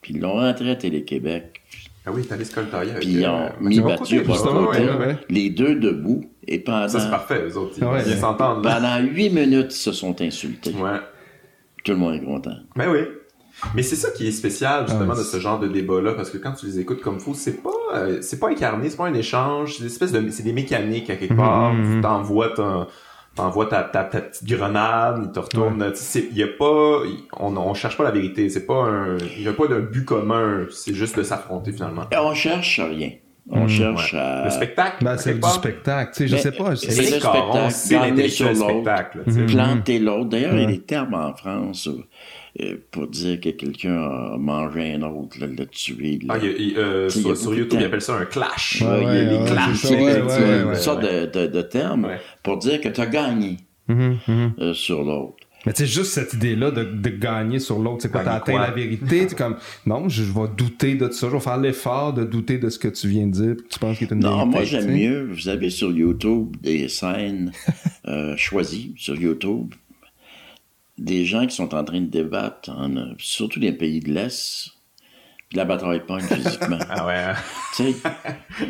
[0.00, 1.60] puis ils l'ont rentré à Télé-Québec,
[2.04, 5.16] Ah oui, coltailler avec puis ils ont mis justement, ouais.
[5.30, 7.74] les deux debout, et pendant, Ça, c'est parfait, eux autres.
[7.78, 8.02] Ils Ouais.
[8.62, 8.80] là.
[8.80, 10.72] pendant huit minutes, ils se sont insultés.
[10.72, 10.98] Ouais.
[11.84, 12.56] Tout le monde est content.
[12.76, 13.00] Ben oui.
[13.74, 16.38] Mais c'est ça qui est spécial justement Ah, de ce genre de débat-là parce que
[16.38, 19.14] quand tu les écoutes comme faux, c'est pas euh, c'est pas incarné, c'est pas un
[19.14, 21.72] échange, c'est des espèces de c'est des mécaniques à quelque part.
[21.74, 21.94] Mhm, mhm.
[21.96, 22.86] Tu t'envoies ton
[23.34, 25.92] t'envoies ta, ta, ta petite grenade, il te retourne.
[26.14, 27.00] Il y a pas
[27.38, 30.04] on, on cherche pas la vérité, c'est pas un il y a pas d'un but
[30.04, 32.02] commun, c'est juste de s'affronter finalement.
[32.12, 33.10] Et on cherche rien.
[33.50, 34.20] On Hmm, cherche Ouais.
[34.20, 34.44] à...
[34.44, 36.12] Le spectacle, Ben, c'est du spectacle.
[36.14, 36.76] Tu sais, je sais pas.
[36.76, 39.20] c'est c'est- le spectacle, c'est spectacle.
[39.46, 40.28] planter l'autre.
[40.28, 40.72] D'ailleurs, il y a Ouais.
[40.74, 41.88] des termes en France
[42.90, 46.18] pour dire que quelqu'un a mangé un autre, là, l'a tué.
[46.22, 46.34] là.
[46.34, 48.82] Ah, il il- euh, il sur, YouTube, ils appellent ça un clash.
[48.82, 50.74] Ouais, Ouais, il y a ouais, des ouais, clashs, une ouais, ouais.
[50.76, 52.18] sorte de, de- de terme Ouais.
[52.42, 53.56] pour dire que tu as gagné
[53.88, 54.52] Mhm, mhm.
[54.60, 55.36] euh, sur l'autre.
[55.64, 58.58] Mais tu sais, juste cette idée-là de, de gagner sur l'autre, c'est quoi, t'as atteint
[58.58, 62.12] la vérité, tu comme, non, je, je vais douter de ça, je vais faire l'effort
[62.12, 64.38] de douter de ce que tu viens de dire, tu penses qu'il est une Non,
[64.38, 65.28] vérité, moi tu j'aime mieux.
[65.32, 67.52] Vous avez sur YouTube des scènes
[68.08, 69.72] euh, choisies sur YouTube,
[70.98, 74.70] des gens qui sont en train de débattre, en, euh, surtout des pays de l'Est.
[75.54, 76.78] la bataille pogne physiquement.
[76.88, 77.14] Ah ouais.
[77.14, 77.34] hein?
[77.76, 77.94] tu sais,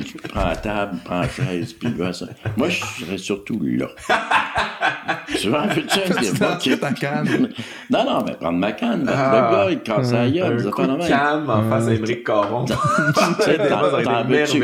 [0.05, 2.27] tu prends la table, prends la chaise, puis là, ça.
[2.57, 3.87] Moi, je serais surtout là.
[5.41, 6.49] tu vois, fais-tu un Tu débat?
[6.55, 7.49] lancerais ta canne.
[7.91, 9.05] Non, non, mais prendre ma canne.
[9.05, 9.51] Le Ah.
[9.53, 11.09] gars, il casse la gueule, Un coup de de même.
[11.09, 12.65] canne en face à Émeric Caron.
[12.65, 12.73] Tu.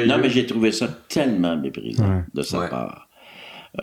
[0.09, 2.25] Non, mais j'ai trouvé ça tellement méprisant Ouais.
[2.35, 2.69] de sa Ouais.
[2.69, 3.08] part.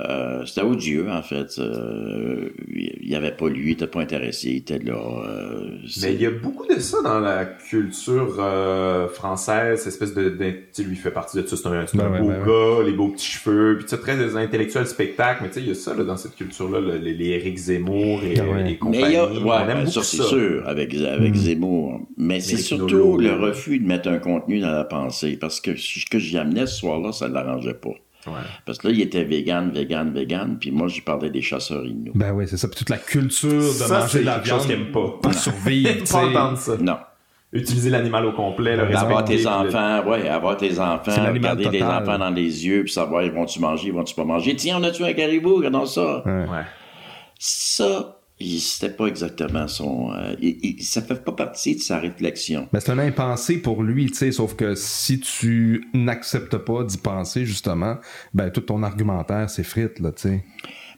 [0.02, 1.58] Euh, c'était odieux, en fait.
[1.58, 4.94] Euh, il n'y avait pas lui, il n'était pas intéressé, il était là.
[5.28, 5.70] euh,
[6.02, 10.30] Mais il y a beaucoup de ça dans la culture euh, française, cette espèce de,
[10.30, 12.46] de- tu sais, lui fait partie de ça, c'est un, Ben un ouais, beau ben
[12.46, 15.68] gars, les beaux petits cheveux, puis tu sais, très intellectuel spectacle, mais tu sais, il
[15.68, 18.62] y a ça là, dans cette culture-là, le- les, les Éric Zemmour et, Ah ouais.
[18.62, 19.06] et Mais compagnie.
[19.06, 22.02] il y a, On ouais, aime ben, beaucoup ça c'est sûr, avec, avec Zemmour.
[22.18, 25.38] Mais c'est les surtout le refus de mettre un contenu dans la pensée.
[25.40, 27.92] Parce que ce que j'y amenais ce soir-là, ça ne l'arrangeait pas.
[28.28, 28.34] Ouais.
[28.66, 32.12] Parce que là, il était vegan, vegan, vegan, puis moi, j'y parlais des chasseurs inuits.
[32.16, 32.68] Ben oui, c'est ça.
[32.68, 35.14] Puis toute la culture de Ça, manger c'est de la viande qu'il aime pas.
[35.22, 35.90] pour survivre.
[36.12, 36.78] Pas entendre ça.
[36.78, 36.98] Non.
[37.54, 41.70] Utiliser l'animal au complet, le Avoir tes le- enfants, ouais, avoir tes enfants, C'est regarder
[41.70, 42.04] les total.
[42.04, 44.56] enfants dans les yeux, puis savoir, ils vont-tu manger, ils vont-tu pas manger?
[44.58, 46.22] Tiens, on a tué un caribou, regardons ça.
[46.26, 46.46] Ouais.
[47.40, 50.12] Ça, c'était pas exactement son...
[50.14, 52.68] euh, il- il- ça fait pas partie de sa réflexion.
[52.74, 56.98] Ben, c'est un impensé pour lui, tu sais, sauf que si tu n'acceptes pas d'y
[56.98, 57.96] penser, justement,
[58.34, 60.44] ben, tout ton argumentaire s'effrite, là, tu sais.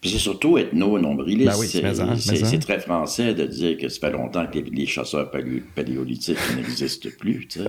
[0.01, 1.47] Puis c'est surtout ethno-nombriliste.
[1.51, 4.45] Ben oui, c'est, mais en, c'est- mais très français de dire que ça fait longtemps
[4.45, 7.67] que les, les chasseurs palé- paléolithiques n'existent plus, tu sais.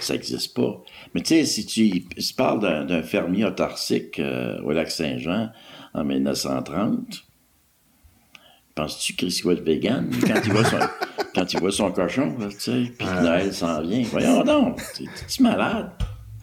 [0.00, 0.82] Ça n'existe pas.
[1.14, 5.50] Mais tu sais, si tu parles d'un, d'un fermier autarcique euh, au lac Saint-Jean
[5.94, 7.24] en 1930,
[8.74, 10.78] penses-tu qu'il va être vegan quand il voit son,
[11.34, 14.02] quand il voit son cochon, tu sais, puis Noël s'en vient?
[14.10, 15.90] Voyons donc, t'es- t'es-tu malade?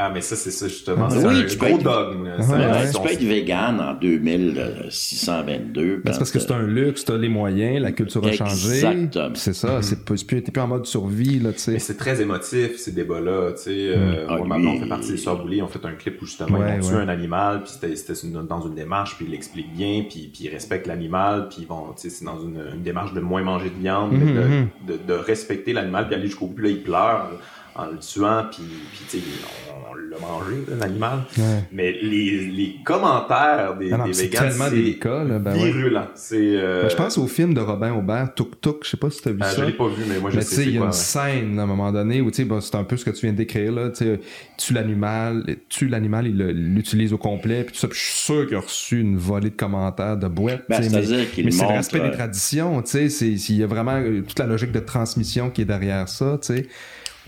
[0.01, 1.09] Ah, mais ça, c'est ça, justement.
[1.09, 2.29] Oui, C'est un tu peux gros être- dogme.
[2.39, 6.01] tu peux être vegan en 2622.
[6.03, 8.77] Ben, c'est parce que c'est un luxe, t'as les moyens, la culture a changé.
[8.85, 9.35] Exactement.
[9.35, 11.71] C'est ça, c'est pas- c'est plus, t'es plus en mode survie, là, tu sais.
[11.73, 13.51] Mais c'est très émotif, ces débats-là.
[13.53, 15.83] Tu sais, euh, Ah, moi, lui, maintenant, on fait partie des Sœurs Boulay, on fait
[15.85, 17.03] un clip où justement Ouais, ils vont tuer ouais.
[17.03, 20.87] un animal, puis c'était, dans une démarche, puis ils l'expliquent bien, puis, puis ils respectent
[20.87, 23.79] l'animal, puis ils vont, tu sais, c'est dans une, une démarche de moins manger de
[23.81, 24.67] viande, mais de, Mhm.
[24.87, 26.55] de, de respecter l'animal, puis aller jusqu'au bout.
[26.55, 27.31] Puis là, ils pleurent
[27.80, 28.63] en le tuant, puis,
[28.93, 29.23] puis tu sais,
[29.69, 31.19] on, on l'a mangé, l'animal.
[31.38, 31.43] Ouais.
[31.71, 35.53] Mais les, les commentaires des, Ah non, des c'est vegans, tellement c'est délicat, là, ben
[35.53, 35.71] ouais.
[35.71, 36.07] virulent.
[36.15, 39.09] C'est, euh, Ben, je pense au film de Robin Aubert, Tuk Tuk, je sais pas
[39.09, 39.61] si t'as vu euh, ça.
[39.61, 40.80] je l'ai pas vu, mais moi, je Mais sais tu sais, c'est il y a
[40.82, 40.88] quoi.
[40.88, 40.97] une ouais.
[40.97, 43.21] scène à un moment donné où tu sais, bon, c'est un peu ce que tu
[43.21, 43.89] viens de décrire là.
[43.89, 47.88] Tue l'animal, tue l'animal, il l'utilise au complet, puis tout ça.
[47.88, 50.63] Puis je suis sûr qu'il a reçu une volée de commentaires de boîte.
[50.69, 52.82] Ben, c'est-à-dire qu'il c'est le respect euh, des traditions.
[52.82, 55.65] Tu sais, c'est il y a vraiment euh, toute la logique de transmission qui est
[55.65, 56.38] derrière ça.
[56.41, 56.67] Tu sais.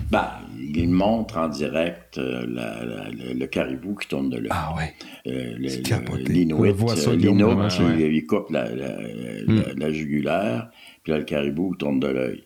[0.10, 0.30] Ben,
[0.60, 4.50] il montre en direct euh, la- la- le, le caribou qui tourne de là.
[4.52, 4.94] Ah ouais.
[5.28, 5.56] Euh.
[5.58, 8.14] L'Inuit, On voit ça, euh, vraiment, qui- ouais.
[8.16, 10.70] il coupe la, la, la- la jugulaire,
[11.04, 12.44] puis là, le caribou tourne de l'œil.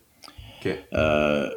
[0.66, 0.72] Ok.
[0.94, 1.50] Euh,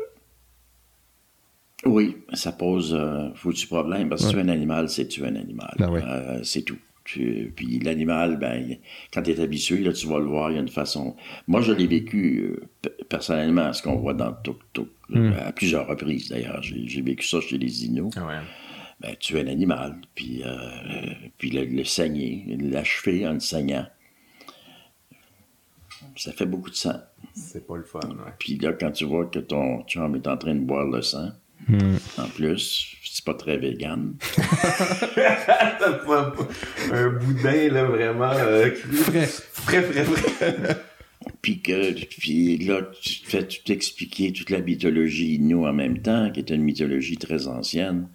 [1.85, 5.75] oui, ça pose un foutu problème, parce que tuer un animal, c'est tuer un animal.
[5.79, 6.03] Ben ouais.
[6.43, 6.79] C'est tout.
[7.11, 8.77] Tu- puis l'animal, ben,
[9.15, 11.17] quand tu es habitué, là, tu vas le voir, il y a une façon.
[11.47, 15.33] Moi, je l'ai vécu euh, pe- personnellement, ce qu'on voit dans le tuk-tuk, Hmm.
[15.47, 16.63] à plusieurs reprises d'ailleurs.
[16.63, 18.35] J'ai j'ai vécu ça chez les Inuits Ah ouais.
[19.01, 20.59] ben, tuer un animal, puis, euh,
[21.39, 23.87] puis le, le saigner, l'achever en le saignant.
[26.17, 27.01] Ça fait beaucoup de sang.
[27.35, 28.33] C'est pas le fun, ouais.
[28.39, 31.31] Puis là, quand tu vois que ton chum est en train de boire le sang,
[32.19, 34.15] en plus, c'est pas très vegan.
[36.93, 38.71] Un boudin, là, vraiment euh.
[38.71, 39.27] Frais.
[39.27, 40.77] Frais, frais, frais.
[41.43, 45.99] Puis que puis là, tu te fais tout expliquer toute la mythologie Innu en même
[45.99, 48.09] temps, qui est une mythologie très ancienne.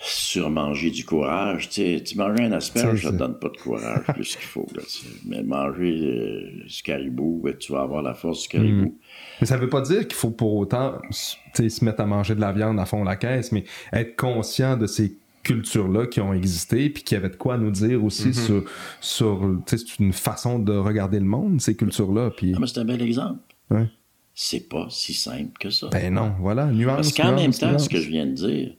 [0.00, 3.56] Sur manger du courage, tu sais, tu manges un asperge, ça te donne pas de
[3.56, 4.68] courage plus qu'il faut.
[4.76, 5.08] Là, tu sais.
[5.26, 8.96] Mais manger euh, du caribou, ben, tu vas avoir la force du caribou.
[9.40, 12.52] Mais ça veut pas dire qu'il faut pour autant se mettre à manger de la
[12.52, 17.02] viande à fond la caisse, mais être conscient de ces cultures-là qui ont existé, puis
[17.02, 18.64] qui avaient de quoi nous dire aussi sur,
[19.00, 22.30] sur c'est une façon de regarder le monde, ces cultures-là.
[22.36, 23.40] Puis, Ah, c'est un bel exemple.
[23.70, 23.86] Ouais.
[24.34, 25.88] C'est pas si simple que ça.
[25.90, 26.96] ben non, voilà, nuance.
[26.96, 27.84] Parce qu'en même temps, nuance.
[27.84, 28.74] ce que je viens de dire,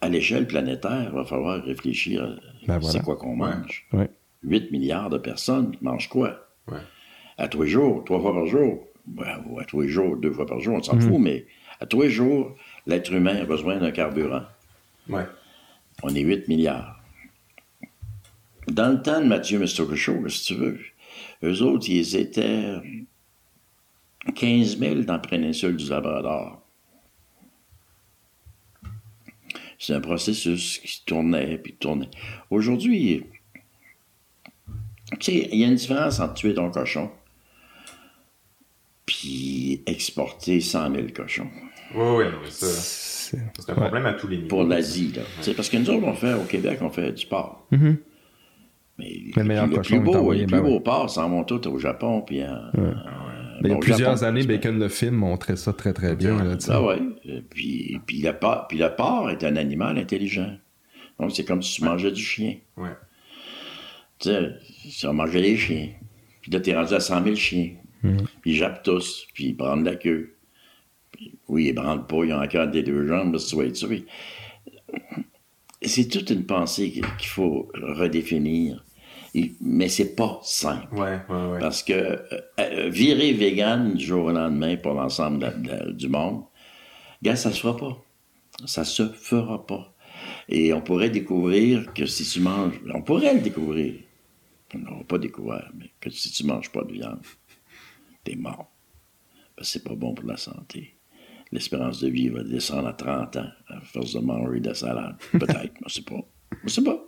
[0.00, 2.26] à l'échelle planétaire, il va falloir réfléchir à
[2.66, 2.88] Ben voilà.
[2.88, 3.86] c'est quoi qu'on mange.
[3.92, 4.10] Ouais.
[4.44, 6.36] 8 milliards de personnes mangent quoi?
[6.68, 6.78] Ouais.
[7.38, 8.86] À tous les jours, trois fois par jour.
[9.46, 11.00] Ou à tous les jours, deux fois par jour, on s'en Mhm.
[11.02, 11.46] fout, mais
[11.80, 14.44] à tous les jours, l'être humain a besoin d'un carburant.
[15.08, 15.26] Ouais.
[16.02, 17.00] On est 8 milliards.
[18.68, 20.78] Dans le temps de Mathieu Mistokosho, si tu veux,
[21.42, 22.76] eux autres, ils étaient
[24.36, 26.62] 15 000 dans la péninsule du Labrador.
[29.78, 32.08] C'est un processus qui tournait, puis tournait.
[32.50, 33.24] Aujourd'hui,
[35.18, 37.10] tu sais, il y a une différence entre tuer ton cochon
[39.06, 41.48] puis exporter 100 000 cochons.
[41.94, 44.48] Oui, oui, mais ça, C'est un problème à tous les niveaux.
[44.48, 45.22] Pour l'Asie, là.
[45.56, 47.66] Parce que nous autres, on fait, au Québec, on fait du porc.
[47.70, 47.96] Mhm.
[48.98, 51.28] Mais Le meilleur le cochon plus est beau, envoyé, les ben plus beaux porcs s'en
[51.30, 52.70] vont tous au Japon, puis en-
[53.64, 56.42] il y a plusieurs Japon, années, Bacon le film montrait ça très très bien.
[56.42, 56.56] là.
[56.68, 56.98] Ah ouais.
[57.28, 60.56] Euh, Puis, puis, le porc, puis le porc est un animal intelligent.
[61.20, 62.56] Donc, c'est comme si tu mangeais du chien.
[62.76, 62.90] Ouais.
[64.18, 64.50] Tu sais,
[64.88, 65.88] si on mangeait des chiens.
[66.40, 67.70] Puis là, t'es rendu à 100 000 chiens.
[68.02, 70.36] Puis ils jappent tous, puis ils prennent la queue.
[71.12, 73.64] Puis, oui, ils branlent pas, ils ont encore des deux jambes, parce que tu vas
[73.64, 74.04] être.
[75.82, 78.84] C'est toute une pensée qu'il faut redéfinir.
[79.60, 80.94] Mais c'est pas simple.
[80.94, 81.58] Ouais, ouais, ouais.
[81.58, 82.18] Parce que euh,
[82.60, 86.44] euh, virer vegan du jour au lendemain pour l'ensemble de de du monde,
[87.22, 88.04] gars, ça se fera pas.
[88.66, 89.92] Ça se fera pas.
[90.48, 93.94] Et on pourrait découvrir que si tu manges, on pourrait le découvrir.
[94.74, 97.20] On n'aura pas découvert, mais que si tu manges pas de viande,
[98.24, 98.70] t'es mort.
[99.56, 100.96] Parce que c'est pas bon pour la santé.
[101.50, 105.16] L'espérance de vie va descendre à 30 ans à force de manger de la salade.
[105.32, 106.20] Peut-être, on sait pas.
[106.64, 106.98] On sait pas.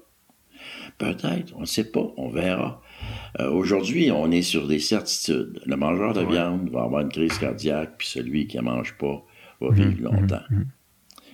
[0.99, 2.81] Peut-être, on ne sait pas, on verra.
[3.41, 5.61] Euh, Aujourd'hui, on est sur des certitudes.
[5.67, 9.25] Le mangeur de viande va avoir une crise cardiaque, puis celui qui ne mange pas
[9.61, 10.43] va vivre longtemps.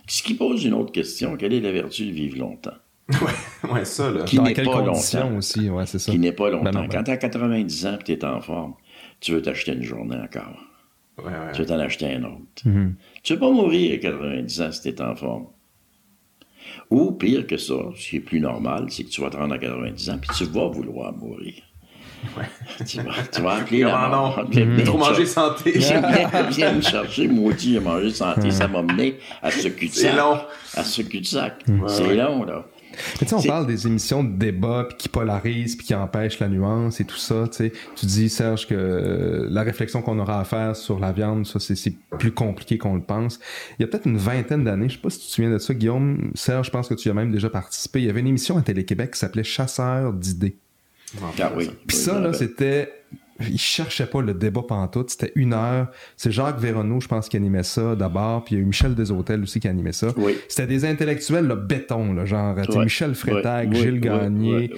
[0.07, 2.75] Ce qui pose une autre question, quelle est la vertu de vivre longtemps?
[3.11, 4.23] Ouais, ouais, ça, là.
[4.23, 5.37] Qui Dans n'est pas longtemps.
[5.37, 6.13] aussi, ouais, c'est ça.
[6.13, 6.65] Qui n'est pas longtemps.
[6.65, 8.75] Ben non, ben- Quand tu as 90 ans et tu es en forme,
[9.21, 10.57] tu veux t'acheter une journée encore.
[11.19, 11.53] Ouais, ouais.
[11.53, 12.63] Tu veux t'en acheter un autre.
[12.65, 12.95] Mhm.
[13.23, 15.47] Tu veux pas mourir à 90 ans si tu es en forme.
[16.91, 19.55] Ou pire que ça, ce qui est plus normal, c'est que tu vas te rendre
[19.55, 21.55] à 90 ans puis tu vas vouloir mourir.
[22.87, 24.37] Tu, vas, tu vas appeler la mort.
[24.39, 24.49] non?
[24.51, 25.73] Viens- viens Trop manger santé.
[25.79, 26.03] Viens,
[26.51, 30.11] viens me chercher, maudit, j'ai mangé santé, ça m'a mené à ce cul-de-sac.
[30.13, 30.39] C'est long.
[30.75, 31.63] À ce cul-de-sac.
[31.67, 32.17] Ouais, c'est ouais.
[32.17, 32.67] long, là.
[33.21, 36.39] Mais tu sais, on parle des émissions de débat puis qui polarisent puis qui empêchent
[36.41, 37.45] la nuance et tout ça.
[37.49, 41.59] Tu dis Serge que euh, la réflexion qu'on aura à faire sur la viande, ça
[41.61, 43.41] c'est plus compliqué qu'on le pense.
[43.79, 45.59] Il y a peut-être une vingtaine d'années, je sais pas si tu te souviens de
[45.59, 46.31] ça, Guillaume.
[46.35, 48.01] Serge, je pense que tu y as même déjà participé.
[48.01, 50.57] Il y avait une émission à Télé-Québec qui s'appelait Chasseurs d'idées.
[51.41, 51.71] Ah oui.
[51.87, 52.93] Puis ça, là, c'était.
[53.49, 55.89] Il cherchait pas le débat pantoute, c'était une heure.
[56.17, 58.95] C'est Jacques Véronneau, je pense, qui animait ça d'abord, puis il y a eu Michel
[58.95, 60.09] Deshôtels aussi qui animait ça.
[60.17, 60.37] Oui.
[60.49, 62.85] C'était des intellectuels, le béton, là, genre tu sais, Ouais.
[62.85, 64.73] Michel Ouais, Gilles ouais, Gagné.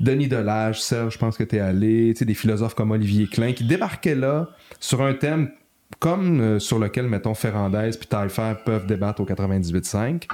[0.00, 3.64] Denis Delage, Serge, je pense que allé, tu sais, des philosophes comme Olivier Klein, qui
[3.64, 4.50] débarquaient là
[4.80, 5.50] sur un thème
[5.98, 10.26] comme euh, sur lequel, mettons, Ferrandez puis Taillefer peuvent débattre au 98.5.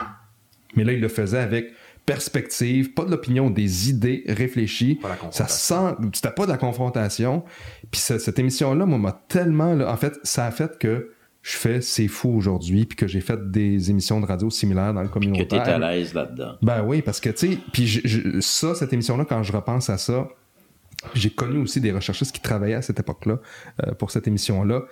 [0.76, 1.72] Mais là, il le faisait avec
[2.12, 4.96] perspective, pas de l'opinion, des idées réfléchies.
[4.96, 7.44] Pas la Ça sent, c'était pas de la confrontation.
[7.90, 11.12] Puis ce- cette émission-là, moi, m'a tellement, là, en fait, ça a fait que
[11.42, 15.02] je fais C'est fou aujourd'hui, puis que j'ai fait des émissions de radio similaires dans
[15.02, 15.68] le Que tu communautaire.
[15.68, 16.56] es à l'aise là-dedans.
[16.62, 19.88] Ben oui, parce que, tu sais, puis je- je- ça, cette émission-là, quand je repense
[19.88, 20.28] à ça,
[21.14, 23.38] j'ai connu aussi des recherchistes qui travaillaient à cette époque-là
[23.86, 24.82] euh, pour cette émission-là.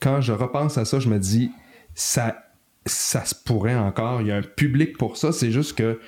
[0.00, 1.50] Quand je repense à ça, je me dis,
[1.94, 2.38] ça,
[2.86, 4.22] ça se pourrait encore.
[4.22, 5.32] Il y a un public pour ça.
[5.32, 5.98] C'est juste que.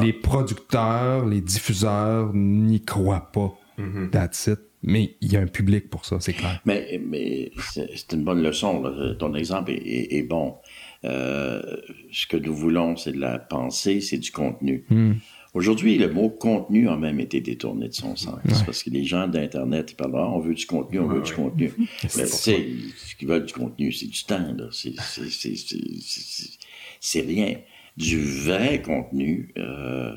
[0.00, 3.54] Les producteurs, les diffuseurs n'y croient pas.
[3.78, 4.10] Mhm.
[4.10, 4.58] That's it.
[4.84, 6.60] Mais il y a un public pour ça, c'est clair.
[6.64, 8.82] Mais, mais c'est une bonne leçon.
[8.82, 9.14] là.
[9.14, 10.56] Ton exemple est, est- est bon.
[11.04, 11.62] Euh,
[12.10, 14.84] ce que nous voulons, c'est de la pensée, c'est du contenu.
[14.90, 15.12] Hmm.
[15.54, 18.40] Aujourd'hui, le mot contenu a même été détourné de son sens.
[18.64, 21.24] Parce que les gens d'Internet, ils parlent, Ah, on veut du contenu, on veut Ouais,
[21.26, 21.72] du contenu.
[22.16, 22.66] Mais tu sais,
[23.06, 24.42] ce qu'ils veulent du contenu, c'est du temps.
[27.00, 27.56] C'est rien.
[27.96, 30.14] Du vrai contenu, euh,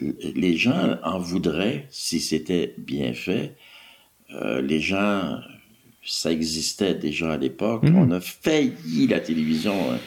[0.00, 3.56] les gens en voudraient si c'était bien fait.
[4.32, 5.38] Euh, les gens,
[6.04, 7.82] ça existait déjà à l'époque.
[7.82, 7.96] Mhm.
[7.96, 9.98] On a failli la télévision, hein,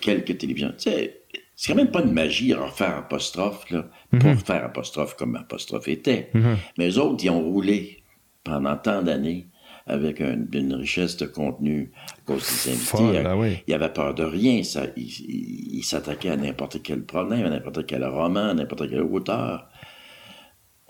[0.00, 0.72] quelques télévisions.
[0.78, 1.20] Tu sais,
[1.56, 6.30] c'est quand même pas de magie refaire apostrophe, là, pour faire apostrophe comme apostrophe était.
[6.34, 6.56] Mhm.
[6.78, 8.02] Mais eux autres, ils ont roulé
[8.44, 9.46] pendant tant d'années
[9.88, 12.84] avec un- une richesse de contenu à cause des invités.
[12.86, 13.58] Folle, ah oui.
[13.66, 14.62] Ils avaient peur de rien.
[14.62, 18.88] Ça, ils ils- ils s'attaquaient à n'importe quel problème, à n'importe quel roman, à n'importe
[18.88, 19.68] quel auteur.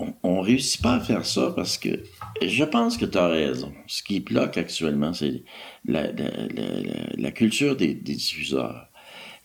[0.00, 1.88] On, on réussit pas à faire ça parce que
[2.40, 3.72] je pense que tu as raison.
[3.88, 5.42] Ce qui bloque actuellement, c'est
[5.84, 8.86] la, la- la- la- la culture des, des diffuseurs.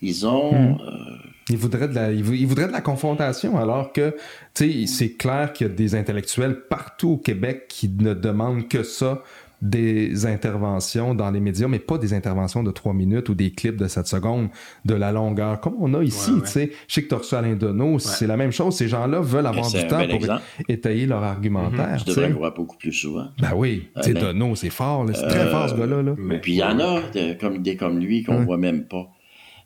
[0.02, 0.78] Ils ont.
[0.82, 1.16] euh,
[1.50, 4.16] Il voudrait de la, il vou- il voudrait de la confrontation, alors que,
[4.54, 8.68] tu sais, c'est clair qu'il y a des intellectuels partout au Québec qui ne demandent
[8.68, 9.24] que ça,
[9.66, 13.78] des interventions dans les médias, mais pas des interventions de trois minutes ou des clips
[13.78, 14.50] de 7 secondes,
[14.84, 16.42] de la longueur, comme on a ici, Ouais, ouais.
[16.44, 16.72] tu sais.
[16.88, 18.76] Je sais que tu as reçu Alain Deneau, c'est la même chose.
[18.76, 20.42] Ces gens-là veulent avoir du temps pour exemple.
[20.68, 22.30] étayer leur argumentaire, je tu devrais sais.
[22.32, 23.28] le voir beaucoup plus souvent.
[23.42, 24.34] Ben oui, tu sais, Alain.
[24.34, 26.14] Deneau, c'est fort, c'est Euh, très fort, ce gars-là, là.
[26.18, 28.46] Mais- Puis il y en a de- comme des comme lui qu'on Ouais.
[28.46, 29.08] voit même pas.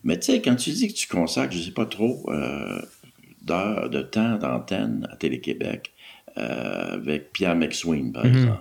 [0.03, 2.79] Mais tu sais, quand tu dis que tu consacres, je sais pas trop, euh,
[3.41, 5.91] d'heures de temps d'antenne à Télé-Québec
[6.37, 8.31] euh, avec Pierre McSween, par Mhm.
[8.37, 8.59] exemple.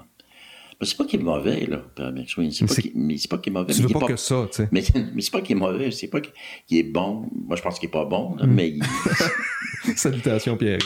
[0.81, 2.51] Mais c'est pas qu'il est mauvais, là, Pierre McSween.
[2.51, 2.93] C'est Mais pas c'est- qu'il
[3.28, 3.73] pas est mauvais.
[3.73, 4.69] Tu mais veux il est pas que ça, tu sais.
[4.73, 4.82] Mais,
[5.15, 7.28] mais c'est pas qu'il est mauvais, c'est pas qu'il est bon.
[7.47, 8.39] Moi, je pense qu'il est pas bon, Mm.
[8.40, 8.82] là, mais il-
[9.97, 10.78] Salutations, Pierre.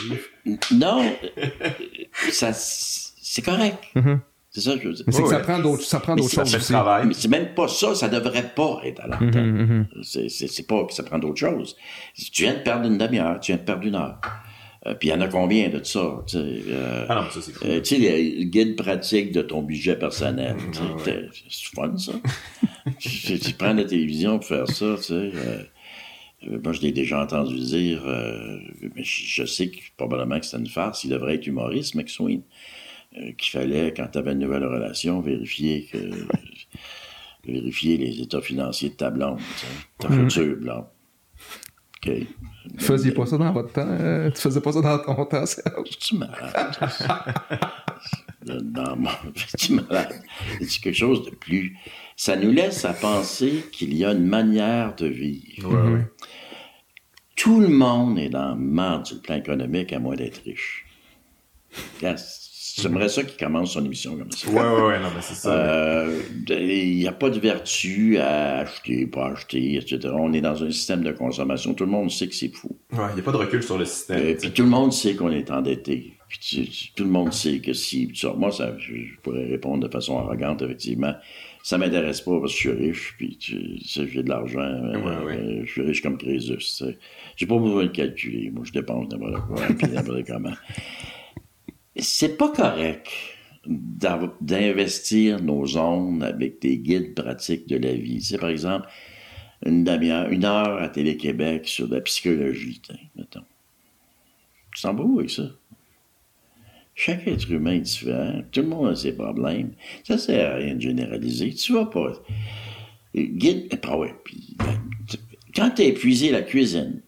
[0.71, 1.03] non,
[1.37, 1.47] euh,
[2.31, 3.79] ça, c'est correct.
[3.95, 4.19] Mhm.
[4.53, 5.03] C'est ça que je veux dire.
[5.07, 6.73] Mais c'est que ça prend d'autres, ça prend d'autres choses aussi.
[6.73, 7.07] travail.
[7.07, 9.51] Mais c'est même pas ça, ça devrait pas être à l'antenne.
[9.51, 10.03] Mhm, mhm.
[10.03, 11.75] C'est- C'est c'est pas que ça prend d'autres choses.
[12.33, 14.19] Tu viens de perdre une demi-heure, tu viens de perdre une heure.
[14.87, 16.23] Euh, puis il y en a combien de ça?
[16.35, 17.65] euh, Ah non, ça, c'est fou.
[17.65, 20.55] euh, tu sais, le guide pratique de ton budget personnel.
[20.79, 22.13] Ah C'est fun, ça.
[22.99, 25.13] tu, tu prends la télévision pour faire ça, tu sais.
[25.13, 25.63] euh,
[26.63, 28.01] moi, je l'ai déjà entendu dire,
[28.95, 31.03] mais je, je sais que probablement que c'est une farce.
[31.03, 32.41] Il devrait être humoriste, McSween.
[33.37, 35.97] Qu'il fallait, quand tu avais une nouvelle relation, vérifier que
[37.45, 39.39] vérifier les états financiers de ta blonde,
[39.99, 40.85] ta future blonde.
[42.03, 42.11] OK.
[42.77, 43.87] Faisiez pas ça dans votre temps?
[43.87, 45.89] euh, tu faisais pas ça dans ton temps, Serge?
[45.89, 46.77] Es-tu malade?
[48.45, 49.09] Dans mon...
[49.35, 50.21] Es-tu malade?
[50.59, 51.77] C'est quelque chose de plus...
[52.15, 55.73] Ça nous laisse à penser qu'il y a une manière de vivre.
[55.73, 56.07] Ouais, ouais.
[57.35, 60.85] Tout le monde est dans le marde sur le plan économique à moins d'être riche.
[61.97, 62.19] Regarde,
[62.79, 64.47] J'aimerais ça qu'il commence son émission comme ça.
[64.49, 65.51] Ouais, ouais, ouais, non, mais c'est ça.
[65.53, 66.19] Euh,
[66.49, 69.99] Il n'y a pas de vertu à acheter, pas acheter, etc.
[70.13, 71.73] On est dans un système de consommation.
[71.73, 72.77] Tout le monde sait que c'est fou.
[72.93, 74.19] Ouais, il n'y a pas de recul sur le système.
[74.21, 76.13] Euh, puis tout le monde sait qu'on est endetté.
[76.29, 78.09] Puis tu- tu- tout le monde sait que si...
[78.37, 81.13] moi, ça, je, je pourrais répondre de façon arrogante, effectivement.
[81.63, 84.59] Ça m'intéresse pas parce que je suis riche, puis tu sais, j'ai de l'argent.
[84.61, 86.55] euh, Ouais, je suis riche comme Crésus.
[86.57, 86.97] tu sais.
[87.35, 88.49] J'ai pas besoin de calculer.
[88.49, 90.53] Moi, je dépense n'importe quoi, puis n'importe comment.
[91.95, 93.09] C'est pas correct
[94.41, 98.21] d'investir nos ondes avec des guides pratiques de la vie.
[98.21, 98.87] Sais, par exemple,
[99.65, 102.81] une demi-heure, une heure à Télé-Québec sur la psychologie,
[103.15, 103.43] mettons.
[104.73, 105.43] Tu t'en avec ça?
[106.95, 108.41] Chaque être humain est différent.
[108.51, 109.71] Tout le monde a ses problèmes.
[110.03, 111.53] Ça sert à rien de généraliser.
[111.53, 112.13] Tu vas pas.
[113.15, 113.79] Guide.
[113.83, 115.17] Ah ouais, puis, ben, tu-
[115.55, 117.01] quand t'as épuisé la cuisine,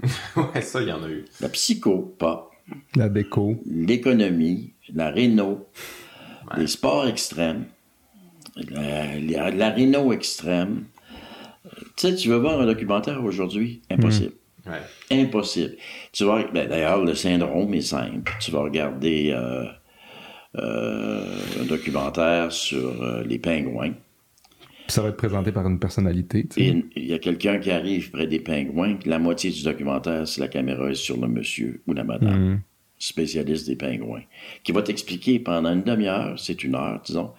[0.36, 1.24] Ouais, ça, il y en a eu.
[1.40, 2.47] la psycho, pas,
[2.96, 3.56] La déco.
[3.66, 5.68] l'économie, la réno,
[6.56, 7.66] les sports extrêmes,
[8.70, 10.84] la, la, la réno extrême.
[11.96, 13.82] Tu sais, tu veux voir un documentaire aujourd'hui?
[13.90, 14.32] Impossible.
[14.66, 15.20] Ouais.
[15.22, 15.76] Impossible.
[16.12, 18.32] Tu vas, ben, d'ailleurs, le syndrome est simple.
[18.40, 19.64] Tu vas regarder euh,
[20.56, 23.92] euh, un documentaire sur euh, les pingouins.
[24.88, 26.66] Ça va être présenté par une personnalité, tu sais.
[26.68, 30.26] Et il y a quelqu'un qui arrive près des pingouins, puis la moitié du documentaire,
[30.26, 32.60] c'est la caméra est sur le monsieur ou la madame, Mhm.
[32.98, 34.22] spécialiste des pingouins,
[34.64, 37.30] qui va t'expliquer pendant une demi-heure, c'est une heure, disons,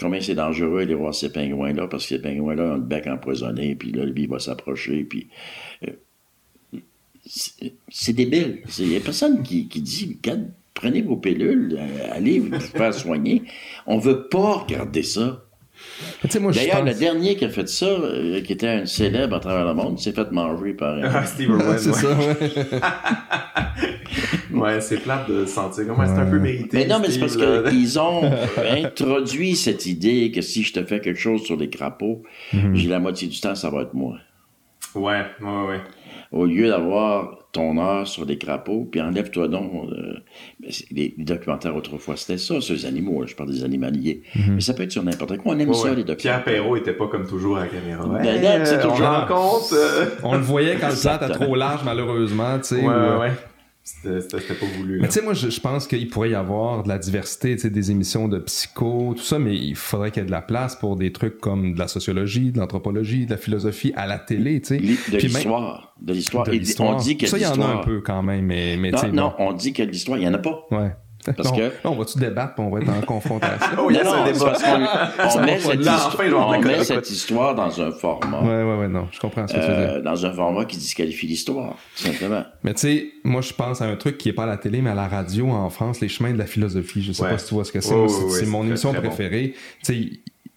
[0.00, 3.74] combien c'est dangereux d'aller voir ces pingouins-là, parce que ces pingouins-là ont le bec empoisonné,
[3.74, 5.28] puis là, lui, il va s'approcher, puis...
[5.86, 5.92] euh,
[7.88, 8.62] c'est débile.
[8.78, 10.18] Il n'y a personne qui, qui dit,
[10.74, 13.42] prenez vos pilules, euh, allez vous faire soigner.
[13.86, 15.42] On veut pas regarder ça.
[16.52, 16.88] D'ailleurs, pense...
[16.88, 19.98] le dernier qui a fait ça, euh, qui était un célèbre à travers le monde,
[19.98, 20.96] s'est fait manger par.
[21.02, 22.36] Ah, Steve Irwin, c'est ça, ouais.
[24.52, 26.68] Ouais, c'est plate de se sentir comme ouais, c'est un peu mérité.
[26.78, 28.22] Mais non, mais c'est parce qu'ils ont
[28.70, 32.22] introduit cette idée que si je te fais quelque chose sur les crapauds,
[32.52, 32.74] Mhm.
[32.76, 34.16] j'ai la moitié du temps, ça va être moi.
[34.94, 35.80] Ouais, ouais, ouais.
[36.34, 39.70] Au lieu d'avoir ton heure sur les crapauds, puis enlève-toi donc.
[39.92, 40.14] euh,
[40.58, 43.20] ben, les, les documentaires autrefois, c'était ça, sur les animaux.
[43.20, 44.22] là, je parle des animaliers.
[44.50, 45.54] Mais ça peut être sur n'importe quoi.
[45.54, 45.94] On aime Ouais, ça, ouais.
[45.94, 46.42] les documentaires.
[46.42, 48.04] Pierre Perrault était pas comme toujours à la caméra.
[48.06, 49.72] Ben, on toujours- rend compte.
[49.74, 52.80] euh, On le voyait quand le plat était trop large, malheureusement, tu sais.
[52.84, 53.30] Ouais,
[53.86, 54.98] C'était pas voulu.
[55.00, 57.62] Mais tu sais, moi, je, je pense qu'il pourrait y avoir de la diversité, tu
[57.62, 60.40] sais, des émissions de psycho, tout ça, mais il faudrait qu'il y ait de la
[60.40, 64.18] place pour des trucs comme de la sociologie, de l'anthropologie, de la philosophie à la
[64.18, 64.78] télé, tu sais.
[64.78, 65.94] De l'histoire.
[66.00, 66.46] De l'histoire.
[66.80, 68.88] On dit que Ça, il y en a un l'histoire- peu quand même, mais, mais
[68.88, 70.66] tu Non, sais, non, on dit que l'histoire, il n'y en a pas.
[70.70, 70.92] Ouais.
[71.32, 73.66] Parce Non, que- là, on va-tu débattre, on va être en confrontation?
[73.78, 74.52] Oh, il y a un débat.
[75.34, 78.40] on met, cette, là, histo- enfin, on met cette histoire dans un format.
[78.42, 79.90] Ouais, ouais, ouais, non, je comprends ce que tu veux dire.
[79.94, 82.44] euh, dans un format qui disqualifie l'histoire, tout simplement.
[82.62, 84.82] Mais tu sais, moi, je pense à un truc qui est pas à la télé,
[84.82, 87.02] mais à la radio en France, les chemins de la philosophie.
[87.02, 87.30] Je sais Ouais.
[87.30, 87.94] pas si tu vois ce que c'est.
[88.08, 89.08] C'est mon très, émission très bon.
[89.08, 89.54] préférée.
[89.84, 90.10] Tu sais,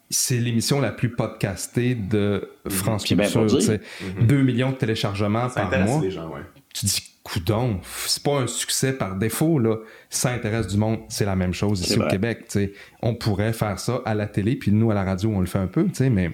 [0.10, 3.62] c'est l'émission la plus podcastée de France C'est bien Culture.
[3.62, 3.78] sais.
[3.80, 4.24] dire.
[4.26, 6.02] 2 millions de téléchargements Ça par intéresse mois.
[6.02, 6.42] les gens, ouais.
[6.74, 9.78] Tu dis, coudon, c'est pas un succès par défaut, là.
[10.10, 12.08] Ça intéresse du monde, c'est la même chose ici au.
[12.08, 12.74] Québec, tu sais.
[13.02, 15.60] On pourrait faire ça à la télé, puis nous, à la radio, on le fait
[15.60, 16.32] un peu, tu sais, mais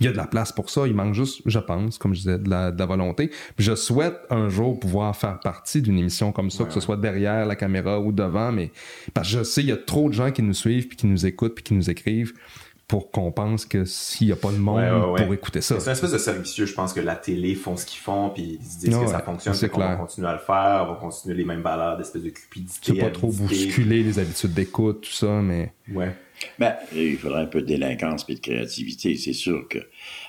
[0.00, 0.86] il y a de la place pour ça.
[0.86, 3.28] Il manque juste, je pense, comme je disais, de la, de la volonté.
[3.28, 6.96] Puis je souhaite un jour pouvoir faire partie d'une émission comme ça, que ce soit
[6.96, 8.72] derrière la caméra ou devant, mais
[9.14, 11.06] parce que je sais, il y a trop de gens qui nous suivent, puis qui
[11.06, 12.32] nous écoutent, puis qui nous écrivent
[12.88, 15.24] pour qu'on pense que s'il n'y a pas de monde Ouais, ouais, ouais.
[15.24, 15.80] pour écouter ça.
[15.80, 18.58] C'est une espèce de servicieux, je pense que la télé font ce qu'ils font, puis
[18.60, 19.98] ils se disent que ça fonctionne, c'est c'est qu'on va clair.
[19.98, 22.78] continuer à le faire, on va continuer les mêmes valeurs d'espèce de cupidité.
[22.82, 26.14] Tu veux pas trop bousculer les habitudes d'écoute, tout ça, mais Ouais.
[26.58, 29.16] Ben, il faudrait un peu de délinquance et de créativité.
[29.16, 29.78] C'est sûr que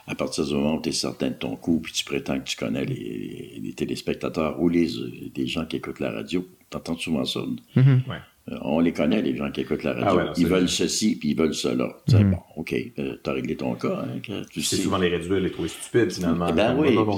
[0.07, 2.43] à partir du moment où tu es certain de ton coup, puis tu prétends que
[2.43, 4.89] tu connais les, les téléspectateurs ou les,
[5.35, 7.39] les, gens qui écoutent la radio, t'entends souvent ça.
[7.75, 8.09] Mm-hmm.
[8.09, 8.17] Ouais.
[8.51, 10.05] Euh, on les connaît, les gens qui écoutent la radio.
[10.09, 11.97] Ah ouais, non, ils veulent ceci, puis ils veulent cela.
[12.09, 12.19] Tu Mhm.
[12.21, 14.03] sais, Bon, OK, euh, t'as réglé ton cas.
[14.05, 14.81] Hein, que tu C'est sais.
[14.81, 16.51] souvent les réduire, les trouver stupides, finalement.
[16.51, 17.17] Ben oui, bon,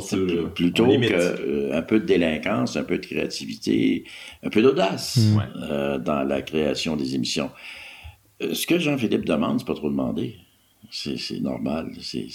[0.54, 4.04] plutôt qu'un peu de délinquance, un peu de créativité,
[4.44, 5.44] un peu d'audace Ouais.
[5.64, 7.50] euh, dans la création des émissions.
[8.44, 10.36] Euh, ce que Jean-Philippe demande, c'est pas trop demandé.
[10.92, 11.92] C'est normal.
[12.02, 12.30] C'est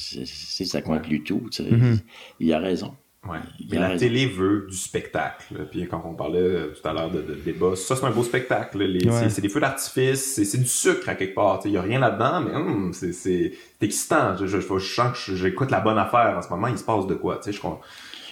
[0.65, 1.43] ça conclut tout.
[1.53, 1.71] tu sais.
[1.71, 1.99] Mhm.
[2.41, 2.93] Il a raison.
[3.29, 3.37] Ouais.
[3.71, 5.67] Mais la télé veut du spectacle.
[5.71, 8.23] Puis quand on parlait euh, tout à l'heure de, de débat, ça c'est un beau
[8.25, 8.79] spectacle.
[8.79, 8.87] là.
[8.87, 9.13] Les- Ouais.
[9.13, 11.61] c'est- C'est des feux d'artifice, c'est c'est du sucre à quelque part.
[11.67, 14.37] Il y a rien là-dedans, mais hum, c'est c'est c'est excitant.
[14.39, 16.69] Je, je, je, je sens que j'écoute la bonne affaire en ce moment.
[16.69, 17.53] Il se passe de quoi, tu sais.
[17.53, 17.59] Je.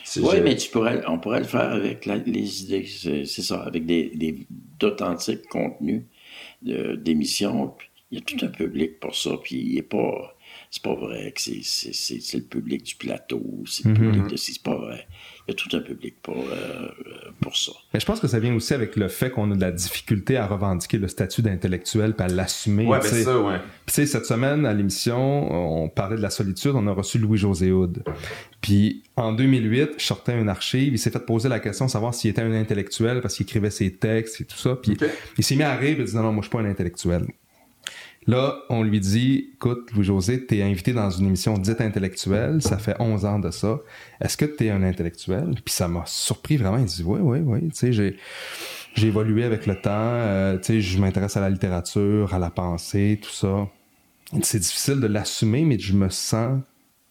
[0.04, 3.26] C'est- Oui, je- mais tu pourrais, on pourrait le faire avec la- les idées, c'est
[3.26, 4.46] c'est ça, avec des, des
[4.80, 6.02] d'authentiques contenus
[6.62, 7.74] de- d'émissions.
[8.10, 10.34] Il y a tout un public pour ça, puis il est pas,
[10.70, 13.96] c'est pas vrai que c'est c'est- c'est c'est le public du plateau, c'est le Mhm.
[13.98, 15.06] public de, c'est pas vrai.
[15.46, 17.72] Il y a tout un public pour euh, euh, pour ça.
[17.94, 20.36] Mais je pense que ça vient aussi avec le fait qu'on a de la difficulté
[20.36, 22.84] à revendiquer le statut d'intellectuel puis à l'assumer.
[22.84, 23.56] Ouais, ben ça, ouais.
[23.86, 27.18] Puis, tu sais, cette semaine, à l'émission, on parlait de la solitude, on a reçu
[27.18, 28.02] Louis-José Houd.
[28.60, 32.12] Puis, en 2008, je sortais une archive, il s'est fait poser la question de savoir
[32.12, 34.76] s'il était un intellectuel parce qu'il écrivait ses textes et tout ça.
[34.76, 34.98] Puis,
[35.38, 36.70] il s'est mis à rire et il dit non, non, moi, je suis pas un
[36.70, 37.24] intellectuel.
[38.28, 42.94] Là, on lui dit, écoute, Louis-José, t'es invité dans une émission dite intellectuelle, ça fait
[43.00, 43.80] 11 ans de ça.
[44.20, 45.54] Est-ce que t'es un intellectuel?
[45.64, 46.76] Puis ça m'a surpris vraiment.
[46.76, 47.70] Il dit, oui, oui, oui.
[47.70, 48.18] Tu sais, j'ai,
[48.94, 49.90] j'ai évolué avec le temps.
[49.94, 53.66] Euh, tu sais, je m'intéresse à la littérature, à la pensée, tout ça.
[54.42, 56.60] C'est difficile de l'assumer, mais je me sens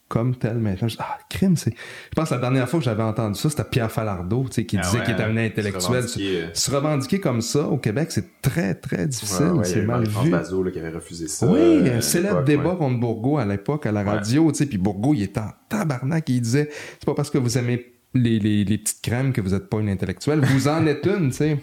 [0.08, 0.88] comme tel maintenant.
[0.88, 1.72] Je ah, crime, c'est.
[1.74, 4.66] Je pense que la dernière fois que j'avais entendu ça, c'était Pierre Falardeau, tu sais,
[4.66, 5.82] qui Ah disait ouais, qu'il était un hein, intellectuel.
[5.82, 6.48] se revendiquer, euh.
[6.54, 9.48] Se revendiquer comme ça au Québec, c'est très, très difficile.
[9.48, 10.30] Ouais, ouais, c'est mal vu.
[10.30, 11.48] Bazot, là, qui avait refusé ça.
[11.48, 14.78] Oui, euh, un célèbre débat contre Bourgault à l'époque à la radio, tu sais, puis
[14.78, 18.40] Bourgault, il était en tabarnak, et il disait, c'est pas parce que vous aimez les,
[18.40, 21.38] les, les petites crèmes que vous êtes pas une intellectuelle, vous en êtes une, tu
[21.38, 21.58] sais.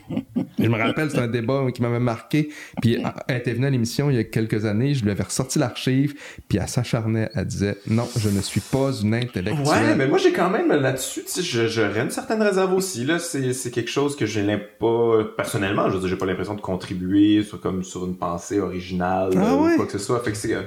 [0.58, 2.50] Je me rappelle, c'est un débat qui m'avait marqué,
[2.80, 2.98] puis
[3.28, 6.14] elle était venue à l'émission il y a quelques années, je lui avais ressorti l'archive,
[6.48, 9.66] puis elle s'acharnait, elle disait, non, je ne suis pas une intellectuelle.
[9.66, 13.04] Ouais, mais moi j'ai quand même là-dessus, tu sais, je- j'aurais une certaine réserve aussi.
[13.04, 15.88] Là, c'est c'est quelque chose que j'ai l'im- pas personnellement.
[15.88, 19.52] Je veux dire, j'ai pas l'impression de contribuer sur comme sur une pensée originale Ah
[19.54, 19.72] euh, ouais?
[19.74, 20.20] ou quoi que ce soit.
[20.20, 20.62] Fait que c'est, euh,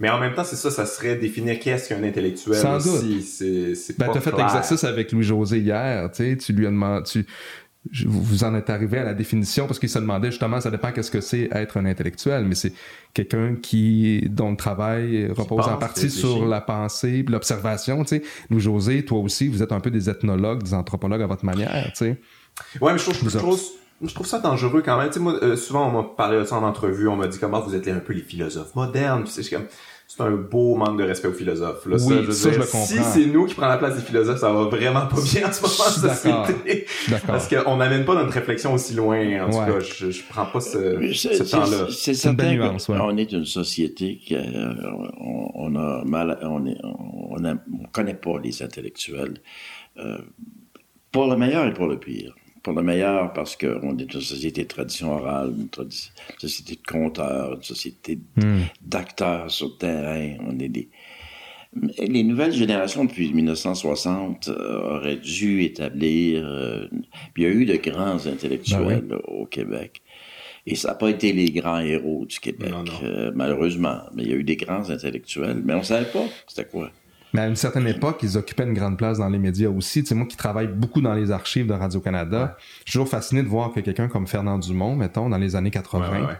[0.00, 3.22] mais en même temps, c'est ça, ça serait définir qu'est-ce qu'un intellectuel Sans aussi.
[3.22, 7.26] C'est Ben, t'as fait l'exercice avec Louis-José hier, tu sais, tu lui as demandé, tu,
[8.06, 11.10] vous en êtes arrivé à la définition parce qu'il se demandait justement, ça dépend qu'est-ce
[11.10, 12.72] que c'est être un intellectuel, mais c'est
[13.14, 18.22] quelqu'un qui, dont le travail repose en partie sur la pensée, l'observation, tu sais.
[18.50, 22.04] Louis-José, toi aussi, vous êtes un peu des ethnologues, des anthropologues à votre manière, tu
[22.04, 22.20] sais.
[22.80, 23.60] Ouais, mais je trouve, je Vous trouve,
[24.02, 25.08] je trouve ça dangereux quand même.
[25.08, 27.38] Tu sais, moi, euh, souvent, on m'a parlé de ça en entrevue, on m'a dit
[27.38, 29.24] comment vous êtes un peu les philosophes modernes.
[29.26, 29.66] C'est c'est comme,
[30.12, 31.86] c'est un beau manque de respect aux philosophes.
[31.86, 33.10] Là, Oui, ça, je, veux ça, dire, je le Si comprends.
[33.12, 35.62] c'est nous qui prenons la place des philosophes, ça va vraiment pas bien en ce
[35.62, 36.46] moment en d'accord.
[36.46, 36.86] société.
[37.28, 39.46] Parce qu'on n'amène pas notre réflexion aussi loin.
[39.46, 41.86] En tout cas, je, je prends pas ce, ce temps-là.
[41.96, 42.98] C'est certain nuance, ouais.
[42.98, 44.40] qu'on est une société qui euh,
[45.20, 49.34] on, on a mal, on est, on, a- on connaît pas les intellectuels.
[49.96, 50.18] Euh,
[51.12, 52.34] pour le meilleur et pour le pire.
[52.62, 56.86] Pour le meilleur, parce qu'on est une société de tradition orale, une tradi- société de
[56.86, 58.60] conteurs, une société Hmm.
[58.82, 60.36] d'acteurs sur le terrain.
[60.46, 60.88] On est des...
[61.74, 66.42] Mais Les nouvelles générations depuis 1960 euh, auraient dû établir.
[66.44, 66.88] euh,
[67.36, 70.02] il y a eu de grands intellectuels Ben au Québec.
[70.66, 72.92] Et ça n'a pas été les grands héros du Québec, Non, non.
[73.04, 74.00] euh, malheureusement.
[74.14, 75.62] Mais il y a eu des grands intellectuels.
[75.64, 76.90] Mais on ne savait pas c'était quoi.
[77.32, 80.02] Mais à une certaine époque, ils occupaient une grande place dans les médias aussi.
[80.02, 83.42] Tu sais, moi qui travaille beaucoup dans les archives de Radio-Canada, je suis toujours fasciné
[83.42, 86.34] de voir que quelqu'un comme Fernand Dumont, mettons, dans les années 80, Ouais, ouais, ouais.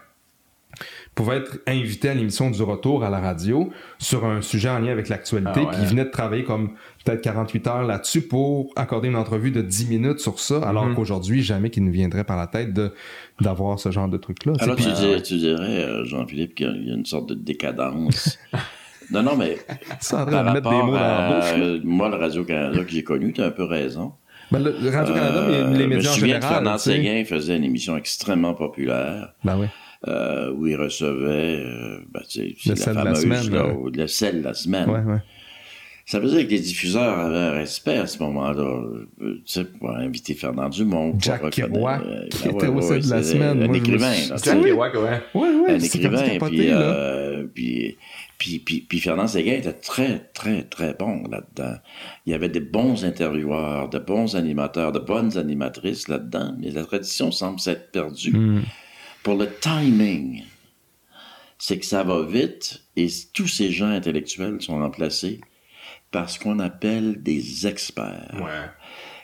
[1.14, 4.92] pouvait être invité à l'émission du retour à la radio sur un sujet en lien
[4.92, 5.66] avec l'actualité, Ah ouais.
[5.72, 6.70] puis il venait de travailler comme
[7.04, 10.94] peut-être 48 heures là-dessus pour accorder une entrevue de 10 minutes sur ça, alors Mhm.
[10.94, 12.92] qu'aujourd'hui, jamais qu'il ne viendrait par la tête de
[13.40, 14.52] d'avoir ce genre de truc-là.
[14.60, 18.38] Alors puis- tu, dirais, tu dirais, euh, Jean-Philippe, qu'il y a une sorte de décadence.
[19.12, 21.26] non, non, mais tu es en train par de mettre des rapport mots dans la
[21.28, 21.50] à bouche.
[21.52, 21.64] là.
[21.64, 24.12] euh, moi, le Radio-Canada que j'ai connu, tu as un peu raison.
[24.52, 26.54] Ben, le le Radio-Canada, Euh, les je me médias en souviens général.
[26.54, 26.96] Fernand tu sais.
[26.96, 29.66] Séguin faisait une émission extrêmement populaire Ben oui.
[30.08, 33.62] euh, où il recevait euh, ben, tu sais, la sel de la fameuse, semaine, là,
[33.68, 33.74] là.
[33.74, 34.90] ou le sel de la semaine.
[34.90, 35.20] Ouais, ouais.
[36.10, 38.62] Ça veut dire que les diffuseurs avaient un respect à ce moment-là.
[38.62, 41.14] euh, Tu sais, pour inviter Fernand Dumont.
[41.20, 43.62] Jack Kerouac, euh, qui ben était au ouais, sel ouais, de la semaine.
[43.62, 44.12] Un Moi, écrivain.
[44.12, 44.64] suis- là, tu Jack sais.
[44.70, 45.00] Kerouac, ouais.
[45.34, 46.28] Ouais, ouais, un écrivain.
[46.30, 47.96] capoté, Puis, euh, puis,
[48.38, 51.76] puis, puis, puis Fernand Séguin était très, très, très bon là-dedans.
[52.26, 56.82] Il y avait des bons intervieweurs, de bons animateurs, de bonnes animatrices là-dedans, mais la
[56.86, 58.32] tradition semble s'être perdue.
[58.36, 58.62] Hmm.
[59.22, 60.42] Pour le timing,
[61.56, 65.40] c'est que ça va vite et tous ces gens intellectuels sont remplacés
[66.10, 68.34] par ce qu'on appelle des experts.
[68.34, 68.70] Ouais.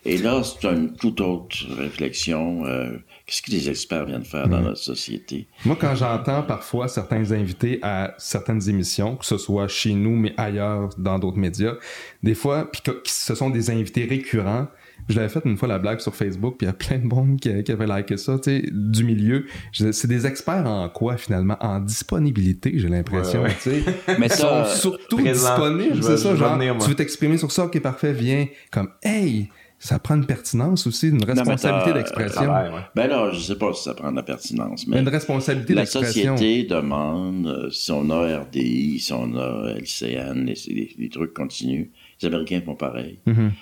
[0.05, 2.65] Et là, c'est une toute autre réflexion.
[2.65, 2.97] Euh,
[3.27, 5.49] Qu'est-ce que les experts viennent faire dans notre société?
[5.65, 10.33] Moi, quand j'entends parfois certains invités à certaines émissions, que ce soit chez nous, mais
[10.37, 11.75] ailleurs, dans d'autres médias,
[12.23, 14.69] des fois, puis que ce sont des invités récurrents,
[15.09, 17.05] je l'avais fait une fois la blague sur Facebook, puis il y a plein de
[17.07, 19.47] monde qui, qui avait liké ça, tu sais, du milieu.
[19.73, 21.57] C'est des experts en quoi, finalement?
[21.61, 23.57] En disponibilité, j'ai l'impression, Ouais, ouais.
[23.63, 24.17] tu sais.
[24.19, 25.49] Mais ça, sont surtout présent.
[25.51, 28.47] disponibles, c'est ça, genre, venir, tu veux t'exprimer sur ça, ok, parfait, viens.
[28.71, 32.43] Comme, hey, ça prend une pertinence aussi, une responsabilité t'as- d'expression.
[32.51, 32.71] Ouais.
[32.95, 35.83] ben là, je sais pas si ça prend de la pertinence, mais Une responsabilité la
[35.83, 36.37] d'expression.
[36.37, 41.35] société demande, euh, si on a RDI, si on a LCN, les, les- les trucs
[41.35, 41.89] continuent,
[42.23, 43.19] les Américains font pareil.
[43.27, 43.53] Mhm.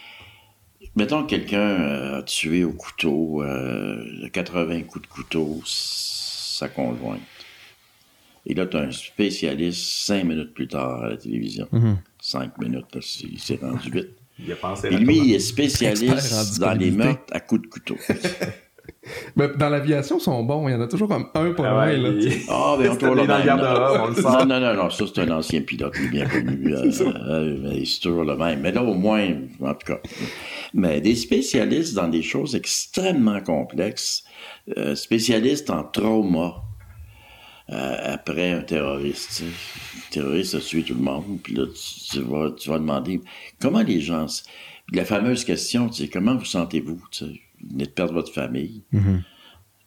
[0.97, 7.21] Mettons que quelqu'un euh, a tué au couteau, euh, 80 coups de couteau, sa conjointe.
[8.47, 11.66] Et là, tu as un spécialiste cinq minutes plus tard à la télévision.
[11.73, 11.97] Mhm.
[12.21, 14.11] Cinq minutes, là, c'est c'est rendu vite.
[14.39, 17.97] Il a pensé Et lui, il est spécialiste dans les meurtres à coups de couteau.
[19.37, 20.69] Mais dans l'aviation, ils sont bons.
[20.69, 22.09] Il y en a toujours comme un pas Ah loin, ouais, là.
[22.11, 23.45] il- Ah, ben on tourne le même.
[23.47, 24.23] garde-robe, on le sent.
[24.23, 26.75] Non, non, non, non, ça c'est un ancien pilote, il est bien connu.
[26.75, 28.61] euh, euh, mais c'est toujours le même.
[28.61, 29.27] Mais là, au moins,
[29.61, 30.01] en tout cas.
[30.77, 34.25] Mais des spécialistes dans des choses extrêmement complexes,
[34.77, 36.63] euh, spécialistes en trauma
[37.71, 39.29] euh, après un terroriste.
[39.31, 39.45] tu sais.
[39.45, 43.21] Le terroriste a tué tout le monde, puis là, tu, tu vas, tu vas demander
[43.61, 44.27] comment les gens.
[44.93, 47.01] La fameuse question, tu sais, comment vous sentez-vous?
[47.11, 47.41] tu sais?
[47.63, 49.23] Vous venez de perdre votre famille Mhm.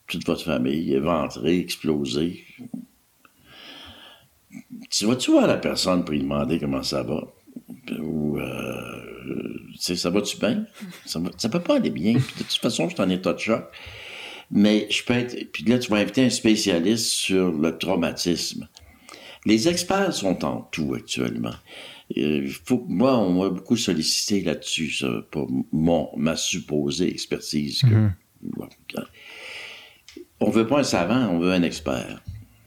[0.08, 2.46] toute votre famille éventrée, explosée.
[4.90, 7.24] Tu vas-tu voir la personne pour lui demander comment ça va?
[8.00, 10.66] Ou, euh, ça va-tu bien?
[11.06, 12.14] Ça, va, ça peut pas aller bien.
[12.14, 13.66] Puis de toute façon, je suis en état de choc.
[14.50, 15.52] Mais je peux être.
[15.52, 18.68] Puis là, tu vas inviter un spécialiste sur le traumatisme.
[19.46, 21.56] Les experts sont en tout actuellement.
[22.18, 27.82] Euh, faut, moi, on m'a beaucoup sollicité là-dessus, ça, pour mon, ma supposée expertise.
[27.82, 28.10] Que,
[28.42, 28.68] Bon,
[30.40, 32.22] on veut pas un savant, on veut un expert.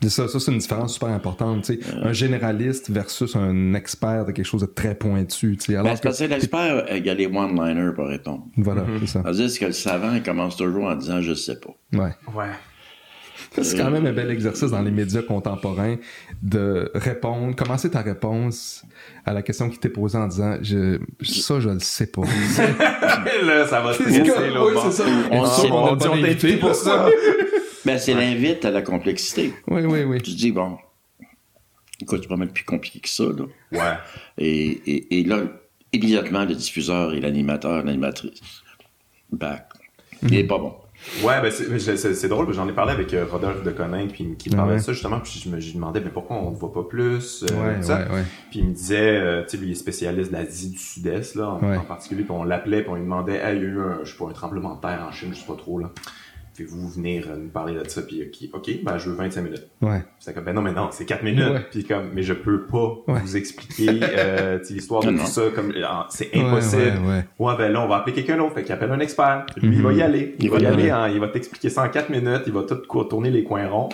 [0.09, 1.65] Ça, ça c'est une différence super importante.
[1.65, 1.81] tu sais.
[2.03, 5.57] Un généraliste versus un expert de quelque chose de très pointu.
[5.59, 5.73] tu sais.
[5.77, 8.45] Alors Ben, c'est que- parce que l'expert, euh, il y a les one-liners pour répondre.
[8.57, 9.23] Voilà, c'est ça.
[9.23, 11.75] Tandis que le savant, il commence toujours en disant je sais pas.
[11.99, 12.15] Ouais.
[12.35, 12.47] Ouais.
[13.63, 15.97] C'est quand même un bel exercice dans les médias contemporains
[16.43, 18.85] de répondre, commencer ta réponse
[19.27, 22.23] à la question qui t'est posée en disant je, ça je le sais pas.
[23.45, 25.05] là, ça va stresser comme- oui, c'est ça.
[25.33, 27.07] On on on t'a invité, invité pour ça.
[27.85, 29.53] Ben, c'est l'invite à la complexité.
[29.69, 30.19] Oui, oui, oui.
[30.23, 30.77] Tu te dis, bon,
[32.01, 33.45] écoute, c'est pas mal plus compliqué que ça, là.
[33.73, 33.97] Ouais.
[34.39, 35.43] Et, et, et là,
[35.93, 38.41] immédiatement, le diffuseur et l'animateur, l'animatrice,
[39.33, 39.67] back.
[40.23, 40.75] Il est pas bon.
[41.23, 44.55] Ouais, ben c'est- drôle, j'en ai parlé avec euh, Rodolphe de Conin, puis qui me
[44.55, 44.79] Ah parlait ouais.
[44.81, 47.43] de ça justement, puis je me, je demandais, mais pourquoi on ne voit pas plus
[47.51, 48.01] euh, Ouais, ça.
[48.13, 48.23] ouais.
[48.51, 51.37] Puis il me disait, euh, tu sais, lui, il est spécialiste de l'Asie du Sud-Est,
[51.37, 53.81] là, en, particulier, puis on l'appelait, puis on lui demandait, hey, il y a eu
[53.81, 55.91] un, je sais pas, un tremblement de terre en Chine, je sais pas trop, là.
[56.67, 59.67] Pouvez-vous venir euh, nous parler de ça, puis ok, ok, ben je veux 25 minutes.
[59.81, 60.03] Ouais.
[60.19, 61.49] C'est comme, ben non, mais non, c'est 4 minutes.
[61.51, 61.67] Ouais.
[61.71, 63.21] Puis comme, mais je peux pas Ouais.
[63.23, 66.83] vous expliquer euh, l'histoire de Non, tout ça, comme, euh, c'est impossible.
[67.05, 67.25] ouais, ouais.
[67.47, 68.55] Ouais, ben là, on va appeler quelqu'un d'autre.
[68.55, 69.47] Fait qu'il appelle un expert.
[69.57, 69.83] Lui, il Mhm.
[69.87, 70.35] va y aller.
[70.39, 72.43] Il, Il va y aller, il va t'expliquer ça en 4 minutes.
[72.47, 73.89] Il va tout tourner les coins ronds.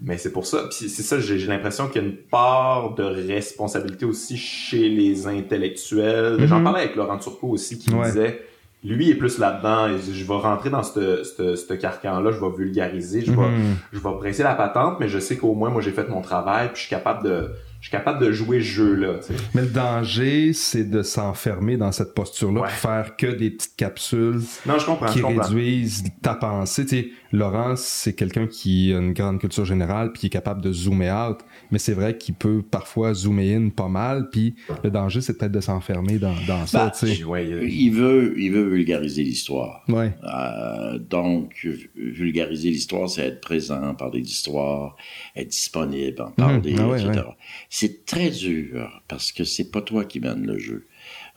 [0.00, 0.68] Mais c'est pour ça.
[0.70, 5.26] Puis c'est ça, j'ai l'impression qu'il y a une part de responsabilité aussi chez les
[5.26, 6.36] intellectuels.
[6.46, 6.64] J'en Mhm.
[6.64, 8.06] parlais avec Laurent Turcot aussi qui me Ouais.
[8.06, 8.42] disait,
[8.84, 9.96] lui est plus là-dedans.
[9.98, 12.30] Je vais rentrer dans ce ce- ce carcan-là.
[12.32, 13.22] Je vais vulgariser.
[13.22, 13.76] Je vais, Mhm.
[13.92, 16.68] je vais presser la patente, mais je sais qu'au moins, moi, j'ai fait mon travail.
[16.68, 17.48] Puis je suis capable de,
[17.84, 19.18] je suis capable de jouer ce jeu-là.
[19.18, 19.40] tu sais.
[19.52, 22.68] Mais le danger, c'est de s'enfermer dans cette posture-là, Ouais.
[22.68, 25.04] puis faire que des petites capsules Non, je comprends.
[25.08, 25.42] qui je comprends.
[25.42, 26.86] réduisent ta pensée.
[26.86, 30.62] Tu sais, Laurent, c'est quelqu'un qui a une grande culture générale, puis qui est capable
[30.62, 31.40] de zoomer out.
[31.72, 35.52] Mais c'est vrai qu'il peut parfois zoomer in pas mal, puis le danger, c'est peut-être
[35.52, 36.86] de s'enfermer dans, dans ça.
[36.86, 37.22] Bah, tu sais.
[37.24, 39.82] Ouais, il- Il veut, il veut vulgariser l'histoire.
[39.88, 40.14] Ouais.
[40.24, 44.96] Euh, donc, vulgariser l'histoire, c'est être présent, parler d'histoire,
[45.36, 47.24] être disponible, en parler, Ah ouais, etc.
[47.76, 50.86] C'est très dur parce que c'est pas toi qui mènes le jeu.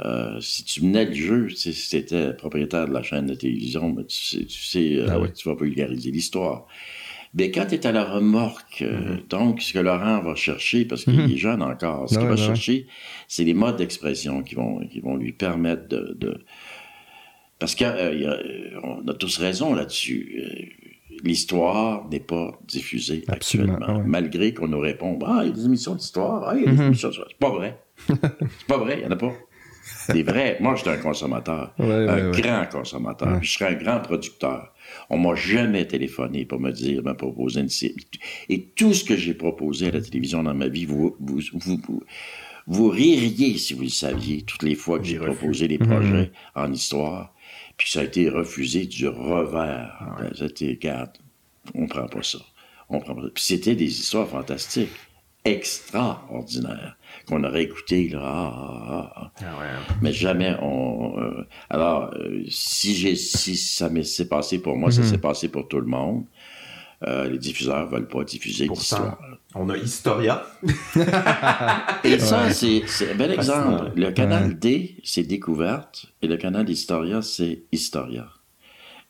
[0.06, 3.90] Euh, si tu menais le jeu, si tu étais propriétaire de la chaîne de télévision,
[3.90, 5.34] ben, tu sais, tu, sais euh, Ah ouais.
[5.34, 6.68] tu vas vulgariser l'histoire.
[7.34, 11.06] Mais quand tu es à la remorque, euh, donc ce que Laurent va chercher, parce
[11.06, 11.32] qu'il Mhm.
[11.32, 12.38] est jeune encore, ce Ah qu'il va ouais.
[12.50, 12.86] chercher,
[13.28, 16.16] c'est les modes d'expression qui vont, qui vont lui permettre de...
[16.20, 16.40] de-
[17.58, 17.88] Parce qu'on
[19.08, 20.24] a tous raison là-dessus.
[21.24, 24.08] L'histoire n'est pas diffusée Absolument, actuellement, ah ouais.
[24.08, 26.72] malgré qu'on nous réponde Ah, il y a des émissions d'histoire, ah, il y a
[26.72, 26.86] des Mhm.
[26.88, 27.28] émissions d'histoire.
[27.30, 27.80] C'est pas vrai.
[28.08, 29.34] c'est pas vrai, il n'y en a pas.
[30.14, 30.58] Des vrais.
[30.60, 31.74] Moi, j'étais un consommateur.
[31.80, 33.40] un grand consommateur.
[33.40, 34.74] Puis je serais un grand producteur.
[35.10, 37.70] On m'a jamais téléphoné pour me dire, me proposer une.
[38.50, 42.04] Et tout ce que j'ai proposé à la télévision dans ma vie, vous, vous, vous,
[42.68, 46.64] vous, ririez si vous le saviez, toutes les fois que j'ai proposé des projets mhm.
[46.64, 47.34] en histoire.
[47.78, 49.96] Puis ça a été refusé du revers.
[50.00, 50.30] Ah ouais.
[50.36, 51.12] C'était, regarde,
[51.76, 52.40] on prend pas ça.
[52.90, 53.30] On prend pas ça.
[53.34, 54.90] Puis c'était des histoires fantastiques
[55.48, 56.98] extraordinaire
[57.28, 59.94] qu'on aurait écouté là, ah, ah, ah, ah.
[60.02, 61.18] mais jamais on.
[61.20, 65.08] Euh, alors euh, si j'ai si ça s'est passé pour moi, ça mhm.
[65.08, 66.26] s'est passé pour tout le monde.
[67.04, 69.20] Euh, les diffuseurs veulent pas diffuser l'histoire.
[69.56, 70.46] On a Historia.
[72.04, 73.92] et ça, c'est un bel exemple.
[73.96, 78.28] Le canal D, c'est Découverte, et le canal Historia, c'est Historia.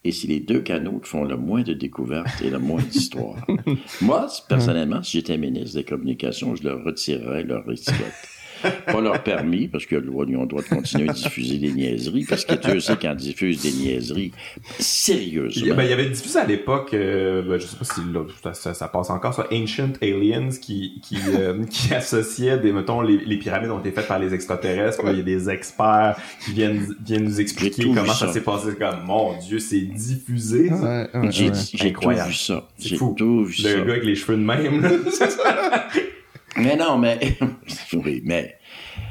[0.04, 3.46] Et c'est les deux canaux qui font le moins de découvertes et le moins d'histoires.
[4.02, 8.14] Moi, personnellement, si j'étais ministre des Communications, je leur retirerais leur étiquette.
[8.86, 12.26] Pas leur permis, parce que le droit, ont droit de continuer à diffuser des niaiseries,
[12.26, 14.32] parce que Dieu sait quand diffuse des niaiseries,
[14.80, 15.66] sérieusement.
[15.66, 18.02] Il y, ben, il y avait diffusé à l'époque, euh, ben, je sais pas si
[18.54, 23.18] ça, ça, passe encore, ça, Ancient Aliens, qui, qui, euh, qui associait des, mettons, les,
[23.18, 26.96] les, pyramides ont été faites par les extraterrestres, il y a des experts qui viennent,
[27.06, 30.70] viennent nous expliquer comment ça, s'est passé, comme, mon Dieu, c'est diffusé.
[31.30, 31.52] j'ai
[31.94, 32.68] tout vu ça.
[32.80, 33.76] J'ai tout vu ça.
[33.76, 34.82] Le gars avec les cheveux de même,
[36.58, 37.20] Mais non, mais
[37.94, 38.58] oui, mais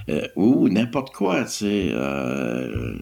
[0.09, 1.89] euh, ou n'importe quoi, tu sais.
[1.93, 2.95] Euh,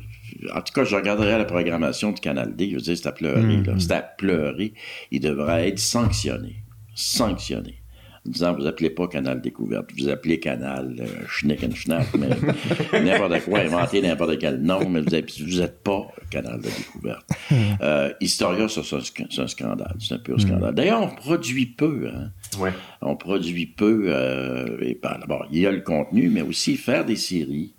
[0.55, 2.71] en tout cas, je regarderai la programmation du Canal D.
[2.71, 3.41] Je veux dire, c'est à pleurer.
[3.41, 3.81] Mm-hmm.
[3.81, 4.75] C'est à pleurer.
[5.11, 6.57] Il devrait être sanctionné.
[6.95, 7.84] Sanctionné
[8.27, 12.29] en disant vous appelez pas Canal Découverte, vous appelez Canal euh, Schneck Schnack, mais
[13.01, 17.27] n'importe quoi, inventez n'importe quel nom, mais vous n'êtes pas Canal de Découverte.
[17.51, 17.55] Hmm.
[17.83, 20.73] Euh, Historia, c'est un, scandale, c'est un pur scandale.
[20.73, 20.75] Hmm.
[20.75, 22.09] D'ailleurs, on produit peu.
[22.09, 22.31] Hein?
[22.59, 22.73] Ouais.
[23.03, 24.05] On produit peu.
[24.07, 27.75] Euh, et d'abord, il y a le contenu, mais aussi faire des séries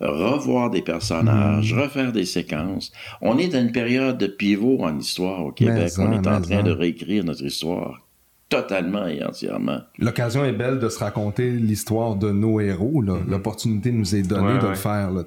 [0.00, 1.78] revoir des personnages, hmm.
[1.78, 2.92] refaire des séquences.
[3.22, 5.92] On est dans une période de pivot en histoire au Québec.
[5.98, 8.03] on est en train de réécrire notre histoire
[8.54, 9.80] totalement et entièrement.
[9.98, 13.02] L'occasion est belle de se raconter l'histoire de nos héros.
[13.02, 13.28] Mm-hmm.
[13.28, 15.10] L'opportunité nous est donnée de le faire.
[15.10, 15.22] Là,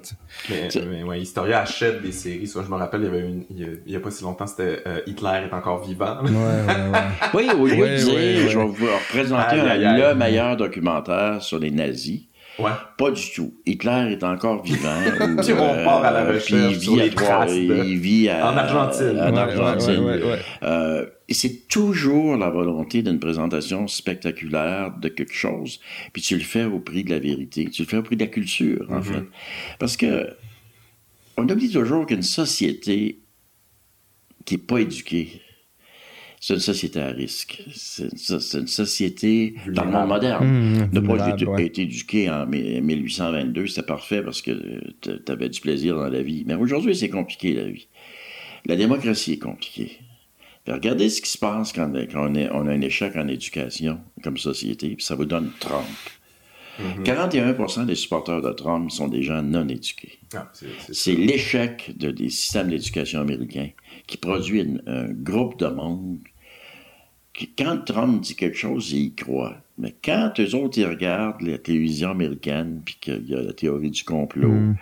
[0.48, 2.46] mais, ouais, Historia achète des séries.
[2.46, 4.82] Soit je me rappelle, il y avait une, il y a, pas si longtemps, c'était
[4.86, 6.22] euh, Hitler est encore vivant.
[6.22, 7.00] Ouais, ouais,
[7.34, 12.22] oui, au lieu de dire, je vais vous représenter le meilleur documentaire sur les nazis.
[12.58, 12.70] Ouais.
[12.96, 13.54] Pas du tout.
[13.66, 14.98] Hitler est encore vivant.
[15.42, 19.20] puis on part à la euh, recherche il vit à il vit en Argentine.
[19.20, 20.20] En Argentine.
[20.64, 25.80] Euh, et c'est toujours la volonté d'une présentation spectaculaire de quelque chose,
[26.12, 28.24] puis tu le fais au prix de la vérité, tu le fais au prix de
[28.24, 29.02] la culture, en mm-hmm.
[29.02, 29.24] fait.
[29.78, 30.30] Parce que
[31.36, 33.20] on oublie toujours qu'une société
[34.44, 35.42] qui n'est pas éduquée,
[36.40, 37.62] c'est une société à risque.
[37.74, 40.46] C'est une, société dans le monde moderne.
[40.46, 41.28] Mmh, ne pas
[41.62, 44.52] être éduqué en 1822, c'était parfait parce que
[45.00, 46.44] tu avais du plaisir dans la vie.
[46.46, 47.88] Mais aujourd'hui, c'est compliqué, la vie.
[48.66, 49.98] La démocratie est compliquée.
[50.72, 54.94] Regardez ce qui se passe quand, on, on, a un échec en éducation comme société,
[54.96, 55.86] puis ça vous donne Trump.
[57.04, 57.86] 41% mmh.
[57.86, 60.20] des supporters de Trump sont des gens non éduqués.
[60.34, 60.50] Ah,
[60.92, 63.70] c'est l'échec de, des systèmes d'éducation américains
[64.06, 66.18] qui produit un groupe de monde
[67.34, 69.56] qui, quand Trump dit quelque chose, ils y croient.
[69.78, 73.90] Mais quand eux autres, ils regardent la télévision américaine, puis qu'il y a la théorie
[73.90, 74.76] du complot, mm.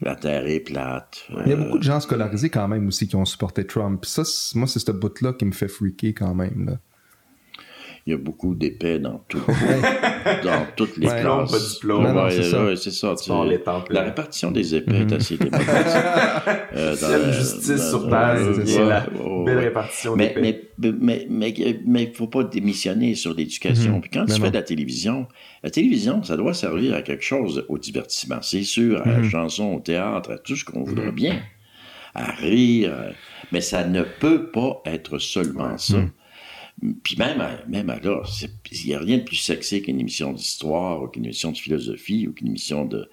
[0.00, 1.26] La Terre est plate.
[1.44, 4.04] Il y a beaucoup de gens scolarisés quand même aussi qui ont supporté Trump.
[4.04, 4.22] ça,
[4.54, 6.66] moi, c'est ce bout-là qui me fait freaker quand même.
[6.66, 6.78] Là
[8.06, 9.42] il y a beaucoup d'épais dans tout,
[10.44, 11.50] dans toutes les ouais, classes.
[11.50, 12.76] Pas de diplôme.
[12.76, 13.14] c'est ça.
[13.90, 15.12] la répartition des épais est mhm.
[15.12, 15.96] assez démocratique.
[16.74, 19.06] euh, dans la justice sur terre, c'est la
[19.44, 21.54] belle répartition mais, mais, mais, mais,
[21.86, 23.96] mais, il faut pas démissionner sur l'éducation.
[23.96, 24.00] Mhm.
[24.00, 25.26] Puis quand tu fais de la télévision,
[25.62, 29.30] la télévision, ça doit servir à quelque chose au divertissement, c'est sûr, à la mhm.
[29.30, 31.40] chanson, au théâtre, à tout ce qu'on voudrait bien,
[32.14, 32.92] à rire,
[33.52, 35.98] mais ça ne peut pas être seulement ça.
[37.02, 38.30] Puis même, même alors,
[38.72, 42.26] il n'y a rien de plus sexy qu'une émission d'histoire, ou qu'une émission de philosophie,
[42.26, 43.08] ou qu'une émission de...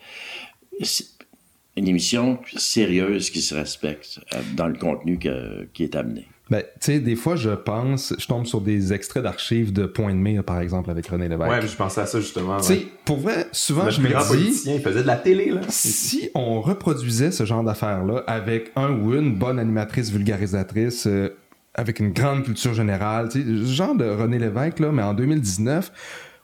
[1.76, 6.26] Une émission sérieuse qui se respecte euh, dans le contenu qui est amené.
[6.50, 10.14] Ben, tu sais, des fois, je pense, je tombe sur des extraits d'archives de Point
[10.14, 11.52] de Mire, par exemple, avec René Lévesque.
[11.52, 12.58] Ouais, je pensais à ça, justement.
[12.62, 14.72] Tu sais, pour vrai, souvent, je me dis...
[14.72, 15.62] il faisait de la télé, là.
[15.68, 21.36] Si on reproduisait ce genre d'affaires-là avec un ou une bonne animatrice vulgarisatrice, euh,
[21.78, 23.30] avec une grande culture générale,
[23.66, 25.92] genre de René Lévesque, là, mais en 2019,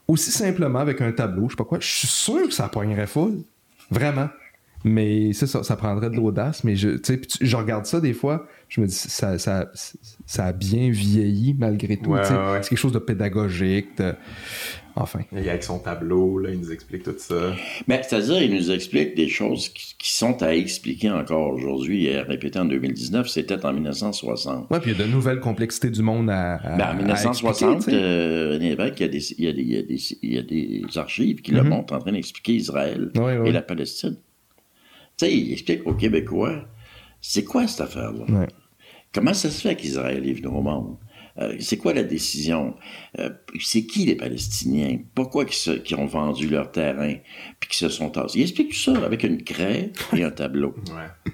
[0.06, 3.08] aussi simplement avec un tableau, je sais pas quoi, je suis sûr que ça poignerait
[3.08, 3.42] full.
[3.90, 4.28] Vraiment.
[4.84, 6.62] Mais c'est ça, ça prendrait de l'audace.
[6.62, 9.70] Mais je, tu je regarde ça des fois, je me dis, ça, ça,
[10.26, 12.10] ça a bien vieilli malgré tout.
[12.10, 12.60] Ouais, ouais.
[12.62, 13.96] C'est quelque chose de pédagogique.
[13.98, 14.14] de-
[14.96, 15.18] Enfin.
[15.32, 17.52] Il est avec son tableau, là, il nous explique tout ça.
[17.88, 22.18] Mais c'est-à-dire, il nous explique des choses qui, qui sont à expliquer encore aujourd'hui et
[22.18, 23.26] à répéter en 2019.
[23.26, 24.70] C'était en 1960.
[24.70, 26.54] Ouais, puis il y a de nouvelles complexités du monde à.
[26.58, 28.04] à- Ben, en à 1960, expliquer, tu sais.
[28.04, 30.18] euh, René Lévesque, il y, a des, il, y a des, il, y a des,
[30.22, 30.42] il y a
[30.86, 31.68] des archives qui le Mhm.
[31.70, 33.48] montrent en train d'expliquer Israël Ouais, ouais.
[33.48, 34.14] et la Palestine.
[35.16, 36.64] Tu sais, il explique aux Québécois,
[37.20, 38.24] c'est quoi cette affaire-là?
[38.40, 38.48] Ouais.
[39.12, 40.96] Comment ça se fait qu'Israël est venu au monde?
[41.38, 42.74] Euh, c'est quoi la décision?
[43.18, 43.30] Euh,
[43.60, 44.98] c'est qui les Palestiniens?
[45.14, 47.14] Pourquoi qu'ils se- qu'ils ont vendu leur terrain
[47.60, 48.38] puis qu'ils se sont tassés?
[48.38, 50.74] Il explique tout ça avec une craie et un tableau.
[50.88, 51.32] Ouais.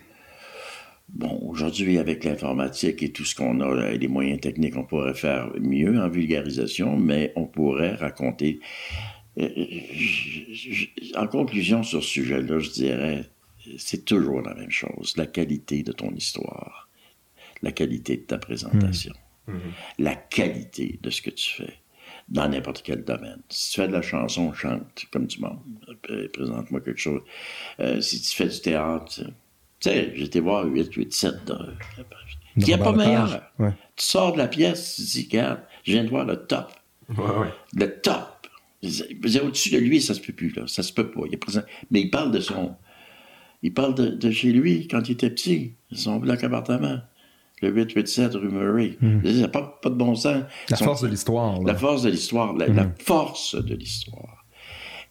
[1.13, 5.13] Bon, aujourd'hui, avec l'informatique et tout ce qu'on a, et les moyens techniques, on pourrait
[5.15, 8.61] faire mieux en vulgarisation, mais on pourrait raconter.
[9.39, 9.49] Euh,
[11.17, 13.25] En conclusion sur ce sujet-là, je dirais,
[13.79, 15.15] c'est toujours la même chose.
[15.17, 16.89] La qualité de ton histoire,
[17.63, 19.15] la qualité de ta présentation,
[19.99, 21.75] la qualité de ce que tu fais
[22.29, 23.41] dans n'importe quel domaine.
[23.49, 25.59] Si tu fais de la chanson, chante comme du monde.
[26.11, 27.23] Euh, Présente-moi quelque chose.
[27.81, 29.25] Euh, si tu fais du théâtre, tu
[29.81, 31.45] sais, j'étais voir 8, 8, 7.
[31.47, 31.75] de-
[32.57, 33.53] Il n'y a pas meilleur.
[33.59, 33.73] Ouais.
[33.97, 36.71] Tu sors de la pièce, tu dis, regarde, je viens de voir le top.
[37.09, 37.49] Ouais, ouais.
[37.75, 38.47] Le top.
[38.83, 40.67] Au-dessus de lui, ça se peut plus, là.
[40.67, 41.23] Ça se peut pas.
[41.27, 41.63] Il est présent.
[41.91, 42.77] Mais il parle de son.
[43.63, 45.75] Il parle de, de chez lui quand il était petit.
[45.93, 46.99] Son bloc appartement.
[47.63, 48.97] Le 887 rue Murray.
[49.23, 50.39] Disais, pas, pas de bon sens.
[50.39, 50.47] Hmm.
[50.71, 51.61] La Son- force de l'histoire.
[51.63, 54.47] la force de l'histoire, la, la force de l'histoire.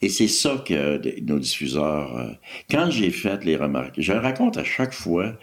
[0.02, 2.16] Et c'est ça que nos diffuseurs.
[2.18, 2.32] euh,
[2.72, 5.34] quand j'ai fait les remarques, je raconte à chaque fois.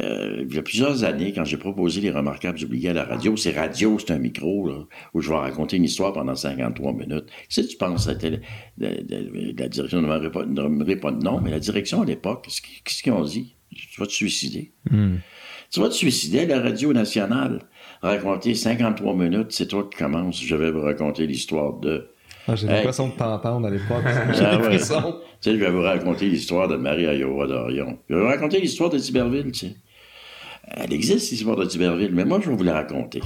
[0.00, 3.36] Euh, il y a plusieurs années, quand j'ai proposé les remarquables oubliés à la radio,
[3.36, 4.84] c'est radio, c'est un micro, là,
[5.14, 7.24] où je vais raconter une histoire pendant 53 minutes.
[7.48, 8.18] Si tu penses à la,
[9.68, 12.44] direction, ne nommerai pas, de nom, mais la direction à l'époque,
[12.84, 13.54] qu'est-ce qu'ils- ont dit?
[13.74, 14.72] Tu vas te suicider.
[14.90, 15.16] Hmm.
[15.70, 17.60] Tu vas te suicider à la radio nationale.
[18.00, 20.42] Raconter 53 minutes, c'est toi qui commences.
[20.42, 22.08] Je vais vous raconter l'histoire de.
[22.46, 22.76] Ah, J'ai Hey.
[22.76, 24.04] l'impression de t'entendre à l'époque.
[24.34, 24.78] J'ai Ah ouais.
[24.78, 25.02] Tu sais,
[25.44, 27.98] je vais vous raconter l'histoire de Marie Iowa d'Orion.
[28.08, 29.76] Je vais vous raconter l'histoire de Tiberville, tu sais.
[30.70, 33.20] Elle existe, l'histoire de Tiberville, mais moi, je vais vous la raconter.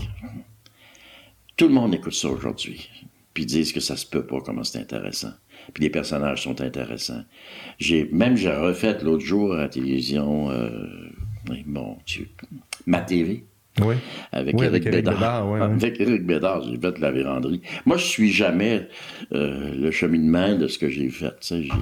[1.56, 2.88] Tout le monde écoute ça aujourd'hui,
[3.34, 5.32] puis disent que ça se peut pas, comment c'est intéressant.
[5.74, 7.22] Puis les personnages sont intéressants.
[7.78, 10.88] J'ai Même j'ai refait l'autre jour à la télévision, euh,
[12.86, 13.44] ma TV,
[13.80, 13.94] Oui.
[14.32, 15.50] avec Oui, avec Éric Bédard.
[15.50, 15.60] Ouais.
[15.60, 17.62] Avec Éric Bédard, j'ai fait la véranderie.
[17.86, 18.88] Moi, je suis jamais
[19.32, 21.34] euh, le cheminement de ce que j'ai fait.
[21.50, 21.72] Je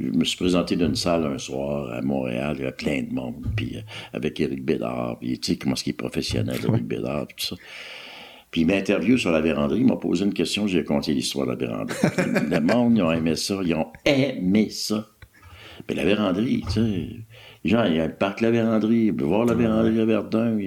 [0.00, 3.46] me suis présenté d'une salle un soir à Montréal, il y avait plein de monde,
[3.56, 3.80] puis euh,
[4.12, 7.54] avec Éric Bédard, puis tu sais comment est-ce qu'il est professionnel, Éric Bédard, puis tout
[7.54, 7.62] ça.
[8.50, 11.52] Puis il m'interviewe sur la véranderie, il m'a posé une question, j'ai conté l'histoire de
[11.52, 11.96] la véranderie.
[12.50, 15.06] le monde, ils ont aimé ça, ils ont aimé ça.
[15.88, 17.08] Mais la véranderie, tu sais,
[17.64, 20.58] les gens, il y a le parc La peuvent voir la véranderie à Verdun.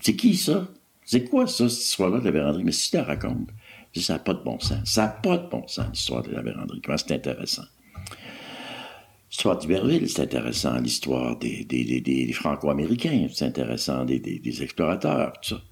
[0.00, 0.68] C'est qui ça?
[1.04, 2.64] C'est quoi ça, cette histoire-là de la véranderie?
[2.64, 3.48] Mais si tu la racontes,
[3.94, 4.78] ça n'a pas de bon sens.
[4.84, 6.80] Ça n'a pas de bon sens, l'histoire de la véranderie.
[6.82, 7.64] Comment c'est intéressant?
[9.30, 10.78] L'histoire d'Iberville, c'est intéressant.
[10.78, 14.04] L'histoire des, des, des, des- des Franco-Américains, c'est intéressant.
[14.04, 15.62] Des explorateurs, tout ça.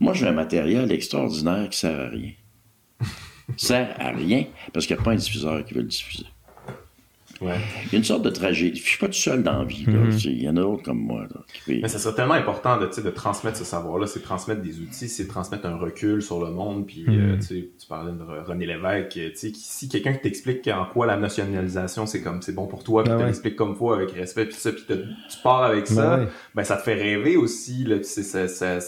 [0.00, 2.32] Moi, j'ai un matériel extraordinaire qui sert à rien.
[3.56, 6.24] sert à rien parce qu'il n'y a pas un diffuseur qui veut le diffuser.
[7.42, 7.56] Ouais.
[7.86, 8.78] Il y a une sorte de tragédie.
[8.80, 9.84] Je suis pas tout seul dans la vie.
[9.86, 9.94] là.
[9.94, 10.10] Mhm.
[10.24, 11.22] Il y en a d'autres comme moi.
[11.22, 14.24] Là, Mais ça serait tellement important de, tu sais, de transmettre ce savoir-là, c'est de
[14.24, 16.86] transmettre des outils, c'est de transmettre un recul sur le monde.
[16.86, 17.38] Puis, euh, Mhm.
[17.40, 20.68] tu sais, tu parlais de Re- René Lévesque, euh, tu sais, qui- si quelqu'un t'explique
[20.68, 23.26] en quoi la nationalisation c'est comme c'est bon pour toi, puis Ben te ouais.
[23.28, 24.94] l'explique comme faut avec respect, puis ça, puis tu
[25.42, 26.28] pars avec Ben ça, ouais.
[26.54, 27.84] ben ça te fait rêver aussi.
[27.84, 28.78] Là, ça, ça,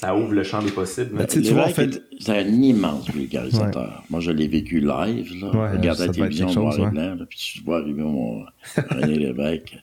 [0.00, 1.16] ça ouvre le champ des possibles.
[1.16, 4.02] Ben, tu tu vois, Lévesque fait- est- c'est un immense vulgarisateur.
[4.10, 5.32] Moi, je l'ai vécu live.
[5.40, 5.50] Là.
[5.50, 6.90] Ouais, Regarde la télévision noir chose, et ouais.
[6.90, 8.44] blanc, là, puis tu vois arriver mon
[8.90, 9.76] René Lévesque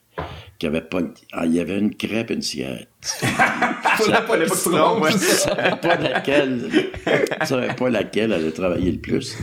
[0.57, 1.01] qui avait pas...
[1.33, 2.87] Ah, il y avait une crêpe et une cigarette.
[4.47, 5.11] Pas tu.
[5.11, 6.69] Je savais pas laquelle,
[7.41, 9.37] je savais pas laquelle allait travailler le plus.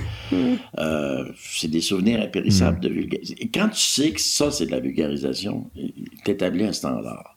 [0.78, 3.36] Euh, c'est des souvenirs impérissables de vulgarisation.
[3.40, 5.70] Et quand tu sais que ça, c'est de la vulgarisation,
[6.24, 7.31] t'établis un standard.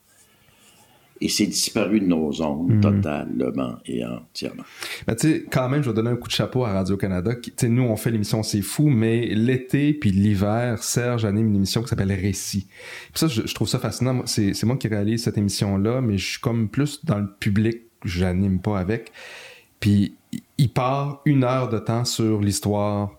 [1.21, 4.63] Et c'est disparu de nos ondes totalement et entièrement.
[5.07, 7.35] Ben, tu sais, quand même, je vais donner un coup de chapeau à Radio-Canada.
[7.41, 11.55] Tu sais, nous, on fait l'émission C'est fou, mais l'été puis l'hiver, Serge anime une
[11.55, 12.67] émission qui s'appelle Récit.
[13.13, 14.23] Puis ça, je, je trouve ça fascinant.
[14.25, 17.83] C'est c'est moi qui réalise cette émission-là, mais je suis comme plus dans le public,
[18.03, 19.13] j'anime pas avec.
[19.79, 23.11] Puis il- il part une heure de temps sur l'histoire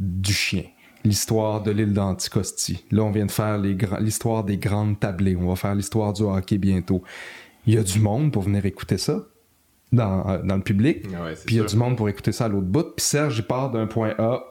[0.00, 0.64] du chien.
[1.04, 2.84] L'histoire de l'île d'Anticosti.
[2.92, 5.34] Là, on vient de faire les gra- l'histoire des grandes tablées.
[5.36, 7.02] On va faire l'histoire du hockey bientôt.
[7.66, 9.20] Il y a du monde pour venir écouter ça
[9.92, 11.04] dans, euh, dans le public.
[11.14, 11.70] Ah ouais, Puis il y a sûr.
[11.70, 12.94] du monde pour écouter ça à l'autre bout.
[12.96, 14.42] Puis Serge, il part d'un point A,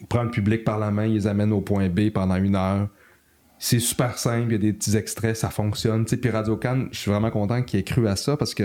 [0.00, 2.56] il prend le public par la main, il les amène au point B pendant une
[2.56, 2.88] heure.
[3.58, 6.04] c'est super simple, il y a des petits extraits, ça fonctionne.
[6.04, 8.64] Puis Radio Cannes, je suis vraiment content qu'il ait cru à ça parce que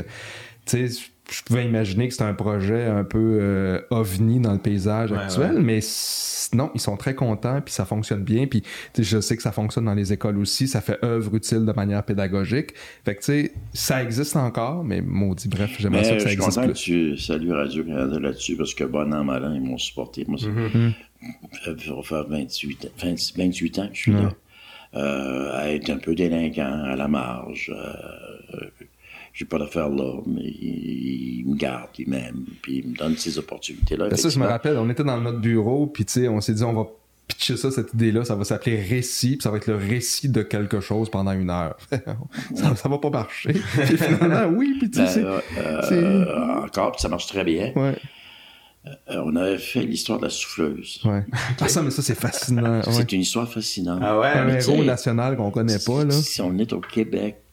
[0.65, 1.01] tu sais,
[1.31, 5.59] je pouvais imaginer que c'était un projet un peu euh, ovni dans le paysage actuel,
[5.59, 5.79] mais
[6.53, 8.63] non, ils sont très contents, puis ça fonctionne bien, puis
[8.97, 12.03] je sais que ça fonctionne dans les écoles aussi, ça fait œuvre utile de manière
[12.03, 12.73] pédagogique.
[13.03, 16.61] Fait que tu sais, ça existe encore, mais maudit, bref, j'aimerais ça que ça existe
[16.61, 16.69] plus.
[16.69, 19.61] Je suis content que tu salues Radio-Canada là-dessus, parce que bon an, mal an, ils
[19.61, 20.25] m'ont supporté.
[20.27, 22.91] Moi, ça va faire 28,
[23.35, 24.31] 28 ans que je suis là.
[24.95, 28.69] Euh, à être un peu délinquant, à la marge, euh,
[29.38, 33.38] j'ai pas d'affaires là, mais il, me garde, il m'aime, puis il me donne ces
[33.38, 34.09] opportunités-là.
[34.09, 36.55] Ben, ça, je me rappelle, on était dans notre bureau, puis tu sais, on s'est
[36.55, 36.88] dit, on va
[37.27, 40.41] pitcher ça, cette idée-là, ça va s'appeler récit, puis ça va être le récit de
[40.41, 41.77] quelque chose pendant une heure.
[42.55, 43.53] ça, ça va pas marcher.
[43.85, 45.41] puis finalement, oui, puis tu sais, ben,
[45.91, 47.73] euh, Encore, puis ça marche très bien.
[47.76, 47.95] Ouais.
[48.88, 50.99] Euh, on avait fait l'histoire de la souffleuse.
[51.05, 51.23] Ouais.
[51.61, 52.81] Ah, ça, mais ça, c'est fascinant.
[52.89, 53.99] C'est une histoire fascinante.
[54.01, 56.11] Ah ouais, un héros national qu'on connaît pas, là.
[56.11, 57.43] Si on est au Québec,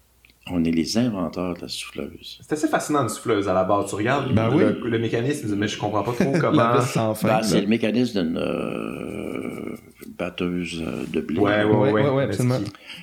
[0.51, 2.39] on est les inventeurs de la souffleuse.
[2.43, 3.89] C'est assez fascinant une souffleuse à la base.
[3.89, 6.75] Tu regardes ben le, mécanisme, mais je comprends pas trop comment.
[7.23, 9.75] ben, c'est le mécanisme d'une euh,
[10.19, 11.41] batteuse euh, de blé.
[11.41, 12.29] Ouais, ouais, ouais, ouais,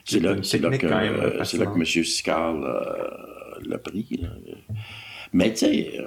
[0.06, 0.42] C'est là, là,
[0.78, 1.86] que, euh, c'est là que M.
[1.86, 2.56] Sicard
[3.66, 4.20] l'a pris.
[4.22, 4.30] Là.
[5.34, 6.00] Mais tu sais,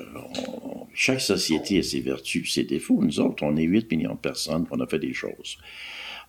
[0.94, 3.00] chaque société a ses vertus, ses défauts.
[3.02, 5.58] Nous autres, on est 8 millions de personnes, on a fait des choses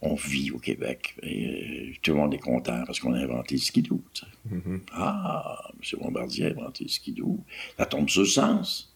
[0.05, 1.15] on vit au Québec.
[1.23, 4.01] Et, euh, tout le monde est content parce qu'on a inventé le skidoo.
[4.49, 4.79] Mm-hmm.
[4.93, 5.99] Ah, M.
[5.99, 7.39] Bombardier a inventé le skidoo.
[7.77, 8.95] Ça tombe sur le sens.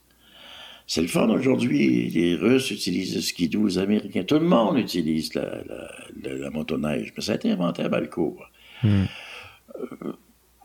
[0.88, 2.10] C'est le fun aujourd'hui.
[2.10, 4.24] Les Russes utilisent le skidoo, les Américains.
[4.24, 7.14] Tout le monde utilise la, motoneige.
[7.16, 8.44] Mais ça a été inventé à Balcourt.
[8.84, 9.04] Mm.
[9.76, 10.14] Euh,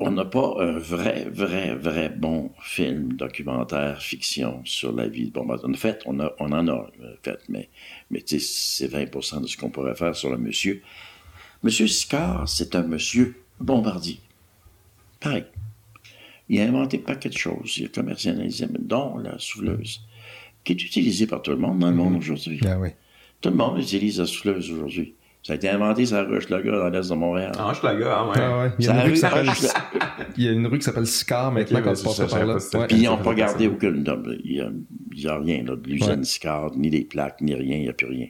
[0.00, 5.32] on n'a pas un vrai, vrai, vrai bon film, documentaire, fiction sur la vie de
[5.32, 5.68] Bombardier.
[5.68, 6.90] En fait, on, on en a
[7.22, 7.68] fait, mais,
[8.10, 10.82] mais c'est 20% de ce qu'on pourrait faire sur le monsieur.
[11.62, 14.18] Monsieur Sicard, c'est un monsieur Bombardier.
[15.20, 15.44] Pareil.
[16.48, 17.78] Il a inventé pas quelque chose.
[17.78, 20.02] Il a commercialisé, dont la souffleuse,
[20.64, 22.18] qui est utilisée par tout le monde dans le monde mm-hmm.
[22.18, 22.60] aujourd'hui.
[22.66, 22.90] Ah oui.
[23.40, 25.14] Tout le monde utilise la souffleuse aujourd'hui.
[25.44, 27.52] Ça a été inventé sur la rue Hochelaga dans l'est de Montréal.
[27.58, 28.34] Ah, Hochelaga, ah ouais.
[28.38, 28.72] Ah ouais.
[28.78, 29.50] Il, y a une rue qui s'appelle...
[30.38, 32.56] Il y a une rue qui s'ppelle Sicard maintenant quand tu passes par là.
[32.88, 34.06] Puis ils n'ont pas gardé aucune...
[34.42, 34.72] Il
[35.14, 37.92] n'y a, rien là, de l'usine Sicard, ni des plaques, ni rien, il n'y a
[37.92, 38.28] plus rien.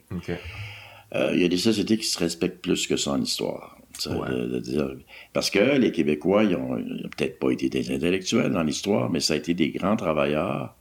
[1.14, 3.78] Euh, il y a des sociétés qui se respectent plus que ça en histoire.
[4.06, 4.90] De, dire...
[5.32, 6.82] Parce que les Québécois, ils n'ont
[7.16, 10.74] peut-être pas été des intellectuels dans l'histoire, mais ça a été des grands travailleurs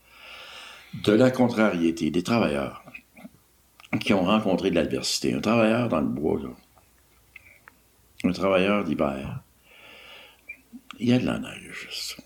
[1.05, 2.82] de la contrariété, des travailleurs
[3.99, 5.33] qui ont rencontré de l'adversité.
[5.33, 6.49] Un travailleur dans le bois, là.
[8.25, 9.41] Un travailleur d'hiver.
[10.99, 12.17] Il y a de la neige.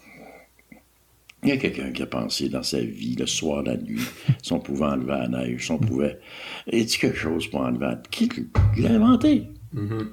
[1.44, 4.02] Il y a quelqu'un qui a pensé dans sa vie, le soir, la nuit,
[4.44, 6.20] si on pouvait enlever la neige, si on pouvait.
[6.72, 8.30] Il dit quelque chose pour enlever la Qui
[8.78, 9.48] l'a inventé?
[9.76, 10.08] Mm-hmm.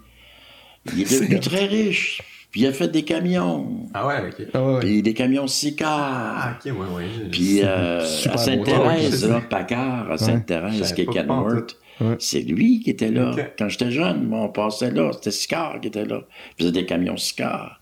[0.92, 2.22] Il est devenu très riche.
[2.54, 3.88] Puis il a fait des camions.
[3.94, 4.46] Ah ouais, ok.
[4.54, 5.90] Ah puis des camions Sicard.
[5.90, 7.28] Ah, ok, ouais, ouais.
[7.32, 11.76] Puis euh, à Sainte-Thérèse, là, à Sainte-Thérèse, qui est Kenworth.
[12.20, 13.34] C'est lui qui était là.
[13.58, 15.10] Quand j'étais jeune, on passait là.
[15.14, 16.20] C'était Sicard qui était là.
[16.56, 17.80] Il faisait des camions Sicard.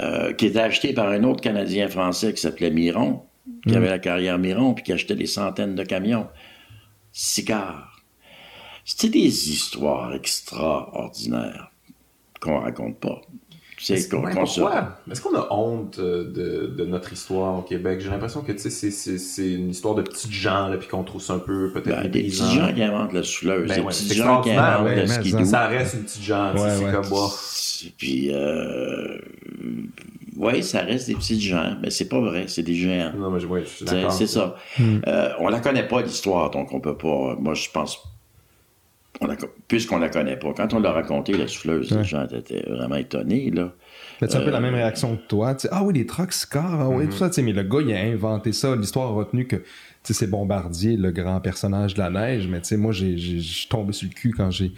[0.00, 3.24] Euh, qui était acheté par un autre Canadien français qui s'appelait Miron,
[3.68, 6.26] qui avait la carrière Miron, puis qui achetait des centaines de camions.
[7.12, 8.02] Sicard.
[8.86, 11.70] C'était des histoires extraordinaires
[12.44, 13.20] qu'on raconte pas?
[13.90, 18.00] Est-ce qu'on a honte euh, de, notre histoire au Québec?
[18.00, 21.72] J'ai l'impression que c'est une histoire de petites gens, puis qu'on trouve ça un peu
[21.72, 22.02] peut-être.
[22.02, 25.06] Ben, des petits gens qui inventent la souleuse, ben des petits gens qui inventent le
[25.06, 25.44] skidoo.
[25.44, 27.30] Ça reste une petite gens, c'est comme moi.
[27.98, 29.18] Puis, euh,
[30.36, 33.12] oui, ça reste des petites gens, mais c'est pas vrai, c'est des géants.
[33.16, 34.12] Non, mais je suis d'accord.
[34.12, 34.56] C'est ça.
[34.78, 34.98] Hmm.
[35.06, 37.36] Euh, on la connaît pas, l'histoire, donc on peut pas.
[37.38, 37.98] Moi, je pense
[39.68, 40.52] puisqu'on la connaît pas.
[40.54, 43.72] Quand on l'a raconté, la souffleuse, les gens étaient vraiment étonnés, là.
[44.20, 45.56] C'est un peu la même euh, réaction que toi.
[45.70, 47.30] ah oui, les trucks Scar, ah oui, tout ça.
[47.42, 48.74] Mais le gars, il a inventé ça.
[48.74, 49.62] L'histoire a retenu que
[50.02, 52.48] c'est Bombardier, le grand personnage de la neige.
[52.48, 53.16] Mais moi, j'ai
[53.68, 54.72] tombé sur le cul quand j'ai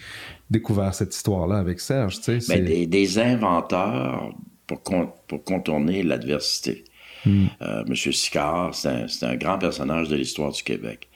[0.51, 2.19] découvert cette histoire-là avec Serge.
[2.49, 4.33] Mais des, des, inventeurs
[4.67, 4.81] pour,
[5.27, 6.85] pour contourner l'adversité.
[7.25, 7.47] Hmm.
[7.63, 11.09] Euh, Monsieur Sicard, c'est un, grand personnage de l'histoire du Québec.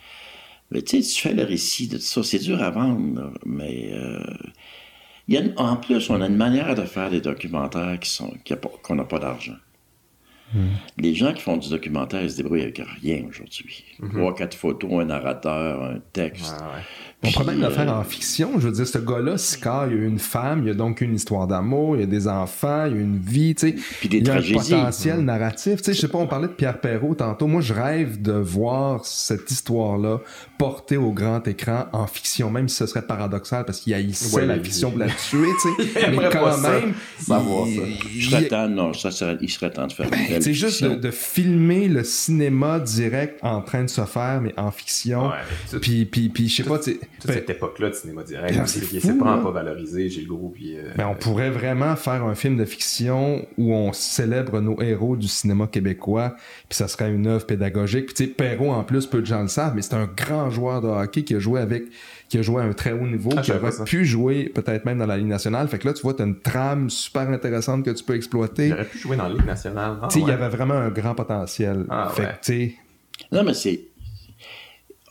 [0.71, 3.91] Mais tu sais, tu fais le récit de tout ça, c'est dur à vendre, mais
[3.93, 4.23] euh,
[5.29, 8.33] y a en plus, on a une manière de faire des documentaires qui sont
[8.83, 9.57] qu'on n'a pas d'argent.
[10.53, 10.67] Hmm.
[10.99, 13.85] Les gens qui font du documentaire, ils se débrouillent avec rien aujourd'hui.
[14.01, 14.11] Hmm.
[14.11, 16.57] Trois, quatre photos, un narrateur, un texte.
[17.23, 18.59] On pourrait même le faire en fiction.
[18.59, 21.03] Je veux dire, ce gars-là, Scar, il y a une femme, il y a donc
[21.03, 23.77] une histoire d'amour, il y a des enfants, il y a une vie, tu sais.
[24.01, 24.71] Puis des il y a un tragédies.
[24.71, 25.77] potentiel narratif.
[25.77, 27.47] Tu sais, je sais pas, on parlait de Pierre Perrault tantôt.
[27.47, 30.21] Moi, je rêve de voir cette histoire-là
[30.61, 34.45] portée au grand écran en fiction, même si ce serait paradoxal parce qu'il haïssait Ouais,
[34.47, 36.11] la il- fiction pour la tuer, tu sais.
[36.11, 39.87] Mais quand même, Ça il- Je serais il- temps, non, ça serait, il serait temps
[39.87, 44.05] de faire une belle c'est juste de, filmer le cinéma direct en train de se
[44.05, 45.29] faire, mais en fiction.
[45.29, 48.23] Ouais, mais tout- Puis, puis, puis, je sais pas, tu ben, cette époque-là de cinéma
[48.23, 49.39] direct, Ben, c'est là.
[49.43, 50.77] pas valorisé, j'ai le gros, puis...
[50.77, 55.17] euh, Ben, on pourrait vraiment faire un film de fiction où on célèbre nos héros
[55.17, 56.35] du cinéma québécois,
[56.69, 58.07] puis ça serait une œuvre pédagogique.
[58.07, 60.50] Puis tu sais, Perrault, en plus, peu de gens le savent, mais c'est un grand
[60.51, 61.85] joueur de hockey qui a joué avec,
[62.29, 64.99] qui a joué à un très haut niveau, Ah, qui aurait pu jouer peut-être même
[64.99, 65.69] dans la Ligue nationale.
[65.69, 68.69] Fait que là, tu vois, t'as une trame super intéressante que tu peux exploiter.
[68.69, 69.99] Il aurait pu jouer dans la Ligue nationale.
[70.03, 71.87] Ah, Tu sais, il y avait vraiment un grand potentiel.
[71.89, 72.29] Ah, fait ouais.
[72.29, 72.75] que, tu sais,
[73.33, 73.81] Non, mais c'est.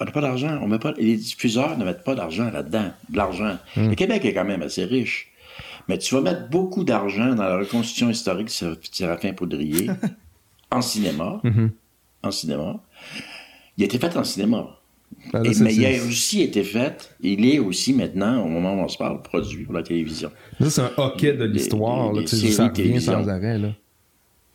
[0.02, 0.58] On n'a pas d'argent.
[0.62, 0.94] On met pas...
[0.98, 2.92] Les diffuseurs ne mettent pas d'argent là-dedans.
[3.10, 3.58] De l'argent.
[3.76, 3.90] Hmm.
[3.90, 5.32] Le Québec est quand même assez riche.
[5.90, 9.90] Mais tu vas mettre beaucoup d'argent dans la reconstitution historique de Sér- Séraphin Poudrier
[10.72, 11.42] en cinéma.
[11.44, 11.72] Mhm.
[12.24, 12.76] En cinéma.
[13.76, 14.68] Il a été fait en cinéma.
[15.34, 18.74] Là, Et- c'est- mais il a aussi été fait, il est aussi maintenant, au moment
[18.76, 20.32] où on se parle, produit pour la télévision.
[20.60, 22.14] ça, c'est un hockey de l'histoire.
[22.14, 23.14] tu sais, Ça séries revient télévision.
[23.24, 23.58] sans arrêt.
[23.58, 23.70] Là.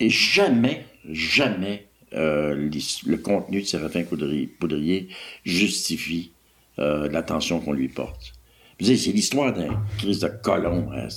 [0.01, 2.71] Et jamais, jamais euh,
[3.07, 5.09] le contenu de Séraphin Poudrier, Poudrier
[5.45, 6.31] justifie
[6.79, 8.33] euh, l'attention qu'on lui porte.
[8.81, 11.09] C'est l'histoire d'un crise de colon à, à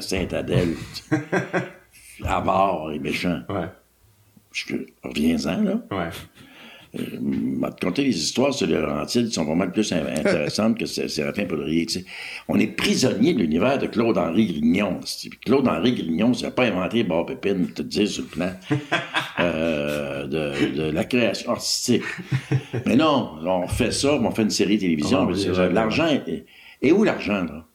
[0.00, 0.74] Sainte-Adèle,
[2.24, 3.40] avare et méchant.
[3.48, 3.68] Ouais,
[5.04, 5.74] Reviens-en, là.
[5.90, 6.08] ouais.
[6.96, 11.44] Te conter les histoires sur les Laurentides sont vraiment plus in- intéressantes que Sé- Séraphin
[11.44, 11.86] Poudrier.
[11.86, 12.04] tu sais.
[12.48, 15.00] On est prisonnier de l'univers de Claude-Henri Grignon.
[15.44, 18.50] Claude-Henri Grignon, il n'a pas inventé Bob Pépine, te dire, sur le plan
[19.40, 22.02] euh, de, de la création artistique.
[22.86, 25.26] Mais non, on fait ça, on fait une série de télévision.
[25.26, 26.44] Ouais, l'argent, est-
[26.82, 27.65] et où l'argent, là?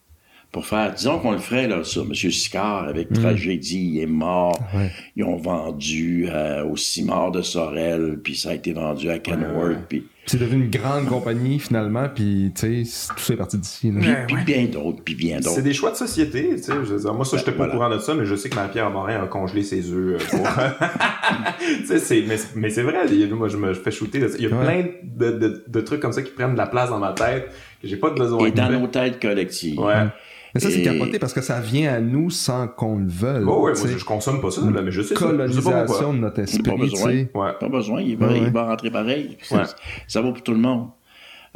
[0.51, 2.13] Pour faire, disons qu'on le ferait là, sur M.
[2.13, 4.59] Sicard avec Tragédie, il est mort.
[4.75, 4.91] Ouais.
[5.15, 9.77] Ils ont vendu euh, au Cimard de Sorel, puis ça a été vendu à Kenworth,
[9.87, 13.91] puis, C'est devenu une grande compagnie finalement, puis tu sais, tout ça est parti d'ici.
[13.91, 13.99] là.
[14.01, 14.43] puis, Ouais, puis ouais.
[14.43, 15.51] bien d'autres, puis bien d'autres.
[15.55, 16.73] C'est des choix de société, tu sais.
[16.73, 17.73] je veux dire, moi, ça, j'étais pas Voilà.
[17.73, 20.37] au courant de ça, mais je sais que Marie-Pierre Morin a congelé ses œufs euh,
[20.37, 20.45] pour...
[21.59, 24.19] tu sais, c'est, mais, mais c'est vrai, il y a- moi, je me fais shooter.
[24.19, 24.35] de ça.
[24.37, 24.65] Il y a Ouais.
[24.65, 24.85] plein
[25.31, 27.47] de, de, de trucs comme ça qui prennent de la place dans ma tête,
[27.81, 29.79] que j'ai pas de besoin Et dans de nos têtes collectives.
[29.79, 30.07] Ouais.
[30.53, 33.43] Mais ça, c'est capoté parce que ça vient à nous sans qu'on le veuille.
[33.47, 35.19] Oh, ouais, tu moi, je, consomme pas ça, là, mais je sais ça.
[35.21, 36.13] Pas Colonisation pourquoi.
[36.13, 37.11] de notre Pas esprit, tu besoin.
[37.33, 37.53] Ouais.
[37.59, 38.49] Pas besoin, il va, Ouais, il ouais.
[38.49, 39.37] va rentrer pareil.
[39.43, 39.63] Ça, Ouais.
[40.07, 40.87] ça va pour tout le monde.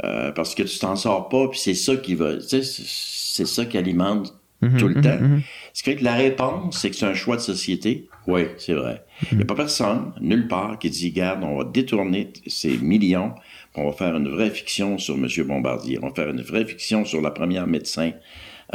[0.03, 2.61] Euh, parce que tu t'en sors pas, puis c'est ça qui va, c'est-
[3.45, 5.19] ça qui alimente Mhm, tout le temps.
[5.21, 5.41] mhm.
[5.73, 8.07] Ce qui fait que la réponse, c'est que c'est un choix de société.
[8.27, 9.03] Oui, c'est vrai.
[9.31, 13.31] Il n'y a pas personne, nulle part, qui dit, garde, on va détourner ces millions,
[13.73, 15.27] puis on va faire une vraie fiction sur M.
[15.45, 15.99] Bombardier.
[16.01, 18.11] On va faire une vraie fiction sur la première médecin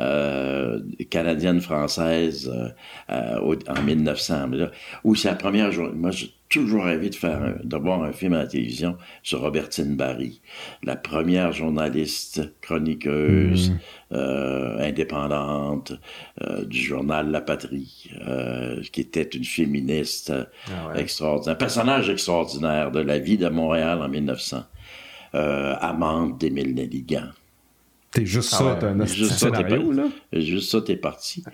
[0.00, 2.68] euh, canadienne-française euh,
[3.12, 4.48] euh, au- en 1900.
[4.48, 4.70] Mais là,
[5.04, 5.94] où c'est la première journée.
[5.94, 9.40] Moi, j'ai toujours rêvé de faire un- de voir un film à la télévision sur
[9.40, 10.40] Robertine Barry,
[10.82, 13.72] la première journaliste chroniqueuse
[14.12, 15.92] euh, indépendante
[16.42, 21.00] euh, du journal La Patrie, euh, qui était une féministe euh, Ah ouais.
[21.00, 24.64] extraordinaire, un personnage extraordinaire de la vie de Montréal en 1900.
[25.36, 27.28] Euh, amante d'Émile Nelligan.
[28.12, 29.06] T'es juste Ah ouais.
[29.06, 30.04] Juste ça, t'es là.
[30.32, 31.44] Juste ça, t'es parti.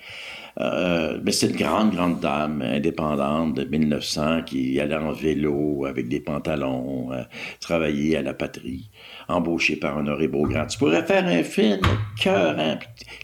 [0.58, 6.08] Euh, mais c'est une grande, grande dame indépendante de 1900 qui allait en vélo avec
[6.08, 7.22] des pantalons, euh,
[7.60, 8.88] travailler à la patrie,
[9.28, 10.64] embauchée par Honoré Beaugrand.
[10.66, 11.80] Tu pourrais faire un film
[12.18, 12.78] cœur, hein,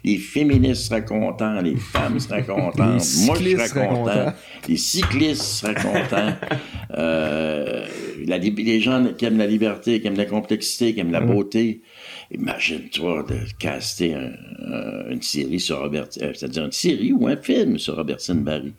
[0.05, 4.33] les féministes seraient contents, les femmes seraient contentes, Les moi je serais seraient content, contents.
[4.69, 6.35] les cyclistes seraient contents,
[6.99, 7.87] euh,
[8.27, 11.81] la les gens qui aiment la liberté, qui aiment la complexité, qui aiment la beauté.
[12.35, 14.33] Imagine-toi de caster un-
[14.67, 18.73] un- une série sur Robert, euh, c'est-à-dire une série ou un film sur Robertine Barry.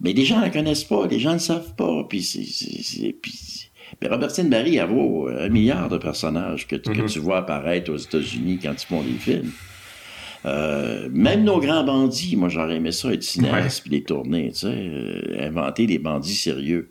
[0.00, 2.04] Mais les gens ne la connaissent pas, les gens ne savent pas.
[2.08, 3.14] Puis c'est,
[4.02, 7.96] mais Robertine Barry, vaut un milliard de personnages que, tu- que tu vois apparaître aux
[7.96, 9.52] États-Unis quand ils font des films.
[10.44, 14.58] Euh, même nos grands bandits, moi j'aurais aimé ça être cinéaste puis les tourner, tu
[14.60, 16.90] sais, euh, inventer des bandits sérieux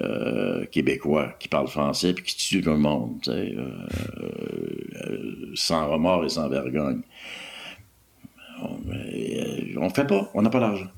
[0.00, 3.86] euh, québécois qui parlent français puis qui tuent le monde, euh,
[4.20, 7.02] euh, sans remords et sans vergogne.
[8.62, 8.78] On,
[9.76, 10.88] on fait pas, on n'a pas d'argent.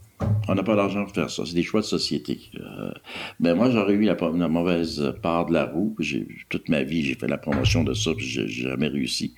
[0.49, 1.45] On n'a pas d'argent pour faire ça.
[1.45, 2.39] C'est des choix de société.
[2.61, 2.93] Euh,
[3.41, 5.97] ben moi, j'aurais eu la, la mauvaise part de la roue.
[6.49, 9.35] Toute ma vie, j'ai fait la promotion de ça, puis j'ai jamais réussi.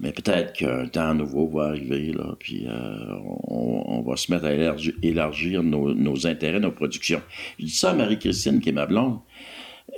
[0.00, 3.14] Mais peut-être qu'un temps nouveau va arriver, là, puis euh,
[3.46, 7.22] on, on va se mettre à élargir, élargir nos, nos intérêts, nos productions.
[7.58, 9.18] Je dis ça à Marie-Christine, qui est ma blonde.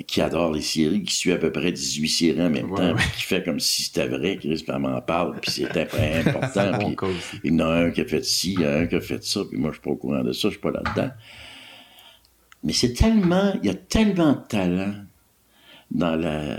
[0.07, 3.23] qui adore les séries, qui suit à peu près 18 séries en même temps, qui
[3.23, 6.79] fait comme si c'était vrai, qui m'en parle, puis c'est important.
[6.97, 8.87] puis il y en a un qui a fait ci, il y en a un
[8.87, 10.61] qui a fait ça, puis moi je suis pas au courant de ça, je suis
[10.61, 11.11] pas là-dedans.
[12.65, 14.95] Mais c'est tellement, il y a tellement de talent
[15.91, 16.59] dans la,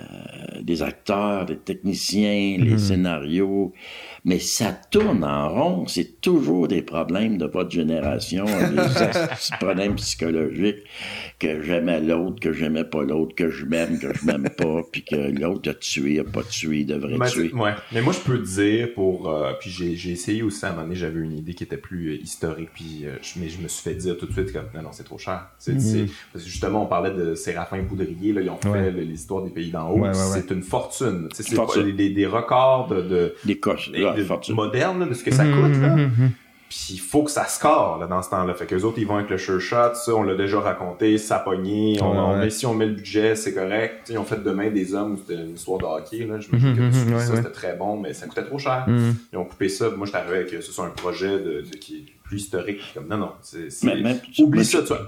[0.65, 2.77] les acteurs, les techniciens, les mhm.
[2.77, 3.73] scénarios,
[4.25, 5.87] mais ça tourne en rond.
[5.87, 10.83] C'est toujours des problèmes de votre génération, des problèmes psychologiques
[11.39, 15.03] que j'aimais l'autre, que j'aimais pas l'autre, que je m'aime, que je m'aime pas, puis
[15.03, 17.53] que l'autre a tué, a pas tué, devrait tuer.
[17.53, 17.73] Ouais.
[17.91, 20.95] Mais moi, je peux dire pour, euh, puis j'ai essayé aussi à un moment donné,
[20.95, 23.83] j'avais une idée qui était plus euh, historique, puis euh, je, mais je me suis
[23.83, 25.49] fait dire tout de suite comme non, non, c'est trop cher.
[25.59, 26.07] C'est, mhm.
[26.33, 29.69] Parce que justement, on parlait de Séraphin Poudrier, là, ils ont fait l'histoire des pays
[29.69, 30.05] d'en haut.
[30.13, 31.29] c'est une fortune.
[31.33, 31.47] C'est
[31.95, 35.81] des, des, records de, de des coches, de, modernes de ce que ça mhm, coûte.
[35.81, 35.95] Là.
[35.95, 36.31] Mhm,
[36.67, 38.53] puis il faut que ça score là, dans ce temps-là.
[38.55, 41.17] Fait que les autres, ils vont avec le sure shot, ça, on l'a déjà raconté,
[41.19, 44.07] ça pogné, on, met, si on met le budget, c'est correct.
[44.09, 46.39] ils ont fait demain des hommes, c'était une histoire de hockey, là.
[46.39, 48.85] Je me dis que mhm, ça, c'était très bon, mais ça coûtait trop cher.
[49.31, 49.89] Ils ont coupé ça.
[49.91, 52.81] Moi, j'étais arrivé avec ce soit un projet de, qui est plus historique.
[52.95, 53.69] Comme, non, non, c'est,
[54.39, 55.07] oublie ça, tu vois,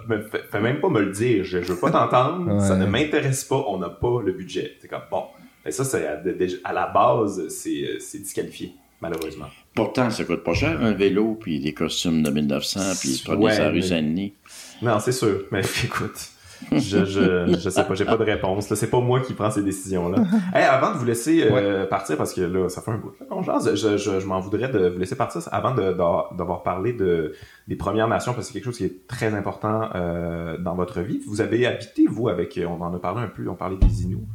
[0.52, 3.66] fais, même pas me le dire, je, je veux pas t'entendre, ça ne m'intéresse pas,
[3.68, 4.78] on n'a pas le budget.
[4.80, 5.24] C'est comme, bon.
[5.66, 9.48] Et ça, c'est, à, la base, c'est, c'est disqualifié malheureusement.
[9.76, 13.68] Pourtant, ça coûte pas cher, un vélo, puis des costumes de 1900, puis pas ouais,
[13.68, 14.34] rue Saint-Denis.
[14.82, 15.44] Non, c'est sûr.
[15.52, 16.32] Mais écoute,
[16.72, 18.74] je, je, je sais pas, j'ai pas de réponse.
[18.74, 20.24] C'est pas moi qui prends ces décisions-là.
[20.54, 23.76] hey, avant de vous laisser euh, partir, parce que là, ça fait un bout de
[23.76, 27.34] je, je, je m'en voudrais de vous laisser partir avant d'avoir parlé de,
[27.68, 31.02] des Premières Nations, parce que c'est quelque chose qui est très important euh, dans votre
[31.02, 31.22] vie.
[31.28, 34.26] Vous avez habité, vous, avec, on en a parlé un peu, on parlait des Inuits.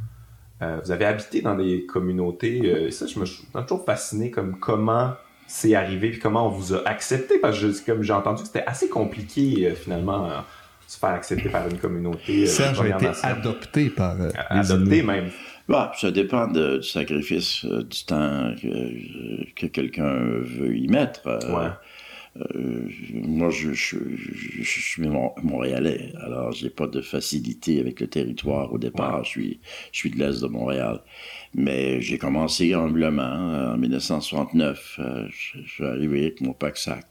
[0.62, 2.60] Euh, vous avez habité dans des communautés.
[2.64, 5.12] Euh, ça, je me suis toujours fasciné comme comment
[5.46, 8.64] c'est arrivé puis comment on vous a accepté parce que comme j'ai entendu que c'était
[8.64, 10.32] assez compliqué euh, finalement de
[10.86, 12.46] se faire accepter par une communauté.
[12.46, 14.16] Serge a été adopté par
[14.48, 15.30] adopté même.
[15.68, 21.26] Bah, ça dépend du sacrifice du temps que, que quelqu'un veut y mettre.
[21.26, 21.70] Ouais.
[22.36, 25.02] Euh, moi, je, je, je, suis
[25.42, 29.24] montréalais, alors j'ai pas de facilité avec le territoire au départ.
[29.24, 29.60] Je suis,
[29.92, 31.02] je suis de l'est de Montréal,
[31.54, 34.96] mais j'ai commencé humblement en 1969.
[34.98, 37.06] Euh, je, suis arrivé avec mon pack-sac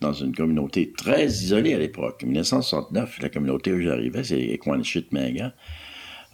[0.00, 2.22] dans une communauté très isolée à l'époque.
[2.24, 5.52] En 1969, la communauté où j'arrivais, c'est Equanchit-Mingan.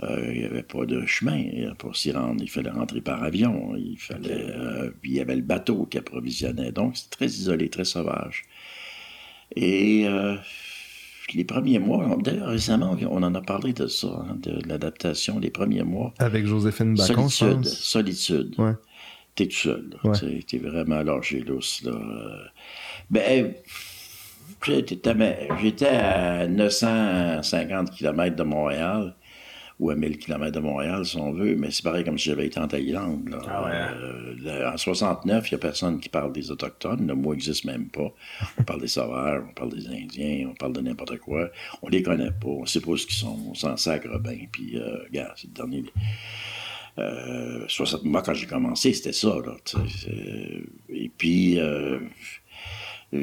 [0.03, 1.45] Euh, il n'y avait pas de chemin
[1.79, 2.43] pour s'y rendre.
[2.43, 3.77] Il fallait rentrer par avion.
[3.77, 6.73] Il fallait, euh, il y avait le bateau qui approvisionnait.
[6.73, 8.43] Donc, c'est très isolé, très sauvage.
[9.55, 10.37] Et euh,
[11.33, 15.51] les premiers mois, d'ailleurs, récemment, on en a parlé de ça, hein, de l'adaptation, les
[15.51, 16.12] premiers mois.
[16.19, 17.65] Avec Joséphine Bacon, Solitude.
[17.65, 18.55] Solitude.
[18.59, 18.73] Ouais.
[19.37, 19.91] T'es tout seul.
[20.47, 21.83] T'es vraiment lâché lousse.
[21.85, 21.93] Là.
[23.11, 23.55] Ben,
[25.61, 29.15] j'étais à 950 km de Montréal
[29.81, 32.47] ou à 1000 km de Montréal, si on veut, mais c'est pareil comme si j'avais
[32.47, 33.37] été en Thaïlande.
[33.49, 37.07] Ah euh, en 69, il n'y a personne qui parle des Autochtones.
[37.07, 38.13] Le mot n'existe même pas.
[38.59, 41.51] On parle des Sauveurs, on parle des Indiens, on parle de n'importe quoi.
[41.83, 44.39] On les connaît pas, on sait pas ce qu'ils sont, on s'en sacre bien.
[44.53, 45.85] Puis, euh, regarde, c'est le dernier...
[46.99, 49.35] Euh, 60, moi, quand j'ai commencé, c'était ça.
[49.45, 49.57] Là,
[50.89, 51.99] et puis, euh,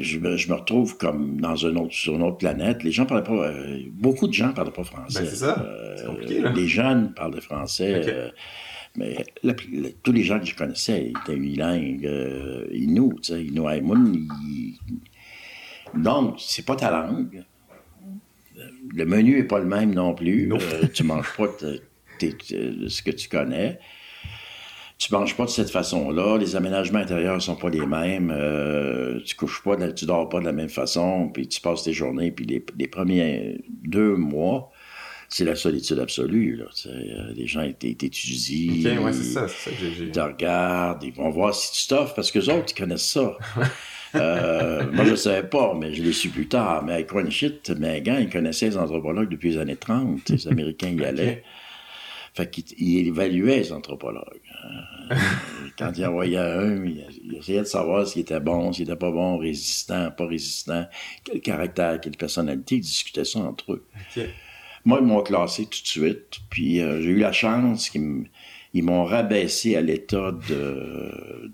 [0.00, 2.82] je me, je me, retrouve comme dans un autre, sur une autre planète.
[2.82, 5.20] Les gens parlent pas, euh, beaucoup de gens parlent pas français.
[5.20, 5.60] Ben, c'est ça.
[5.60, 8.02] Euh, les jeunes parlent français.
[8.06, 8.30] Euh,
[8.96, 9.24] mais
[10.02, 12.08] tous les gens que je connaissais étaient unilingues,
[12.72, 14.28] Inou, tu sais, Inou Aïmoun.
[15.94, 17.42] Donc, c'est pas ta langue.
[18.94, 20.52] Le menu est pas le même non plus.
[20.92, 21.46] tu manges pas
[22.18, 23.78] ce que tu connais
[25.02, 29.34] tu manges pas de cette façon-là, les aménagements intérieurs sont pas les mêmes, euh, tu
[29.34, 32.46] couches pas, tu dors pas de la même façon, puis tu passes tes journées, puis
[32.46, 34.70] les, premiers deux mois,
[35.28, 36.54] c'est la solitude absolue.
[36.54, 41.02] Là, euh, les gens t'étudient, okay, ouais, c'est ça, c'est ça que ils te regardent,
[41.02, 43.36] ils vont voir si tu t'offres, parce que les autres, ils connaissent ça.
[44.14, 46.84] euh, moi, je savais pas, mais je l'ai su plus tard.
[46.84, 50.28] Mais avec Shit, Megan, ils connaissaient les anthropologues depuis les années 30.
[50.28, 51.42] Les Américains y allaient.
[52.34, 54.40] Fait qu'il évaluait les anthropologues.
[54.64, 54.91] Euh,
[55.78, 59.38] quand il envoyait un, il, essayait de savoir s'il était bon, s'il était pas bon,
[59.38, 60.86] résistant, pas résistant,
[61.24, 63.86] quel caractère, quelle personnalité, ils discutaient ça entre eux.
[64.84, 68.28] Moi, ils m'ont classé tout de suite, puis euh, j'ai eu la chance qu'ils
[68.74, 70.32] m'ont rabaissé à l'état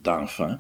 [0.03, 0.57] d'enfant.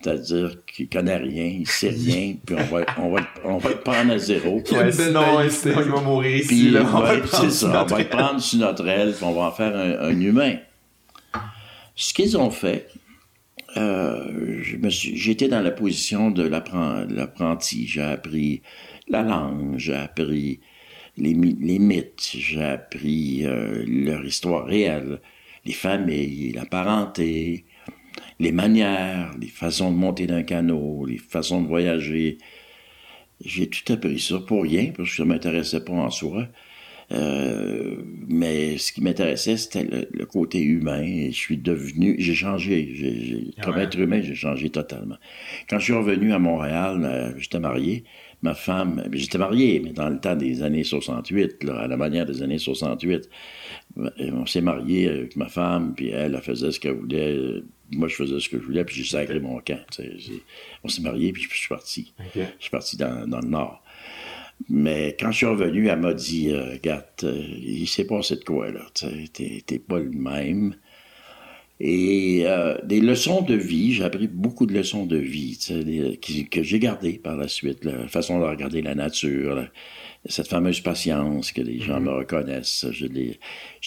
[0.00, 3.76] C'est-à-dire qu'il connaît rien, il sait rien, puis on va, on va, on va le
[3.76, 4.62] prendre à zéro.
[4.72, 6.70] Ouais, sinon, il va mourir ici.
[6.70, 9.32] Là, on, va, le prendre sur on va le prendre sur notre aile, puis on
[9.32, 10.56] va en faire un, un humain.
[11.96, 12.88] Ce qu'ils ont fait,
[13.76, 17.86] euh, j'étais dans la position de l'apprenti.
[17.86, 18.62] J'ai appris
[19.08, 20.60] la langue, j'ai appris
[21.16, 25.20] les, mythes, j'ai appris euh, leur histoire réelle,
[25.64, 27.64] les familles, la parenté,
[28.40, 32.38] les manières, les façons de monter d'un canot, les façons de voyager.
[33.44, 36.48] J'ai tout appris ça pour rien, parce que ça m'intéressait pas en soi.
[37.12, 41.02] Euh, mais ce qui m'intéressait, c'était le, côté humain.
[41.02, 43.52] Et je suis devenu, j'ai changé.
[43.58, 45.16] Ah comme être humain, j'ai changé totalement.
[45.68, 48.04] Quand je suis revenu à Montréal, euh, j'étais marié.
[48.42, 52.42] Ma femme, j'étais marié, mais dans le temps des années 68, à la manière des
[52.42, 53.30] années 68,
[53.96, 57.62] euh, on s'est marié avec ma femme, puis elle, elle faisait ce qu'elle voulait.
[57.92, 59.80] Moi, je faisais ce que je voulais, puis j'ai sacré mon camp.
[60.82, 62.12] On s'est marié, puis je suis parti.
[62.34, 63.83] Je suis parti dans, dans le Nord.
[64.68, 68.44] Mais quand je suis revenu, elle m'a dit euh, Gat, euh, il s'est passé de
[68.44, 70.74] quoi, là T'es pas le même.
[71.80, 75.58] Et euh, des leçons de vie, j'ai appris beaucoup de leçons de vie
[76.50, 77.84] que j'ai gardées par la suite.
[77.84, 79.68] La façon de regarder la nature,
[80.24, 82.04] cette fameuse patience que les gens mm-hmm.
[82.04, 82.86] me reconnaissent.
[82.92, 83.38] Je l'ai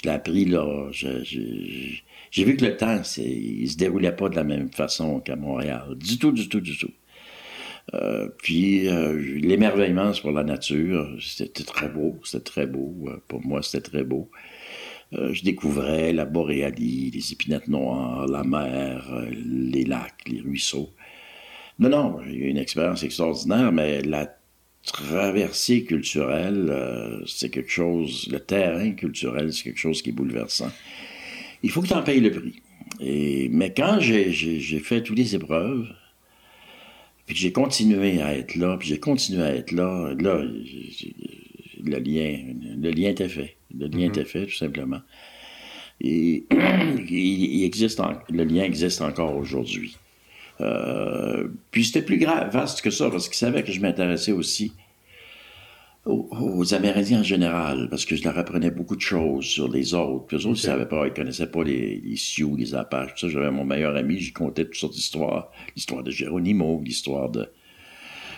[0.06, 0.90] appris là.
[0.92, 5.96] J'ai vu que le temps, il se déroulait pas de la même façon qu'à Montréal.
[5.96, 6.92] Du tout, du tout, du tout.
[7.94, 12.94] Euh, puis euh, l'émerveillement pour la nature, c'était très beau, c'était très beau.
[13.08, 14.30] Euh, pour moi, c'était très beau.
[15.14, 20.90] je découvrais la boréalie, les épinettes noires, la mer, les lacs, les ruisseaux.
[21.80, 24.36] Non, non, y a une expérience extraordinaire, mais la
[24.84, 30.72] traversée culturelle, c'est quelque chose, le terrain culturel, c'est quelque chose qui est bouleversant.
[31.64, 32.62] Il faut que tu en payes le prix.
[33.00, 35.88] Et, mais quand j'ai fait toutes les épreuves,
[37.28, 40.14] puis j'ai continué à être là, puis j'ai continué à être là.
[40.18, 40.42] Là,
[41.84, 42.40] le lien,
[42.82, 43.58] le lien était fait.
[43.78, 44.10] Le lien mm-hmm.
[44.10, 45.02] était fait, tout simplement.
[46.00, 46.46] Et
[47.10, 49.98] il, existe, le lien existe encore aujourd'hui.
[50.62, 54.72] Euh, puis c'était plus grave, vaste que ça, parce qu'il savait que je m'intéressais aussi
[56.08, 60.26] aux, Amérindiens en général, parce que je leur apprenais beaucoup de choses sur les autres.
[60.26, 63.14] Puis eux autres, ils savaient pas, ils connaissaient pas les, les Sioux, les Apaches.
[63.14, 65.52] Tout ça, j'avais mon meilleur ami, j'y contais toutes sortes d'histoires.
[65.76, 67.50] L'histoire de Geronimo, l'histoire de,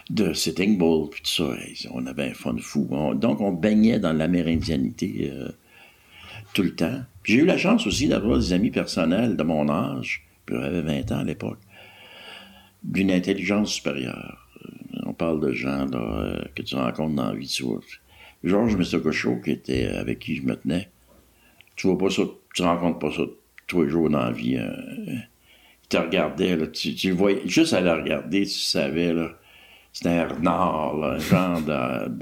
[0.09, 1.53] de Sitting Bull, puis tout ça.
[1.91, 2.87] on avait un fun fou.
[3.15, 5.49] donc, on baignait dans l'amérindianité euh,
[6.53, 7.01] tout le temps.
[7.23, 11.11] J'ai eu la chance aussi d'avoir des amis personnels de mon âge, puis j'avais 20
[11.11, 11.59] ans à l'époque,
[12.83, 14.48] d'une intelligence supérieure
[15.19, 17.47] parle de gens euh, que tu rencontres dans la vie.
[17.47, 17.79] Tu vois.
[18.43, 18.77] Georges
[19.43, 20.89] qui était avec qui je me tenais,
[21.75, 22.23] tu vois pas ça,
[22.55, 23.23] tu rencontres pas ça
[23.67, 24.57] tous les jours dans la vie.
[24.57, 24.73] Hein.
[25.07, 29.37] il te regardait, tu, le voyais, juste à le regarder, tu savais, là,
[29.91, 32.17] c'était un renard, un genre de,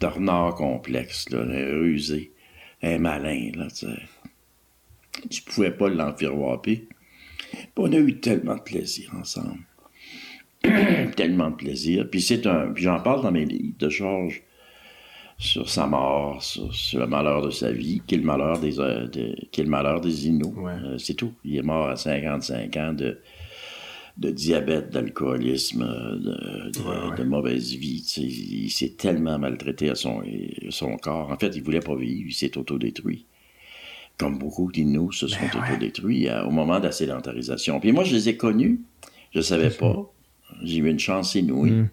[0.00, 2.32] de, renard complexe, rusé,
[2.82, 3.86] un malin, là, tu.
[5.30, 6.86] Tu pouvais pas l'enfiroiper.
[7.76, 9.58] On a eu tellement de plaisir ensemble.
[11.16, 12.08] tellement de plaisir.
[12.10, 12.72] Puis c'est un.
[12.72, 14.42] Puis j'en parle dans mes livres de Georges
[15.38, 19.06] sur sa mort, sur, le malheur de sa vie, qui est le malheur des, euh,
[19.52, 20.52] qui est le malheur des Inuits.
[20.58, 21.32] Euh, c'est tout.
[21.44, 23.20] Il est mort à 55 ans de,
[24.16, 28.04] de diabète, d'alcoolisme, de, mauvaise vie.
[28.16, 30.22] Il, s'est tellement maltraité à son,
[30.70, 31.30] son corps.
[31.30, 33.26] En fait, il voulait pas vivre, il s'est autodétruit.
[34.16, 37.78] Comme beaucoup d'Inuits se sont ben autodétruits au moment de la sédentarisation.
[37.78, 38.80] Puis moi, je les ai connus,
[39.32, 40.10] je savais pas.
[40.62, 41.70] J'ai eu une chance inouïe.
[41.70, 41.88] Mm.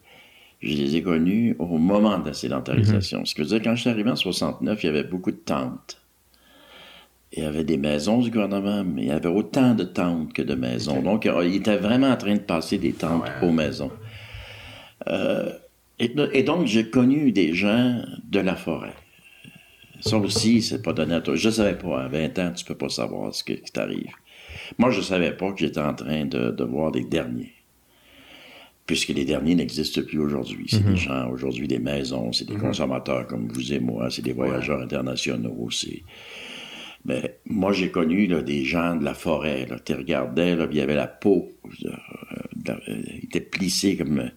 [0.62, 3.22] Je les ai connus au moment de la sédentarisation.
[3.22, 3.26] Mm-hmm.
[3.26, 5.32] Ce que je veux dire, quand je suis arrivé en 69, il y avait beaucoup
[5.32, 6.02] de tentes.
[7.34, 10.42] Il y avait des maisons du gouvernement, mais il y avait autant de tentes que
[10.42, 11.02] de maisons.
[11.02, 13.92] Donc, il était vraiment en train de passer des tentes aux maisons.
[15.08, 15.52] Euh,
[16.00, 18.94] et, donc, j'ai connu des gens de la forêt.
[20.00, 21.36] Ça aussi, c'est pas donné à toi.
[21.36, 24.12] Je savais pas, à 20 ans, tu peux pas savoir ce qui t'arrive.
[24.78, 27.55] Moi, je savais pas que j'étais en train de, de voir les derniers
[28.86, 30.68] puisque les derniers n'existent plus aujourd'hui.
[30.70, 30.98] C'est des mhm.
[30.98, 32.62] gens, aujourd'hui, des maisons, c'est des mhm.
[32.62, 36.04] consommateurs comme vous et moi, c'est des voyageurs internationaux, c'est...
[37.08, 39.68] Mais moi, j'ai connu là, des gens de la forêt.
[39.86, 41.52] Tu regardais, là, il y avait la peau,
[41.86, 41.92] euh,
[42.98, 44.32] il était plissé comme,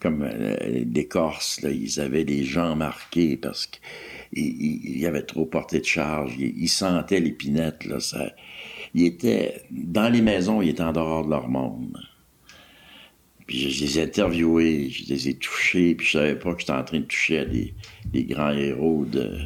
[0.00, 0.56] comme euh,
[0.92, 1.60] l'écorce.
[1.62, 6.34] Ils avaient les jambes marquées parce qu'ils avaient trop porté de charge.
[6.38, 7.86] Ils, sentaient l'épinette.
[8.94, 11.96] Ils étaient, dans les maisons, ils étaient en dehors de leur monde.
[13.48, 16.72] Puis je les ai interviewés, je les ai touchés, puis je savais pas que j'étais
[16.72, 19.38] en train de toucher à des, grands héros de,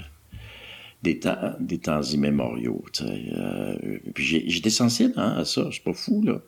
[1.05, 2.85] des, temps, des temps immémoriaux.
[3.01, 3.77] Euh,
[4.13, 6.41] puis j'étais sensible hein, à ça, je suis pas fou, là.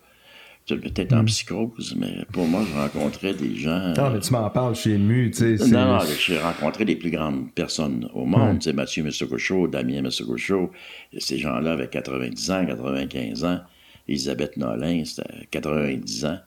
[0.67, 1.27] Peut-être en hmm.
[1.27, 3.93] psychose, mais pour moi, je rencontrais des gens.
[3.99, 5.69] Non, mais tu m'en parles, je suis ému, tu sais.
[5.69, 8.63] Non, non, j'ai rencontré les plus grandes personnes au monde.
[8.63, 10.73] Sais, Mathieu Messococho, Damien Messococho,
[11.19, 13.61] ces gens-là avaient 90 ans, 95 ans.
[14.09, 16.39] Elisabeth Nolin, c'était 90 ans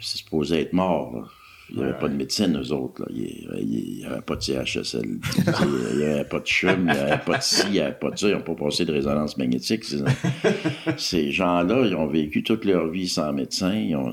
[0.00, 1.30] c'est supposé être mort.
[1.70, 3.02] Il n'y avait pas de médecine, eux autres.
[3.02, 3.08] Là.
[3.10, 5.02] Il n'y avait pas de CHSL.
[5.04, 7.92] il n'y avait pas de CHUM, il n'y avait pas de ci, il n'y avait
[7.92, 8.28] pas de ça.
[8.28, 9.84] Ils n'ont pas passé de résonance magnétique.
[9.84, 10.02] Ces,
[10.96, 14.12] ces gens-là, ils ont vécu toute leur vie sans médecin, ils ont,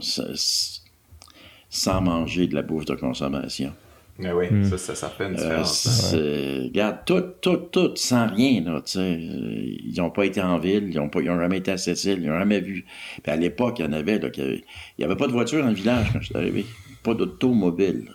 [1.70, 3.74] sans manger de la bouffe de consommation.
[4.18, 4.64] Mais oui, hmm.
[4.78, 6.14] ça, ça, fait une euh, différence.
[6.14, 9.20] Euh, Regarde, tout, tout, tout, sans rien, là, tu sais.
[9.20, 12.62] Ils n'ont pas été en ville, ils n'ont jamais été à Cécile, ils n'ont jamais
[12.62, 12.86] vu.
[13.22, 14.64] Puis à l'époque, il y en avait, là, il
[14.98, 16.66] n'y avait, pas de voiture dans le village quand je suis arrivé.
[17.04, 18.10] Pas d'automobile.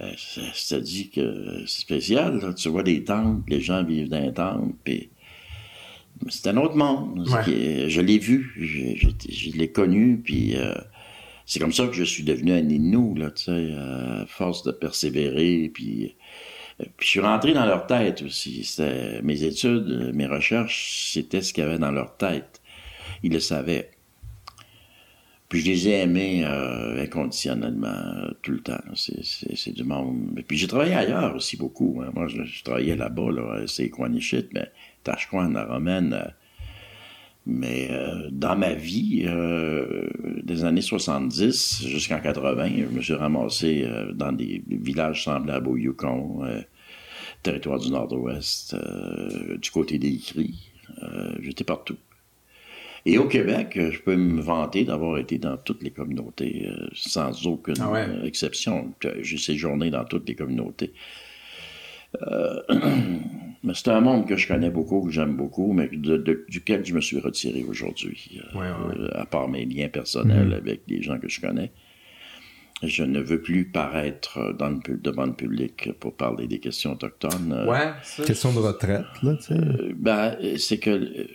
[0.00, 2.52] Euh, C'est-à-dire que c'est spécial, là.
[2.52, 5.08] Tu vois des tentes, les gens vivent dans les tentes, puis
[6.28, 7.24] c'est un autre monde.
[7.46, 10.56] Je l'ai vu, je, je l'ai connu, puis...
[10.56, 10.74] Euh,
[11.46, 14.72] c'est comme ça que je suis devenu un Inou, là, tu sais, à force de
[14.72, 16.16] persévérer, puis,
[16.80, 18.68] euh, puis je suis rentré dans leur tête aussi.
[19.22, 22.60] Mes études, mes recherches, c'était ce qu'il y avait dans leur tête.
[23.22, 23.90] Ils le savaient.
[25.48, 28.82] Puis je les ai aimés euh, inconditionnellement tout le temps.
[28.94, 30.42] C'est du monde.
[30.48, 32.02] Puis j'ai travaillé ailleurs aussi beaucoup.
[32.02, 32.10] Hein.
[32.14, 34.68] Moi, je, travaillais là-bas, là, c'est Quanichit, mais
[35.04, 36.28] Tashquan, la Romaine, euh,
[37.46, 40.08] mais euh, dans ma vie, euh,
[40.42, 45.76] des années 70 jusqu'en 80, je me suis ramassé euh, dans des villages semblables au
[45.76, 46.42] Yukon,
[47.44, 48.74] territoire du Nord-Ouest,
[49.60, 50.72] du côté des Cris.
[51.40, 51.96] J'étais partout.
[53.04, 57.76] Et au Québec, je peux me vanter d'avoir été dans toutes les communautés, sans aucune
[57.80, 58.92] ah exception.
[59.20, 60.92] J'ai séjourné dans toutes les communautés.
[63.66, 65.88] Euh, mais c'est un monde que je connais beaucoup, que j'aime beaucoup, mais
[66.48, 68.40] duquel je me suis retiré aujourd'hui.
[68.54, 70.56] Euh, à part mes liens personnels mm-hmm.
[70.56, 71.72] avec des gens que je connais.
[72.82, 77.64] Je ne veux plus paraître dans le, devant le public pour parler des questions autochtones.
[77.66, 77.92] Ouais,
[78.26, 79.54] Question de retraite, là, tu sais.
[79.54, 81.26] Euh, ben, c'est que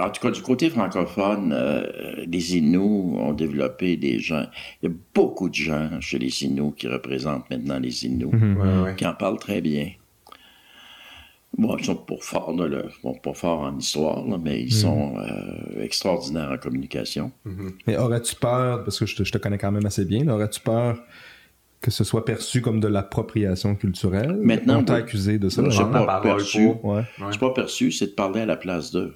[0.00, 4.46] en tout cas, du côté francophone, euh, les Inuits ont développé des gens.
[4.82, 8.94] Il y a beaucoup de gens chez les Inuits qui représentent maintenant les Inuits, mhm.
[8.96, 9.90] qui en parlent très bien.
[11.58, 12.84] Bon, ils sont pas forts, de
[13.22, 14.70] pas forts en histoire, mais ils mhm.
[14.70, 17.30] sont euh, extraordinaires en communication.
[17.44, 17.72] Mhm.
[17.86, 20.98] Mais aurais-tu peur, parce que je te, connais quand même assez bien, aurais-tu peur
[21.82, 24.38] que ce soit perçu comme de l'appropriation culturelle?
[24.40, 25.68] Maintenant, on t'a accusé de ça.
[25.68, 26.68] Je pas, perçu.
[26.84, 27.02] Ouais.
[27.40, 29.12] pas perçu, c'est de parler à la place d'eux.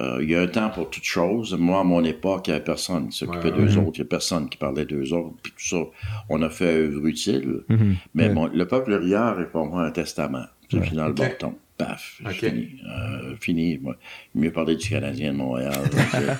[0.00, 1.54] Euh, il y a un temps pour toute chose.
[1.58, 3.98] Moi, à mon époque, il n'y avait personne qui s'occupait d'eux autres.
[3.98, 5.34] Il n'y a personne qui parlait d'eux autres.
[5.42, 5.82] Puis tout ça,
[6.30, 7.60] on a fait œuvre utile.
[7.68, 7.94] Mm-hmm.
[8.14, 10.46] Mais le peuple rieur est pour moi un testament.
[10.72, 10.96] C'est ouais.
[10.96, 11.54] dans le bâton.
[11.78, 12.80] Paf, fini.
[12.86, 13.78] Euh, fini.
[13.78, 13.96] Moi,
[14.34, 15.72] mieux parler du Canadien de Montréal.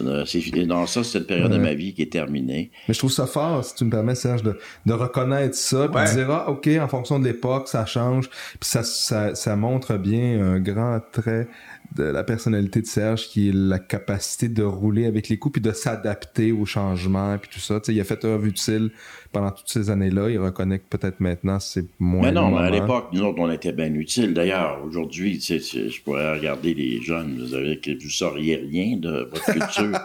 [0.00, 0.64] Euh, c'est fini.
[0.64, 2.70] Non, ça, c'est une période de ma vie qui est terminée.
[2.86, 4.56] Mais je trouve ça fort, si tu me permets, Serge, de,
[4.86, 8.30] de reconnaître ça, puis de dire, ah, OK, en fonction de l'époque, ça change.
[8.30, 11.48] Puis ça, ça, ça montre bien un grand trait
[11.96, 15.62] de la personnalité de Serge qui est la capacité de rouler avec les coups puis
[15.62, 17.80] de s'adapter aux changements puis tout ça.
[17.88, 18.90] il a fait œuvre utile
[19.32, 20.28] pendant toutes ces années-là.
[20.30, 22.22] Il reconnaît que peut-être maintenant c'est moins.
[22.22, 24.34] Mais non, mais à l'époque, nous autres, on était bien utiles.
[24.34, 29.44] D'ailleurs, aujourd'hui, je pourrais regarder les jeunes, vous avez que vous sauriez rien de votre
[29.44, 29.98] culture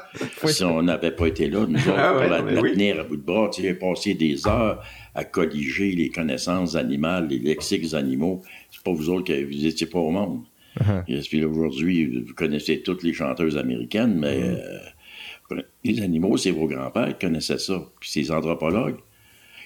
[0.45, 1.65] si on n'avait pas été là.
[1.67, 2.41] Nous autres, ah pour la,
[2.71, 4.81] tenir à bout de bras, tu sais, passer des heures
[5.15, 8.41] à colliger les connaissances animales, les lexiques animaux.
[8.71, 10.41] C'est pas vous autres qui vous étiez pas au monde.
[10.79, 15.51] Uh aujourd'hui, vous connaissez toutes les chanteuses américaines, mais mm-hmm.
[15.51, 17.83] euh, les animaux, c'est vos grands-pères qui connaissaient ça.
[17.99, 18.97] Puis ces anthropologues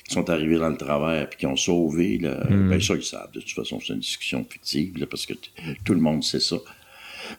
[0.06, 2.70] qui sont arrivés dans le travers puis qui ont sauvé, là, mm-hmm.
[2.70, 3.32] ben ça, ils savent.
[3.32, 5.34] De toute façon, c'est une discussion fictive, parce que
[5.86, 6.58] tout le monde sait ça.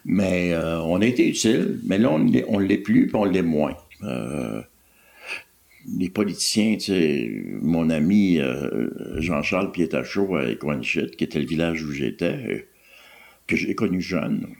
[0.05, 3.41] Mais euh, on a été utile, mais là, on ne l'est plus, puis on l'est
[3.41, 3.75] moins.
[4.03, 4.61] Euh,
[5.97, 8.39] les politiciens, tu sais, mon ami
[9.15, 12.67] Jean-Charles Pietachot à Equanichit, qui était le village où j'étais,
[13.49, 14.55] que j'ai connu jeune.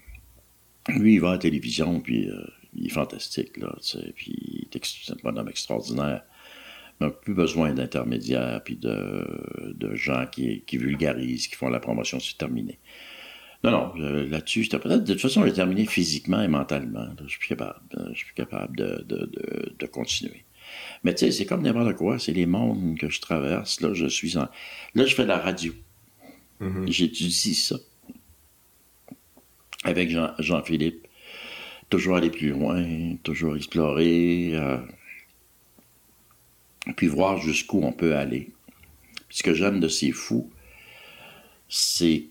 [0.90, 2.42] Lui, il va à la télévision, puis euh,
[2.74, 3.76] il est fantastique, là,
[4.16, 6.24] puis il est un bonhomme extraordinaire.
[7.00, 12.20] n'a plus besoin d'intermédiaires, puis de, de, gens qui, qui, vulgarisent, qui font la promotion,
[12.20, 12.80] c'est terminé.
[13.64, 17.10] Non, non, euh, là-dessus, peut-être, de toute façon, j'ai terminé physiquement et mentalement.
[17.22, 17.80] je suis plus capable,
[18.12, 20.46] je suis plus capable de, de, de, continuer.
[21.04, 23.82] Mais tu sais, c'est comme n'importe quoi, c'est les mondes que je traverse.
[23.82, 24.48] Là, je suis en...
[24.96, 25.74] Là, je fais de la radio.
[26.62, 26.92] Mm-hmm.
[26.92, 27.76] J'étudie ça
[29.84, 31.08] avec Jean, philippe
[31.90, 34.78] Toujours aller plus loin, toujours explorer, euh,
[36.96, 38.52] puis voir jusqu'où on peut aller.
[39.32, 40.52] ce que j'aime de ces fous,
[41.68, 42.26] c'est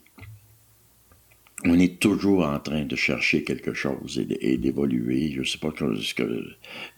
[1.64, 5.32] on est toujours en train de chercher quelque chose et d'évoluer.
[5.36, 6.44] Je sais pas ce que.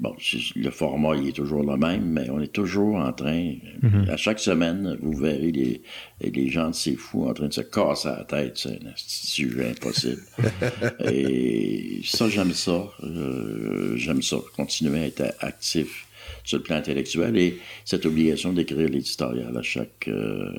[0.00, 0.14] Bon,
[0.54, 3.54] le format il est toujours le même, mais on est toujours en train.
[3.82, 4.10] Mm-hmm.
[4.10, 5.82] À chaque semaine, vous verrez les,
[6.20, 8.58] les gens de ces fous en train de se casser la tête.
[8.58, 10.22] C'est un sujet impossible.
[11.10, 12.90] et ça, j'aime ça.
[13.02, 14.36] Euh, j'aime ça.
[14.56, 16.06] Continuer à être actif
[16.44, 20.08] sur le plan intellectuel et cette obligation d'écrire l'éditorial à chaque.
[20.08, 20.50] Euh,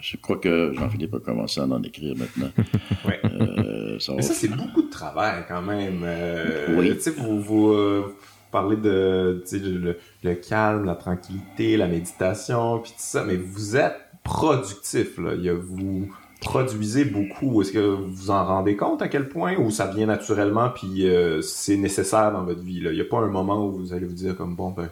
[0.00, 2.50] je crois que Jean-Philippe a commencé à en écrire maintenant.
[3.06, 3.20] ouais.
[3.24, 6.02] euh, ça, Mais ça, c'est beaucoup de travail quand même.
[6.04, 6.94] Euh, oui.
[6.94, 8.14] Tu sais, vous, vous euh,
[8.50, 13.96] parlez de le, le, calme, la tranquillité, la méditation, puis tout ça, mais vous êtes
[14.22, 15.18] productif.
[15.18, 15.34] Là.
[15.34, 16.08] Il y a, vous
[16.42, 17.62] produisez beaucoup.
[17.62, 21.40] Est-ce que vous en rendez compte à quel point ou ça vient naturellement puis euh,
[21.40, 22.80] c'est nécessaire dans votre vie?
[22.80, 22.90] Là?
[22.90, 24.90] Il n'y a pas un moment où vous allez vous dire comme bon ben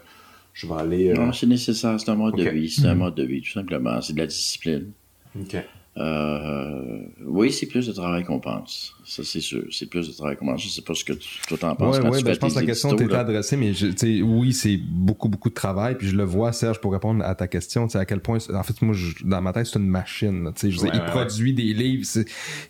[0.52, 1.10] je vais aller.
[1.10, 1.14] Euh...
[1.14, 2.46] Non, c'est nécessaire, c'est un mode okay.
[2.46, 2.70] de vie.
[2.70, 4.00] C'est un mode de vie, tout simplement.
[4.00, 4.92] C'est de la discipline.
[5.38, 5.56] OK.
[5.96, 8.94] Euh, oui, c'est plus de travail qu'on pense.
[9.10, 9.64] Ça, c'est sûr.
[9.72, 10.62] C'est plus de travail pense.
[10.62, 11.98] Je sais pas ce que tu, toi t'en penses.
[11.98, 14.76] Ouais, ouais, ben, je pense que la question éditos, t'était adressée, mais je, oui, c'est
[14.76, 15.96] beaucoup, beaucoup de travail.
[15.96, 18.80] Puis je le vois, Serge, pour répondre à ta question, à quel point, en fait,
[18.82, 20.52] moi, je, dans ma tête, c'est une machine.
[20.62, 22.06] Je Ouais, il ouais, produit des livres,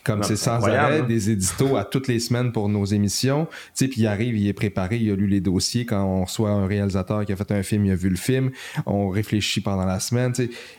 [0.02, 1.06] comme c'est sans incroyable, arrêt, hein.
[1.06, 3.46] des éditos à toutes les semaines pour nos émissions.
[3.76, 5.84] Puis il arrive, il est préparé, il a lu les dossiers.
[5.84, 8.50] Quand on reçoit un réalisateur qui a fait un film, il a vu le film.
[8.86, 10.32] On réfléchit pendant la semaine.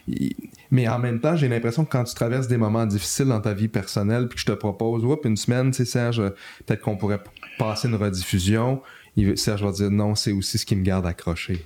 [0.08, 0.34] Il-
[0.72, 3.54] Mais en même temps, j'ai l'impression que quand tu traverses des moments difficiles dans ta
[3.54, 6.22] vie personnelle, puis que je te propose, oups, une semaine, tu sais, Serge,
[6.66, 7.22] peut-être qu'on pourrait
[7.58, 8.82] passer une rediffusion.
[9.18, 11.66] Il, Serge va dire non, c'est aussi ce qui me garde accroché.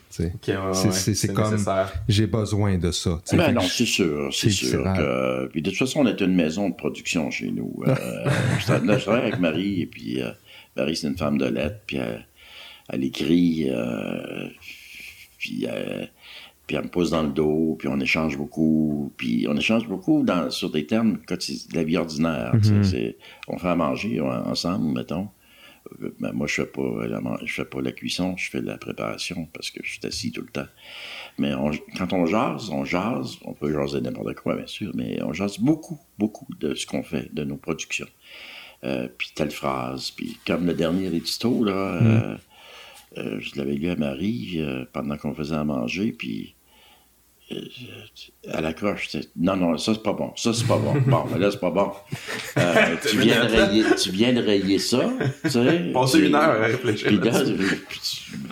[0.66, 1.64] ouais, C'est- ouais, c'est- c'est comme-.
[2.08, 3.22] J'ai besoin de ça.
[3.38, 4.84] Ben non, c'est sûr, c'est sûr.
[4.84, 5.48] Que...
[5.50, 7.84] Puis de toute façon, on est une maison de production chez nous.
[7.88, 7.94] Euh,
[8.60, 10.32] je, tra- là, je travaille avec Marie, et puis euh,
[10.76, 12.26] Marie, c'est une femme de lettres, puis elle,
[12.90, 14.48] elle écrit, euh,
[15.38, 16.06] puis, euh,
[16.68, 20.24] puis elle me pose dans le dos, puis on échange beaucoup, puis on échange beaucoup
[20.24, 22.54] dans, sur des termes de la vie ordinaire.
[22.62, 23.18] tu sais,
[23.48, 23.54] Mhm.
[23.56, 25.28] on fait à manger en- ensemble, mettons.
[26.02, 28.66] Euh, ben, moi, je fais pas la, je fais pas la cuisson, je fais de
[28.66, 30.66] la préparation parce que je suis assis tout le temps.
[31.38, 35.22] Mais on- quand on jase, on jase, on peut jaser n'importe quoi, bien sûr, mais
[35.22, 38.08] on jase beaucoup, beaucoup de ce qu'on fait, de nos productions.
[38.84, 41.72] Euh, puis telle phrase, puis comme le dernier édito, là,
[42.02, 42.38] euh,
[43.18, 44.60] euh, je l'avais lu à Marie
[44.92, 46.55] pendant qu'on faisait à manger, puis
[48.52, 51.40] à la croche, non, non, ça c'est pas bon, ça c'est pas bon, bon, mais
[51.40, 51.92] là c'est pas bon.
[52.58, 55.12] Euh, tu, viens de rayer, tu viens de rayer ça,
[55.44, 55.92] tu sais.
[55.94, 57.08] Passer une heure à réfléchir.
[57.08, 57.44] puis là,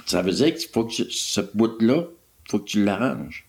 [0.06, 2.04] ça veut dire qu'il faut que tu- ce bout-là,
[2.50, 3.46] faut que tu l'arranges.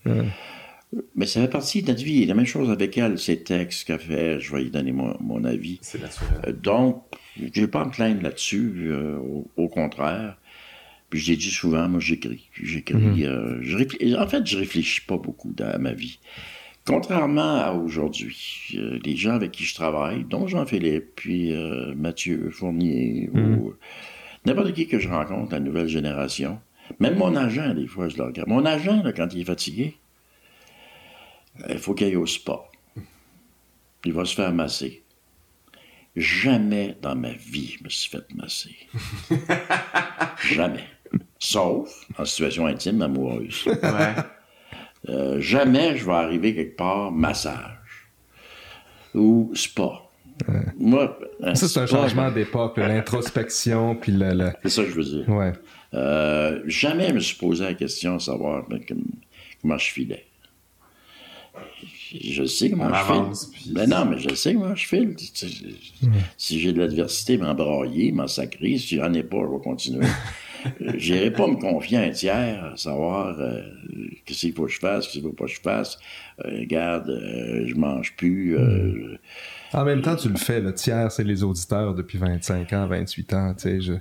[1.16, 2.24] Mais ça fait partie de notre vie.
[2.24, 5.44] La même chose avec elle, ses textes qu'elle fait, je vais y donner mon, mon
[5.44, 5.78] avis.
[5.82, 6.40] C'est naturel.
[6.46, 7.02] Euh, donc,
[7.36, 10.36] je vais pas me plaindre là-dessus, euh, au, au contraire.
[11.14, 12.48] Puis je l'ai dit souvent, moi j'écris.
[12.60, 13.24] J'écris.
[13.24, 16.18] euh, je réfl- En fait, je réfléchis pas beaucoup dans ma vie.
[16.84, 18.36] Contrairement à aujourd'hui,
[18.74, 23.74] euh, les gens avec qui je travaille, dont Jean-Philippe, puis euh, Mathieu Fournier, ou
[24.44, 26.58] n'importe qui que je rencontre, la nouvelle génération,
[26.98, 28.48] même mon agent, des fois, je le regarde.
[28.48, 29.94] Mon agent, là, quand il est fatigué,
[31.60, 32.58] euh, il faut qu'il aille au spa.
[34.04, 35.04] Il va se faire masser.
[36.16, 38.74] Jamais dans ma vie je me suis fait masser.
[40.52, 40.84] Jamais.
[41.38, 43.64] Sauf en situation intime, amoureuse.
[43.82, 44.14] Ouais.
[45.10, 48.08] Euh, jamais je vais arriver quelque part massage
[49.14, 50.00] ou spa.
[50.78, 54.94] Moi, un Ça, c'est un changement d'époque, l'introspection, puis le, le- C'est ça que je
[54.94, 55.28] veux dire.
[55.28, 55.52] Ouais.
[55.92, 59.04] Euh, jamais je me suis posé la question de savoir ben, comme-
[59.60, 60.24] comment je filais.
[62.20, 63.62] Je sais comment On je avance, file.
[63.62, 65.14] puis- Ben non, mais je sais comment je file.
[66.36, 68.78] Si j'ai de l'adversité, m'embrailler, m'ensacrer.
[68.78, 70.06] Si j'en ai pas, je vais continuer.
[70.82, 73.60] Euh, J'irai pas me confier à un tiers, à savoir euh,
[74.24, 75.98] qu'est-ce qu'il faut que je fasse, qu'est-ce qu'il faut pas que je fasse.
[76.44, 78.56] Euh, regarde, euh, je mange plus.
[79.72, 83.32] En même temps, tu le fais, le tiers, c'est les auditeurs depuis 25 ans, 28
[83.34, 83.80] ans, tu sais.
[83.80, 83.92] Je...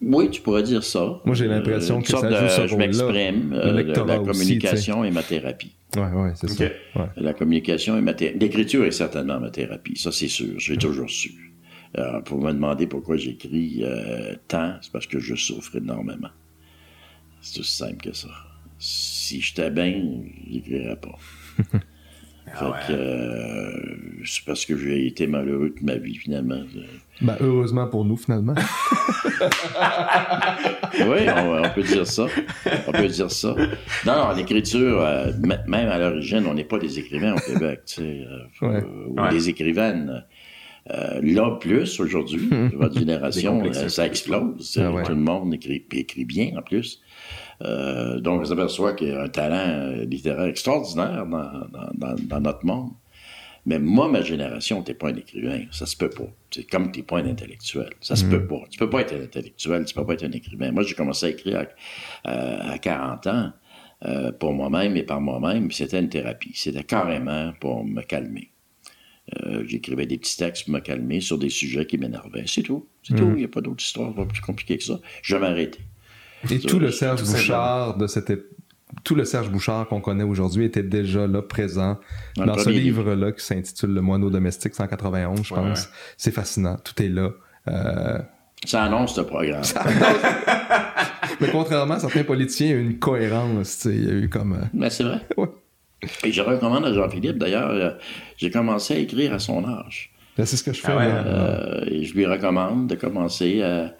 [0.00, 1.20] Oui, tu pourrais dire ça.
[1.24, 3.52] Moi, j'ai l'impression que ça joue de- ce Je m'exprime.
[3.52, 5.72] La- aussi, communication est ma thérapie.
[5.96, 6.64] Ouais, ouais, c'est ça.
[6.94, 7.06] Ouais.
[7.16, 8.38] La communication est ma thérapie.
[8.38, 9.96] L'écriture est certainement ma thérapie.
[9.98, 10.54] Ça, c'est sûr.
[10.58, 11.47] J'ai toujours su.
[11.96, 16.28] Euh, pour me demander pourquoi j'écris euh, tant, c'est parce que je souffre énormément.
[17.40, 18.28] C'est aussi simple que ça.
[18.78, 19.94] Si j'étais bien,
[20.50, 21.16] j'écrirais pas.
[22.50, 22.72] Ah Fait ouais.
[22.88, 26.62] que, euh, c'est parce que j'ai été malheureux toute ma vie, finalement.
[27.20, 28.54] Ben, heureusement pour nous, finalement.
[31.00, 32.26] Oui, on, on peut dire ça.
[32.86, 33.54] On peut dire ça.
[34.06, 35.32] Non, non, l'écriture, euh,
[35.66, 38.26] même à l'origine, on n'est pas des écrivains au Québec, tu sais,
[38.62, 38.82] Ouais.
[39.08, 39.30] ou Ouais.
[39.30, 40.24] des écrivaines.
[40.90, 44.78] Euh, là, plus aujourd'hui, votre génération, euh, ça explose.
[44.80, 45.02] Ah ouais.
[45.02, 47.00] Tout le monde écrit, bien en plus.
[47.62, 52.40] Euh, donc, on s'aperçoit qu'il y a un talent littéraire extraordinaire dans, dans, dans, dans
[52.40, 52.90] notre monde.
[53.66, 55.60] Mais moi, ma génération, t'es pas un écrivain.
[55.72, 56.28] Ça se peut pas.
[56.50, 57.90] C'est comme t'es pas un intellectuel.
[58.00, 58.62] Ça se peut pas.
[58.70, 60.72] Tu peux pas être un intellectuel, tu peux pas être un écrivain.
[60.72, 61.66] Moi, j'ai commencé à écrire
[62.24, 63.52] à, à- à 40 ans
[64.38, 65.70] pour moi-même et par moi-même.
[65.70, 66.52] C'était une thérapie.
[66.54, 68.52] C'était carrément pour me calmer.
[69.44, 72.44] Euh, J'écrivais des petits textes pour me calmer sur des sujets qui m'énervaient.
[72.46, 72.86] C'est tout.
[73.02, 73.28] C'est tout.
[73.30, 75.00] Il n'y a pas d'autre histoire pas plus compliquée que ça.
[75.22, 75.80] Je vais m'arrêter.
[76.50, 78.32] Et Ça, tout le tout Serge Bouchard de cette
[79.04, 81.98] tout le Serge Bouchard qu'on connaît aujourd'hui était déjà là, présent,
[82.36, 85.82] Dans dans, le ce livre-là qui s'intitule Le moineau domestique 191, je Ouais, pense.
[85.82, 85.88] ouais.
[86.16, 87.30] C'est fascinant, tout est là.
[87.68, 88.18] Euh,
[88.64, 89.62] Ça annonce ce programme.
[91.40, 94.28] mais contrairement à certains politiciens, il y a eu une cohérence, il y a eu
[94.28, 94.54] comme...
[94.54, 95.20] euh, Mais c'est vrai.
[95.36, 95.48] Ouais.
[96.24, 97.90] Et je recommande à Jean-Philippe, d'ailleurs, euh,
[98.36, 100.10] j'ai commencé à écrire à son âge.
[100.36, 100.92] là, c'est ce que je fais.
[100.92, 101.26] Ah ouais, là.
[101.26, 103.94] Euh, et je lui recommande de commencer à,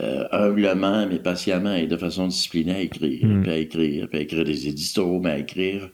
[0.00, 3.42] euh, humblement, mais patiemment et de façon disciplinée à écrire, Mm.
[3.42, 5.88] puis à écrire, puis à écrire des éditos, mais à écrire,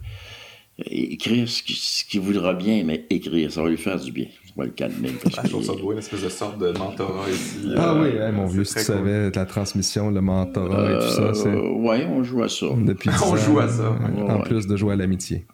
[0.90, 4.26] écrire ce qui, ce qui voudra bien, mais écrire, ça va lui faire du bien.
[4.56, 5.10] Ça va le calmer.
[5.22, 7.72] parce Ah, je trouve ça beau, une espèce de sorte de mentorat ici.
[7.76, 8.94] Ah euh, oui, hey, mon vieux, si tu cool.
[8.96, 11.48] savais, la transmission, le mentorat et tout ça, c'est...
[11.48, 12.66] Euh, ouais, on joue à ça.
[12.76, 14.30] Depuis On 10 joue à ça, euh, ouais.
[14.30, 14.42] En Ouais.
[14.44, 15.44] plus de jouer à l'amitié.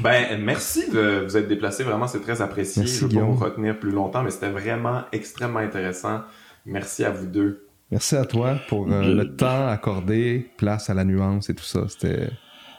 [0.00, 1.84] Ben, merci de vous être déplacé.
[1.84, 2.82] Vraiment, c'est très apprécié.
[2.82, 6.20] Merci, je ne veux pas vous retenir plus longtemps, mais c'était vraiment extrêmement intéressant.
[6.66, 7.66] Merci à vous deux.
[7.90, 11.84] Merci à toi pour euh, le temps accordé, place à la nuance et tout ça.
[11.88, 12.28] C'était...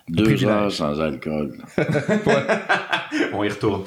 [0.10, 0.48] Deux privilège.
[0.52, 1.53] heures sans alcool.
[3.34, 3.84] On y retourne.